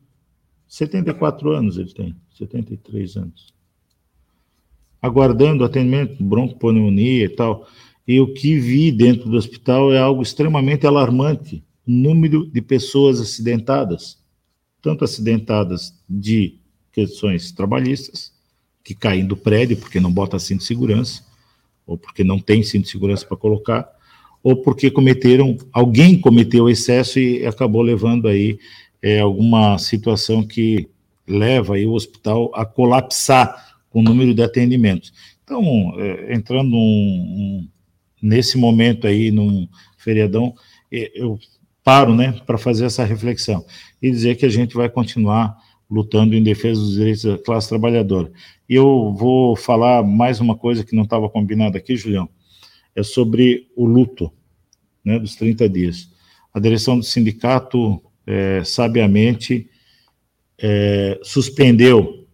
74 0.68 1.50
anos 1.50 1.76
ele 1.76 1.92
tem, 1.92 2.16
73 2.38 3.16
anos. 3.16 3.52
Aguardando 5.02 5.64
atendimento, 5.64 6.22
broncopneumonia 6.22 7.24
e 7.24 7.28
tal. 7.28 7.66
E 8.06 8.20
o 8.20 8.32
que 8.32 8.58
vi 8.58 8.92
dentro 8.92 9.28
do 9.28 9.36
hospital 9.36 9.92
é 9.92 9.98
algo 9.98 10.22
extremamente 10.22 10.86
alarmante 10.86 11.64
número 11.86 12.46
de 12.46 12.62
pessoas 12.62 13.20
acidentadas, 13.20 14.18
tanto 14.80 15.04
acidentadas 15.04 15.94
de 16.08 16.58
questões 16.92 17.50
trabalhistas, 17.52 18.32
que 18.84 18.94
caem 18.94 19.26
do 19.26 19.36
prédio 19.36 19.76
porque 19.76 20.00
não 20.00 20.12
bota 20.12 20.38
cinto 20.38 20.60
de 20.60 20.66
segurança, 20.66 21.24
ou 21.86 21.98
porque 21.98 22.22
não 22.22 22.38
tem 22.38 22.62
cinto 22.62 22.84
de 22.84 22.90
segurança 22.90 23.26
para 23.26 23.36
colocar, 23.36 23.88
ou 24.42 24.56
porque 24.56 24.90
cometeram, 24.90 25.56
alguém 25.72 26.18
cometeu 26.18 26.68
excesso 26.68 27.18
e 27.18 27.46
acabou 27.46 27.82
levando 27.82 28.26
aí 28.26 28.58
é, 29.02 29.20
alguma 29.20 29.78
situação 29.78 30.42
que 30.42 30.88
leva 31.26 31.74
aí 31.74 31.86
o 31.86 31.92
hospital 31.92 32.50
a 32.54 32.64
colapsar 32.64 33.78
com 33.90 34.00
o 34.00 34.02
número 34.02 34.34
de 34.34 34.42
atendimentos. 34.42 35.12
Então, 35.44 35.94
é, 35.98 36.34
entrando 36.34 36.74
um, 36.74 36.78
um, 36.78 37.68
nesse 38.22 38.56
momento 38.56 39.06
aí, 39.06 39.30
num 39.30 39.68
feriadão, 39.98 40.54
é, 40.92 41.10
eu 41.14 41.38
paro 41.82 42.14
né, 42.14 42.40
para 42.46 42.58
fazer 42.58 42.86
essa 42.86 43.04
reflexão 43.04 43.64
e 44.00 44.10
dizer 44.10 44.36
que 44.36 44.46
a 44.46 44.50
gente 44.50 44.74
vai 44.74 44.88
continuar 44.88 45.56
lutando 45.90 46.36
em 46.36 46.42
defesa 46.42 46.80
dos 46.80 46.94
direitos 46.94 47.24
da 47.24 47.38
classe 47.38 47.68
trabalhadora. 47.68 48.30
E 48.68 48.74
eu 48.74 49.12
vou 49.18 49.56
falar 49.56 50.04
mais 50.04 50.40
uma 50.40 50.56
coisa 50.56 50.84
que 50.84 50.94
não 50.94 51.02
estava 51.02 51.28
combinada 51.28 51.78
aqui, 51.78 51.96
Julião, 51.96 52.28
é 52.94 53.02
sobre 53.02 53.68
o 53.76 53.84
luto 53.84 54.32
né, 55.04 55.18
dos 55.18 55.36
30 55.36 55.68
dias. 55.68 56.10
A 56.52 56.58
direção 56.58 56.98
do 56.98 57.04
sindicato, 57.04 58.02
é, 58.26 58.62
sabiamente, 58.64 59.68
é, 60.58 61.18
suspendeu, 61.22 62.26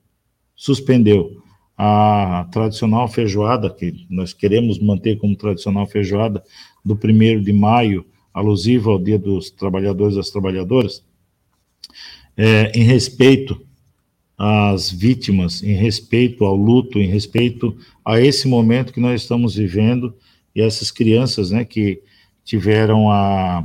suspendeu 0.54 1.42
a 1.76 2.48
tradicional 2.50 3.06
feijoada, 3.06 3.68
que 3.68 4.06
nós 4.08 4.32
queremos 4.32 4.78
manter 4.78 5.18
como 5.18 5.36
tradicional 5.36 5.86
feijoada, 5.86 6.42
do 6.84 6.94
1 6.94 7.42
de 7.42 7.52
maio 7.52 8.06
alusiva 8.32 8.90
ao 8.90 8.98
Dia 8.98 9.18
dos 9.18 9.50
Trabalhadores 9.50 10.14
e 10.14 10.18
das 10.18 10.30
Trabalhadoras, 10.30 11.04
é, 12.36 12.72
em 12.74 12.82
respeito 12.82 13.60
às 14.38 14.90
vítimas, 14.90 15.62
em 15.62 15.74
respeito 15.74 16.44
ao 16.44 16.54
luto, 16.54 16.98
em 16.98 17.08
respeito 17.08 17.76
a 18.04 18.20
esse 18.20 18.46
momento 18.46 18.92
que 18.92 19.00
nós 19.00 19.22
estamos 19.22 19.56
vivendo 19.56 20.14
e 20.56 20.62
essas 20.62 20.90
crianças, 20.90 21.50
né, 21.50 21.66
que 21.66 22.02
tiveram 22.42 23.10
a 23.10 23.62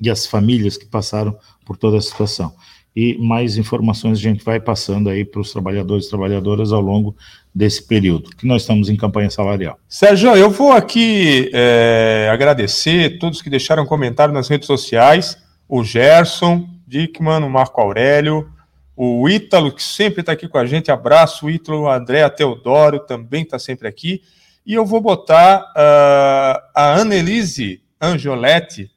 e 0.00 0.08
as 0.08 0.24
famílias 0.24 0.78
que 0.78 0.86
passaram 0.86 1.36
por 1.66 1.76
toda 1.76 1.98
a 1.98 2.00
situação. 2.00 2.54
E 2.96 3.18
mais 3.18 3.58
informações 3.58 4.18
a 4.18 4.22
gente 4.22 4.42
vai 4.42 4.58
passando 4.58 5.10
aí 5.10 5.24
para 5.24 5.40
os 5.40 5.52
trabalhadores 5.52 6.06
e 6.06 6.08
trabalhadoras 6.08 6.72
ao 6.72 6.80
longo 6.80 7.14
desse 7.54 7.82
período, 7.86 8.30
que 8.30 8.46
nós 8.46 8.62
estamos 8.62 8.88
em 8.88 8.96
campanha 8.96 9.28
salarial. 9.28 9.78
Sérgio, 9.88 10.34
eu 10.36 10.48
vou 10.48 10.72
aqui 10.72 11.50
é, 11.52 12.30
agradecer 12.32 13.18
todos 13.18 13.42
que 13.42 13.50
deixaram 13.50 13.84
comentário 13.84 14.32
nas 14.32 14.48
redes 14.48 14.66
sociais. 14.66 15.36
o 15.68 15.84
Gerson, 15.84 16.68
Dickman, 16.86 17.44
o 17.44 17.50
Marco 17.50 17.80
Aurélio, 17.80 18.50
o 18.96 19.28
Ítalo, 19.28 19.72
que 19.72 19.82
sempre 19.82 20.20
está 20.20 20.32
aqui 20.32 20.48
com 20.48 20.58
a 20.58 20.66
gente. 20.66 20.90
Abraço, 20.90 21.50
Ítalo, 21.50 21.88
André 21.88 22.28
Teodoro 22.30 23.00
também 23.00 23.42
está 23.42 23.58
sempre 23.58 23.86
aqui. 23.86 24.22
E 24.64 24.74
eu 24.74 24.84
vou 24.84 25.00
botar 25.00 25.62
uh, 25.62 26.62
a 26.74 26.94
Annelise 26.96 27.82
Angioletti. 28.00 28.90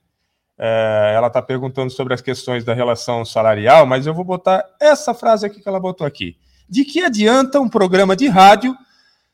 Uh, 0.58 1.14
ela 1.16 1.28
está 1.28 1.42
perguntando 1.42 1.92
sobre 1.92 2.14
as 2.14 2.22
questões 2.22 2.64
da 2.64 2.74
relação 2.74 3.26
salarial, 3.26 3.86
mas 3.86 4.06
eu 4.06 4.14
vou 4.14 4.24
botar 4.24 4.64
essa 4.80 5.14
frase 5.14 5.46
aqui 5.46 5.62
que 5.62 5.68
ela 5.68 5.80
botou 5.80 6.06
aqui. 6.06 6.38
De 6.70 6.86
que 6.86 7.02
adianta 7.02 7.60
um 7.60 7.70
programa 7.70 8.16
de 8.16 8.28
rádio 8.28 8.76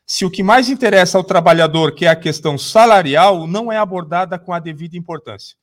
se 0.06 0.24
o 0.24 0.30
que 0.30 0.42
mais 0.42 0.68
interessa 0.68 1.16
ao 1.16 1.22
trabalhador, 1.22 1.94
que 1.94 2.04
é 2.04 2.08
a 2.08 2.16
questão 2.16 2.58
salarial, 2.58 3.46
não 3.46 3.70
é 3.70 3.76
abordada 3.76 4.38
com 4.38 4.52
a 4.52 4.58
devida 4.58 4.96
importância? 4.96 5.56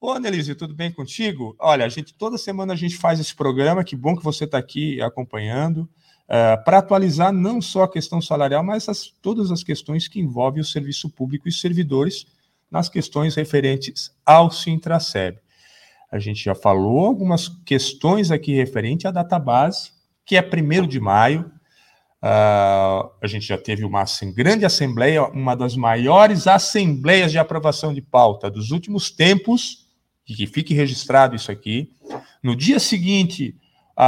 Ô, 0.00 0.10
Annelise, 0.10 0.54
tudo 0.54 0.74
bem 0.74 0.92
contigo? 0.92 1.56
Olha, 1.58 1.84
a 1.84 1.88
gente 1.88 2.14
toda 2.14 2.38
semana 2.38 2.72
a 2.72 2.76
gente 2.76 2.96
faz 2.96 3.18
esse 3.18 3.34
programa, 3.34 3.84
que 3.84 3.96
bom 3.96 4.16
que 4.16 4.22
você 4.22 4.44
está 4.44 4.58
aqui 4.58 5.00
acompanhando, 5.00 5.88
eh, 6.34 6.56
para 6.56 6.78
atualizar 6.78 7.30
não 7.30 7.60
só 7.60 7.82
a 7.82 7.92
questão 7.92 8.18
salarial, 8.18 8.64
mas 8.64 8.88
as, 8.88 9.12
todas 9.20 9.50
as 9.50 9.62
questões 9.62 10.08
que 10.08 10.18
envolvem 10.18 10.62
o 10.62 10.64
serviço 10.64 11.10
público 11.10 11.46
e 11.46 11.52
servidores 11.52 12.24
nas 12.70 12.88
questões 12.88 13.34
referentes 13.34 14.10
ao 14.24 14.50
Sintraceb. 14.50 15.38
A 16.10 16.18
gente 16.18 16.42
já 16.42 16.54
falou 16.54 17.04
algumas 17.04 17.48
questões 17.66 18.30
aqui 18.30 18.54
referente 18.54 19.06
à 19.06 19.10
database, 19.10 19.90
que 20.24 20.34
é 20.34 20.40
1 20.40 20.86
de 20.86 20.98
maio. 20.98 21.52
Uh, 22.22 23.12
a 23.20 23.26
gente 23.26 23.44
já 23.44 23.58
teve 23.58 23.84
uma 23.84 24.04
grande 24.34 24.64
assembleia, 24.64 25.24
uma 25.24 25.54
das 25.54 25.76
maiores 25.76 26.46
assembleias 26.46 27.30
de 27.30 27.36
aprovação 27.36 27.92
de 27.92 28.00
pauta 28.00 28.50
dos 28.50 28.70
últimos 28.70 29.10
tempos, 29.10 29.86
e 30.26 30.34
que 30.34 30.46
fique 30.46 30.72
registrado 30.72 31.36
isso 31.36 31.52
aqui. 31.52 31.92
No 32.42 32.56
dia 32.56 32.78
seguinte, 32.80 33.54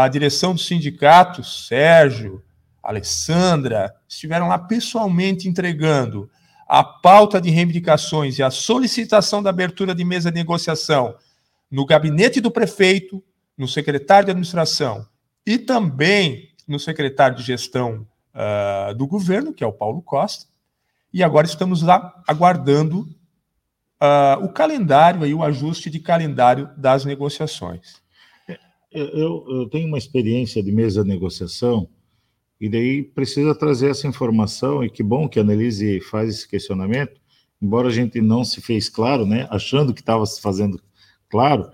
a 0.02 0.08
direção 0.08 0.54
do 0.54 0.60
sindicato, 0.60 1.44
Sérgio, 1.44 2.42
Alessandra, 2.82 3.94
estiveram 4.08 4.48
lá 4.48 4.58
pessoalmente 4.58 5.48
entregando 5.48 6.28
a 6.66 6.82
pauta 6.82 7.40
de 7.40 7.50
reivindicações 7.50 8.38
e 8.38 8.42
a 8.42 8.50
solicitação 8.50 9.42
da 9.42 9.50
abertura 9.50 9.94
de 9.94 10.04
mesa 10.04 10.32
de 10.32 10.38
negociação 10.38 11.14
no 11.70 11.86
gabinete 11.86 12.40
do 12.40 12.50
prefeito, 12.50 13.22
no 13.56 13.68
secretário 13.68 14.26
de 14.26 14.30
administração 14.32 15.06
e 15.46 15.58
também 15.58 16.50
no 16.66 16.80
secretário 16.80 17.36
de 17.36 17.44
gestão 17.44 18.06
uh, 18.34 18.94
do 18.94 19.06
governo, 19.06 19.52
que 19.52 19.62
é 19.62 19.66
o 19.66 19.72
Paulo 19.72 20.02
Costa. 20.02 20.46
E 21.12 21.22
agora 21.22 21.46
estamos 21.46 21.82
lá 21.82 22.20
aguardando 22.26 23.00
uh, 24.02 24.42
o 24.42 24.48
calendário 24.48 25.24
e 25.24 25.32
o 25.32 25.44
ajuste 25.44 25.88
de 25.88 26.00
calendário 26.00 26.70
das 26.76 27.04
negociações. 27.04 28.02
Eu, 28.94 29.44
eu, 29.48 29.68
tenho 29.68 29.88
uma 29.88 29.98
experiência 29.98 30.62
de 30.62 30.70
mesa 30.70 31.02
de 31.02 31.08
negociação 31.08 31.88
e 32.60 32.68
daí 32.68 33.02
precisa 33.02 33.52
trazer 33.52 33.90
essa 33.90 34.06
informação 34.06 34.84
e 34.84 34.88
que 34.88 35.02
bom 35.02 35.28
que 35.28 35.38
a 35.38 35.42
Annelise 35.42 36.00
faz 36.00 36.30
esse 36.30 36.48
questionamento, 36.48 37.20
embora 37.60 37.88
a 37.88 37.90
gente 37.90 38.20
não 38.20 38.44
se 38.44 38.60
fez 38.60 38.88
claro, 38.88 39.26
né, 39.26 39.48
achando 39.50 39.92
que 39.92 40.00
estava 40.00 40.24
se 40.24 40.40
fazendo 40.40 40.80
claro, 41.28 41.68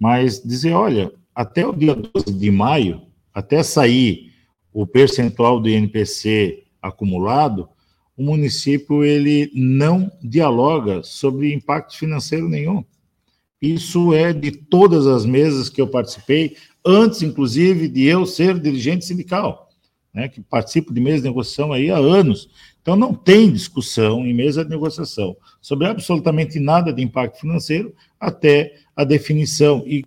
mas 0.00 0.42
dizer, 0.42 0.72
olha, 0.72 1.12
até 1.32 1.64
o 1.64 1.72
dia 1.72 1.94
12 1.94 2.32
de 2.36 2.50
maio, 2.50 3.02
até 3.32 3.62
sair 3.62 4.32
o 4.72 4.84
percentual 4.84 5.60
do 5.60 5.68
INPC 5.68 6.64
acumulado, 6.82 7.68
o 8.16 8.24
município 8.24 9.04
ele 9.04 9.50
não 9.54 10.10
dialoga 10.20 11.04
sobre 11.04 11.54
impacto 11.54 11.96
financeiro 11.96 12.48
nenhum. 12.48 12.84
Isso 13.64 14.12
é 14.12 14.32
de 14.32 14.50
todas 14.50 15.06
as 15.06 15.24
mesas 15.24 15.70
que 15.70 15.80
eu 15.80 15.88
participei, 15.88 16.54
antes, 16.84 17.22
inclusive, 17.22 17.88
de 17.88 18.04
eu 18.04 18.26
ser 18.26 18.58
dirigente 18.58 19.06
sindical, 19.06 19.70
né, 20.12 20.28
que 20.28 20.42
participo 20.42 20.92
de 20.92 21.00
mesa 21.00 21.22
de 21.22 21.28
negociação 21.28 21.72
aí 21.72 21.90
há 21.90 21.96
anos. 21.96 22.50
Então, 22.82 22.94
não 22.94 23.14
tem 23.14 23.50
discussão 23.50 24.26
em 24.26 24.34
mesa 24.34 24.62
de 24.62 24.68
negociação 24.68 25.34
sobre 25.62 25.86
absolutamente 25.86 26.60
nada 26.60 26.92
de 26.92 27.02
impacto 27.02 27.40
financeiro 27.40 27.94
até 28.20 28.74
a 28.94 29.02
definição 29.02 29.82
e 29.86 30.04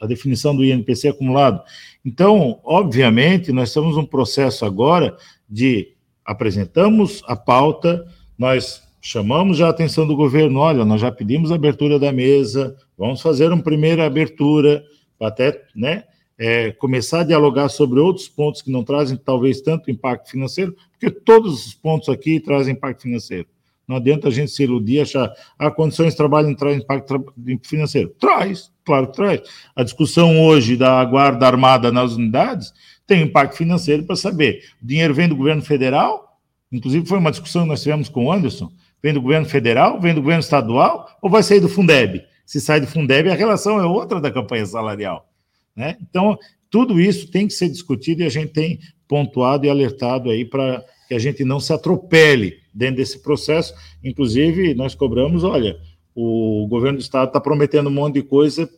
a 0.00 0.06
definição 0.06 0.54
do 0.54 0.64
INPC 0.64 1.08
acumulado. 1.08 1.62
Então, 2.04 2.60
obviamente, 2.62 3.50
nós 3.50 3.70
estamos 3.70 3.96
num 3.96 4.06
processo 4.06 4.64
agora 4.64 5.16
de 5.48 5.94
apresentamos 6.24 7.20
a 7.26 7.34
pauta, 7.34 8.06
nós 8.38 8.80
chamamos 9.00 9.60
a 9.60 9.68
atenção 9.68 10.06
do 10.06 10.14
governo, 10.14 10.58
olha, 10.58 10.84
nós 10.84 11.00
já 11.00 11.10
pedimos 11.10 11.50
a 11.50 11.54
abertura 11.54 11.98
da 11.98 12.12
mesa, 12.12 12.76
vamos 12.96 13.22
fazer 13.22 13.50
uma 13.50 13.62
primeira 13.62 14.04
abertura, 14.04 14.84
até 15.18 15.62
né, 15.74 16.04
é, 16.38 16.72
começar 16.72 17.20
a 17.20 17.24
dialogar 17.24 17.68
sobre 17.68 18.00
outros 18.00 18.28
pontos 18.28 18.62
que 18.62 18.70
não 18.70 18.82
trazem 18.82 19.16
talvez 19.16 19.60
tanto 19.60 19.90
impacto 19.90 20.30
financeiro, 20.30 20.74
porque 20.92 21.10
todos 21.10 21.66
os 21.66 21.74
pontos 21.74 22.08
aqui 22.08 22.40
trazem 22.40 22.74
impacto 22.74 23.02
financeiro. 23.02 23.46
Não 23.86 23.96
adianta 23.96 24.28
a 24.28 24.30
gente 24.30 24.52
se 24.52 24.62
iludir 24.62 24.94
e 24.94 25.00
achar 25.00 25.32
ah, 25.58 25.68
condições 25.68 26.12
de 26.12 26.16
trabalho 26.16 26.46
não 26.46 26.54
traz 26.54 26.76
impacto 26.76 27.34
financeiro. 27.64 28.14
Traz, 28.20 28.70
claro 28.84 29.08
que 29.08 29.16
traz. 29.16 29.42
A 29.74 29.82
discussão 29.82 30.40
hoje 30.40 30.76
da 30.76 31.04
guarda 31.04 31.44
armada 31.44 31.90
nas 31.90 32.12
unidades 32.12 32.72
tem 33.04 33.22
impacto 33.22 33.56
financeiro 33.56 34.04
para 34.04 34.14
saber. 34.14 34.62
O 34.80 34.86
dinheiro 34.86 35.12
vem 35.12 35.28
do 35.28 35.34
governo 35.34 35.60
federal, 35.60 36.38
inclusive 36.70 37.04
foi 37.04 37.18
uma 37.18 37.32
discussão 37.32 37.62
que 37.62 37.68
nós 37.68 37.82
tivemos 37.82 38.08
com 38.08 38.26
o 38.26 38.32
Anderson, 38.32 38.70
vem 39.02 39.14
do 39.14 39.20
governo 39.22 39.46
federal, 39.46 40.00
vem 40.00 40.14
do 40.14 40.20
governo 40.20 40.40
estadual, 40.40 41.08
ou 41.20 41.30
vai 41.30 41.42
sair 41.42 41.60
do 41.60 41.68
Fundeb? 41.68 42.22
Se 42.44 42.60
sai 42.60 42.80
do 42.80 42.86
Fundeb, 42.86 43.30
a 43.30 43.34
relação 43.34 43.80
é 43.80 43.86
outra 43.86 44.20
da 44.20 44.30
campanha 44.30 44.66
salarial. 44.66 45.28
Né? 45.74 45.96
Então, 46.02 46.38
tudo 46.68 47.00
isso 47.00 47.30
tem 47.30 47.46
que 47.46 47.52
ser 47.52 47.68
discutido 47.68 48.22
e 48.22 48.26
a 48.26 48.30
gente 48.30 48.52
tem 48.52 48.78
pontuado 49.08 49.66
e 49.66 49.70
alertado 49.70 50.30
aí 50.30 50.44
para 50.44 50.84
que 51.08 51.14
a 51.14 51.18
gente 51.18 51.44
não 51.44 51.58
se 51.58 51.72
atropele 51.72 52.54
dentro 52.72 52.96
desse 52.96 53.20
processo. 53.20 53.74
Inclusive, 54.02 54.74
nós 54.74 54.94
cobramos, 54.94 55.42
olha, 55.42 55.76
o 56.14 56.66
governo 56.68 56.98
do 56.98 57.02
estado 57.02 57.28
está 57.28 57.40
prometendo 57.40 57.88
um 57.88 57.92
monte 57.92 58.14
de 58.14 58.22
coisa 58.22 58.68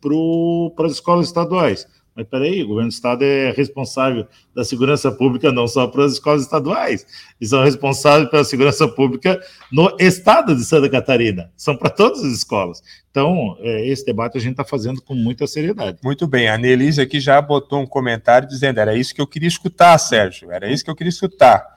para 0.75 0.87
as 0.87 0.93
escolas 0.93 1.27
estaduais. 1.27 1.87
Mas 2.15 2.27
peraí, 2.27 2.63
o 2.63 2.69
governo 2.69 2.91
do 2.91 2.93
estado 2.93 3.25
é 3.25 3.51
responsável 3.53 4.27
da 4.55 4.65
segurança 4.65 5.11
pública 5.11 5.51
não 5.51 5.67
só 5.67 5.87
para 5.87 6.05
as 6.05 6.13
escolas 6.13 6.43
estaduais, 6.43 7.07
eles 7.41 7.51
são 7.51 7.65
responsáveis 7.65 8.29
pela 8.31 8.45
segurança 8.45 8.87
pública 8.87 9.41
no 9.73 9.95
estado 9.99 10.55
de 10.55 10.65
Santa 10.65 10.91
Catarina, 10.91 11.51
são 11.57 11.75
para 11.75 11.89
todas 11.89 12.23
as 12.23 12.33
escolas. 12.33 12.83
Então, 13.11 13.57
é, 13.61 13.89
esse 13.89 14.05
debate 14.05 14.37
a 14.37 14.41
gente 14.41 14.53
está 14.53 14.65
fazendo 14.65 15.01
com 15.01 15.15
muita 15.15 15.47
seriedade. 15.47 15.99
Muito 16.05 16.27
bem, 16.27 16.49
a 16.49 16.59
Nelise 16.59 17.01
aqui 17.01 17.19
já 17.19 17.41
botou 17.41 17.81
um 17.81 17.87
comentário 17.87 18.47
dizendo: 18.47 18.79
era 18.79 18.95
isso 18.95 19.15
que 19.15 19.21
eu 19.21 19.27
queria 19.27 19.49
escutar, 19.49 19.97
Sérgio, 19.99 20.51
era 20.51 20.71
isso 20.71 20.85
que 20.85 20.91
eu 20.91 20.97
queria 20.97 21.11
escutar. 21.11 21.73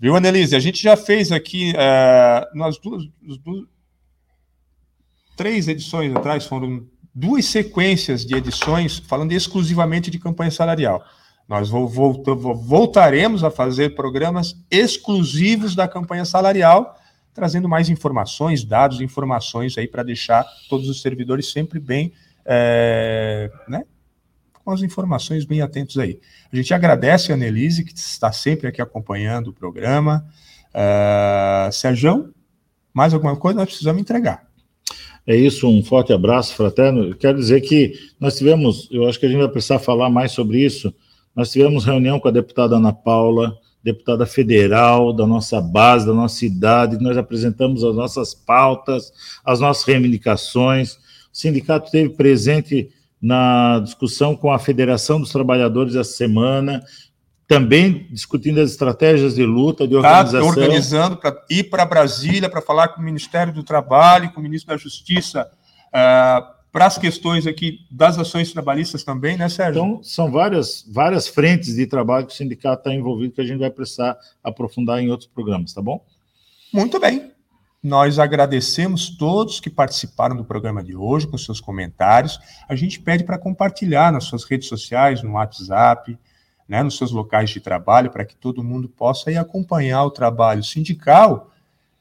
Viu, 0.00 0.14
Annelise? 0.14 0.54
A 0.54 0.60
gente 0.60 0.80
já 0.80 0.96
fez 0.96 1.32
aqui, 1.32 1.72
uh, 1.72 2.56
nas 2.56 2.78
duas, 2.78 3.04
duas, 3.42 3.66
três 5.36 5.66
edições 5.66 6.14
atrás, 6.14 6.46
foram 6.46 6.86
duas 7.18 7.46
sequências 7.46 8.24
de 8.24 8.36
edições 8.36 8.98
falando 8.98 9.32
exclusivamente 9.32 10.10
de 10.10 10.18
campanha 10.20 10.52
salarial. 10.52 11.04
Nós 11.48 11.68
voltaremos 11.68 13.42
a 13.42 13.50
fazer 13.50 13.94
programas 13.94 14.54
exclusivos 14.70 15.74
da 15.74 15.88
campanha 15.88 16.24
salarial, 16.24 16.96
trazendo 17.34 17.68
mais 17.68 17.88
informações, 17.88 18.62
dados, 18.64 19.00
informações 19.00 19.76
aí 19.76 19.88
para 19.88 20.02
deixar 20.02 20.46
todos 20.68 20.88
os 20.88 21.00
servidores 21.02 21.50
sempre 21.50 21.80
bem, 21.80 22.12
é, 22.44 23.50
né, 23.66 23.84
com 24.52 24.70
as 24.70 24.82
informações 24.82 25.44
bem 25.44 25.60
atentos 25.60 25.98
aí. 25.98 26.20
A 26.52 26.56
gente 26.56 26.72
agradece 26.72 27.32
a 27.32 27.34
Annelise, 27.34 27.84
que 27.84 27.94
está 27.94 28.30
sempre 28.30 28.68
aqui 28.68 28.80
acompanhando 28.80 29.48
o 29.48 29.52
programa. 29.52 30.24
Uh, 30.68 31.72
Sérgio, 31.72 32.32
mais 32.92 33.12
alguma 33.14 33.34
coisa 33.34 33.58
nós 33.58 33.68
precisamos 33.68 34.00
entregar. 34.00 34.47
É 35.28 35.36
isso, 35.36 35.68
um 35.68 35.84
forte 35.84 36.10
abraço 36.10 36.54
fraterno. 36.54 37.14
Quero 37.14 37.36
dizer 37.36 37.60
que 37.60 37.92
nós 38.18 38.38
tivemos, 38.38 38.88
eu 38.90 39.06
acho 39.06 39.20
que 39.20 39.26
a 39.26 39.28
gente 39.28 39.40
vai 39.40 39.48
precisar 39.48 39.78
falar 39.78 40.08
mais 40.08 40.32
sobre 40.32 40.58
isso. 40.58 40.90
Nós 41.36 41.52
tivemos 41.52 41.84
reunião 41.84 42.18
com 42.18 42.28
a 42.28 42.30
deputada 42.30 42.76
Ana 42.76 42.94
Paula, 42.94 43.54
deputada 43.84 44.24
federal 44.24 45.12
da 45.12 45.26
nossa 45.26 45.60
base, 45.60 46.06
da 46.06 46.14
nossa 46.14 46.34
cidade, 46.34 46.98
nós 46.98 47.18
apresentamos 47.18 47.84
as 47.84 47.94
nossas 47.94 48.32
pautas, 48.32 49.12
as 49.44 49.60
nossas 49.60 49.84
reivindicações. 49.84 50.94
O 50.94 50.98
sindicato 51.30 51.84
esteve 51.84 52.08
presente 52.08 52.88
na 53.20 53.80
discussão 53.80 54.34
com 54.34 54.50
a 54.50 54.58
Federação 54.58 55.20
dos 55.20 55.30
Trabalhadores 55.30 55.94
essa 55.94 56.10
semana, 56.10 56.82
também 57.48 58.06
discutindo 58.10 58.60
as 58.60 58.70
estratégias 58.70 59.34
de 59.34 59.44
luta, 59.46 59.88
de 59.88 59.94
tá 59.94 59.98
organização. 59.98 60.48
Está 60.50 60.60
organizando 60.60 61.16
para 61.16 61.44
ir 61.48 61.64
para 61.64 61.86
Brasília 61.86 62.50
para 62.50 62.60
falar 62.60 62.88
com 62.88 63.00
o 63.00 63.04
Ministério 63.04 63.54
do 63.54 63.64
Trabalho, 63.64 64.30
com 64.32 64.40
o 64.40 64.42
Ministro 64.42 64.68
da 64.68 64.76
Justiça, 64.76 65.50
uh, 65.88 66.58
para 66.70 66.84
as 66.84 66.98
questões 66.98 67.46
aqui 67.46 67.86
das 67.90 68.18
ações 68.18 68.52
trabalhistas 68.52 69.02
também, 69.02 69.38
né, 69.38 69.48
Sérgio? 69.48 69.82
Então, 69.82 70.02
são 70.02 70.30
várias, 70.30 70.84
várias 70.92 71.26
frentes 71.26 71.74
de 71.74 71.86
trabalho 71.86 72.26
que 72.26 72.34
o 72.34 72.36
sindicato 72.36 72.80
está 72.80 72.94
envolvido 72.94 73.32
que 73.32 73.40
a 73.40 73.46
gente 73.46 73.60
vai 73.60 73.70
precisar 73.70 74.14
aprofundar 74.44 75.00
em 75.00 75.10
outros 75.10 75.30
programas, 75.32 75.72
tá 75.72 75.80
bom? 75.80 76.04
Muito 76.70 77.00
bem. 77.00 77.32
Nós 77.82 78.18
agradecemos 78.18 79.16
todos 79.16 79.58
que 79.58 79.70
participaram 79.70 80.36
do 80.36 80.44
programa 80.44 80.84
de 80.84 80.94
hoje 80.94 81.26
com 81.26 81.38
seus 81.38 81.60
comentários. 81.60 82.38
A 82.68 82.76
gente 82.76 83.00
pede 83.00 83.24
para 83.24 83.38
compartilhar 83.38 84.12
nas 84.12 84.24
suas 84.24 84.44
redes 84.44 84.68
sociais, 84.68 85.22
no 85.22 85.32
WhatsApp, 85.32 86.18
né, 86.68 86.82
nos 86.82 86.98
seus 86.98 87.10
locais 87.10 87.50
de 87.50 87.60
trabalho, 87.60 88.10
para 88.10 88.24
que 88.24 88.36
todo 88.36 88.62
mundo 88.62 88.88
possa 88.88 89.32
ir 89.32 89.38
acompanhar 89.38 90.04
o 90.04 90.10
trabalho 90.10 90.62
sindical 90.62 91.50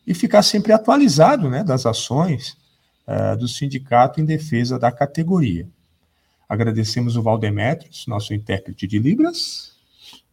e 0.06 0.14
ficar 0.14 0.42
sempre 0.42 0.74
atualizado 0.74 1.50
né, 1.50 1.64
das 1.64 1.86
ações 1.86 2.58
uh, 3.08 3.38
do 3.38 3.48
sindicato 3.48 4.20
em 4.20 4.26
defesa 4.26 4.78
da 4.78 4.92
categoria. 4.92 5.68
Agradecemos 6.50 7.16
o 7.16 7.22
Valdemetrios, 7.22 8.06
nosso 8.08 8.34
intérprete 8.34 8.88
de 8.88 9.00
Libras. 9.00 9.76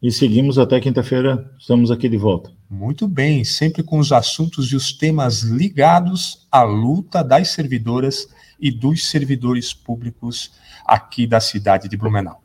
E 0.00 0.12
seguimos 0.12 0.58
até 0.58 0.80
quinta-feira, 0.80 1.50
estamos 1.58 1.90
aqui 1.90 2.08
de 2.08 2.16
volta. 2.16 2.52
Muito 2.68 3.08
bem, 3.08 3.42
sempre 3.42 3.82
com 3.82 3.98
os 3.98 4.12
assuntos 4.12 4.70
e 4.70 4.76
os 4.76 4.92
temas 4.92 5.40
ligados 5.40 6.46
à 6.52 6.62
luta 6.62 7.24
das 7.24 7.48
servidoras 7.48 8.28
e 8.60 8.70
dos 8.70 9.08
servidores 9.08 9.72
públicos 9.72 10.52
aqui 10.84 11.26
da 11.26 11.40
cidade 11.40 11.88
de 11.88 11.96
Blumenau. 11.96 12.43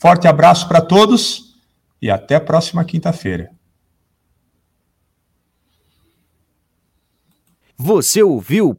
Forte 0.00 0.26
abraço 0.26 0.66
para 0.66 0.80
todos 0.80 1.54
e 2.00 2.10
até 2.10 2.36
a 2.36 2.40
próxima 2.40 2.82
quinta-feira. 2.86 3.50
Você 7.76 8.22
ouviu 8.22 8.74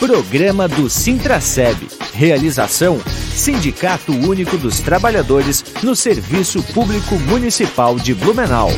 Programa 0.00 0.66
do 0.66 0.90
Sintraceb. 0.90 1.76
Realização 2.12 2.98
Sindicato 3.32 4.12
Único 4.12 4.58
dos 4.58 4.80
Trabalhadores 4.80 5.62
no 5.84 5.94
Serviço 5.94 6.62
Público 6.74 7.14
Municipal 7.16 7.94
de 7.96 8.12
Blumenau. 8.12 8.70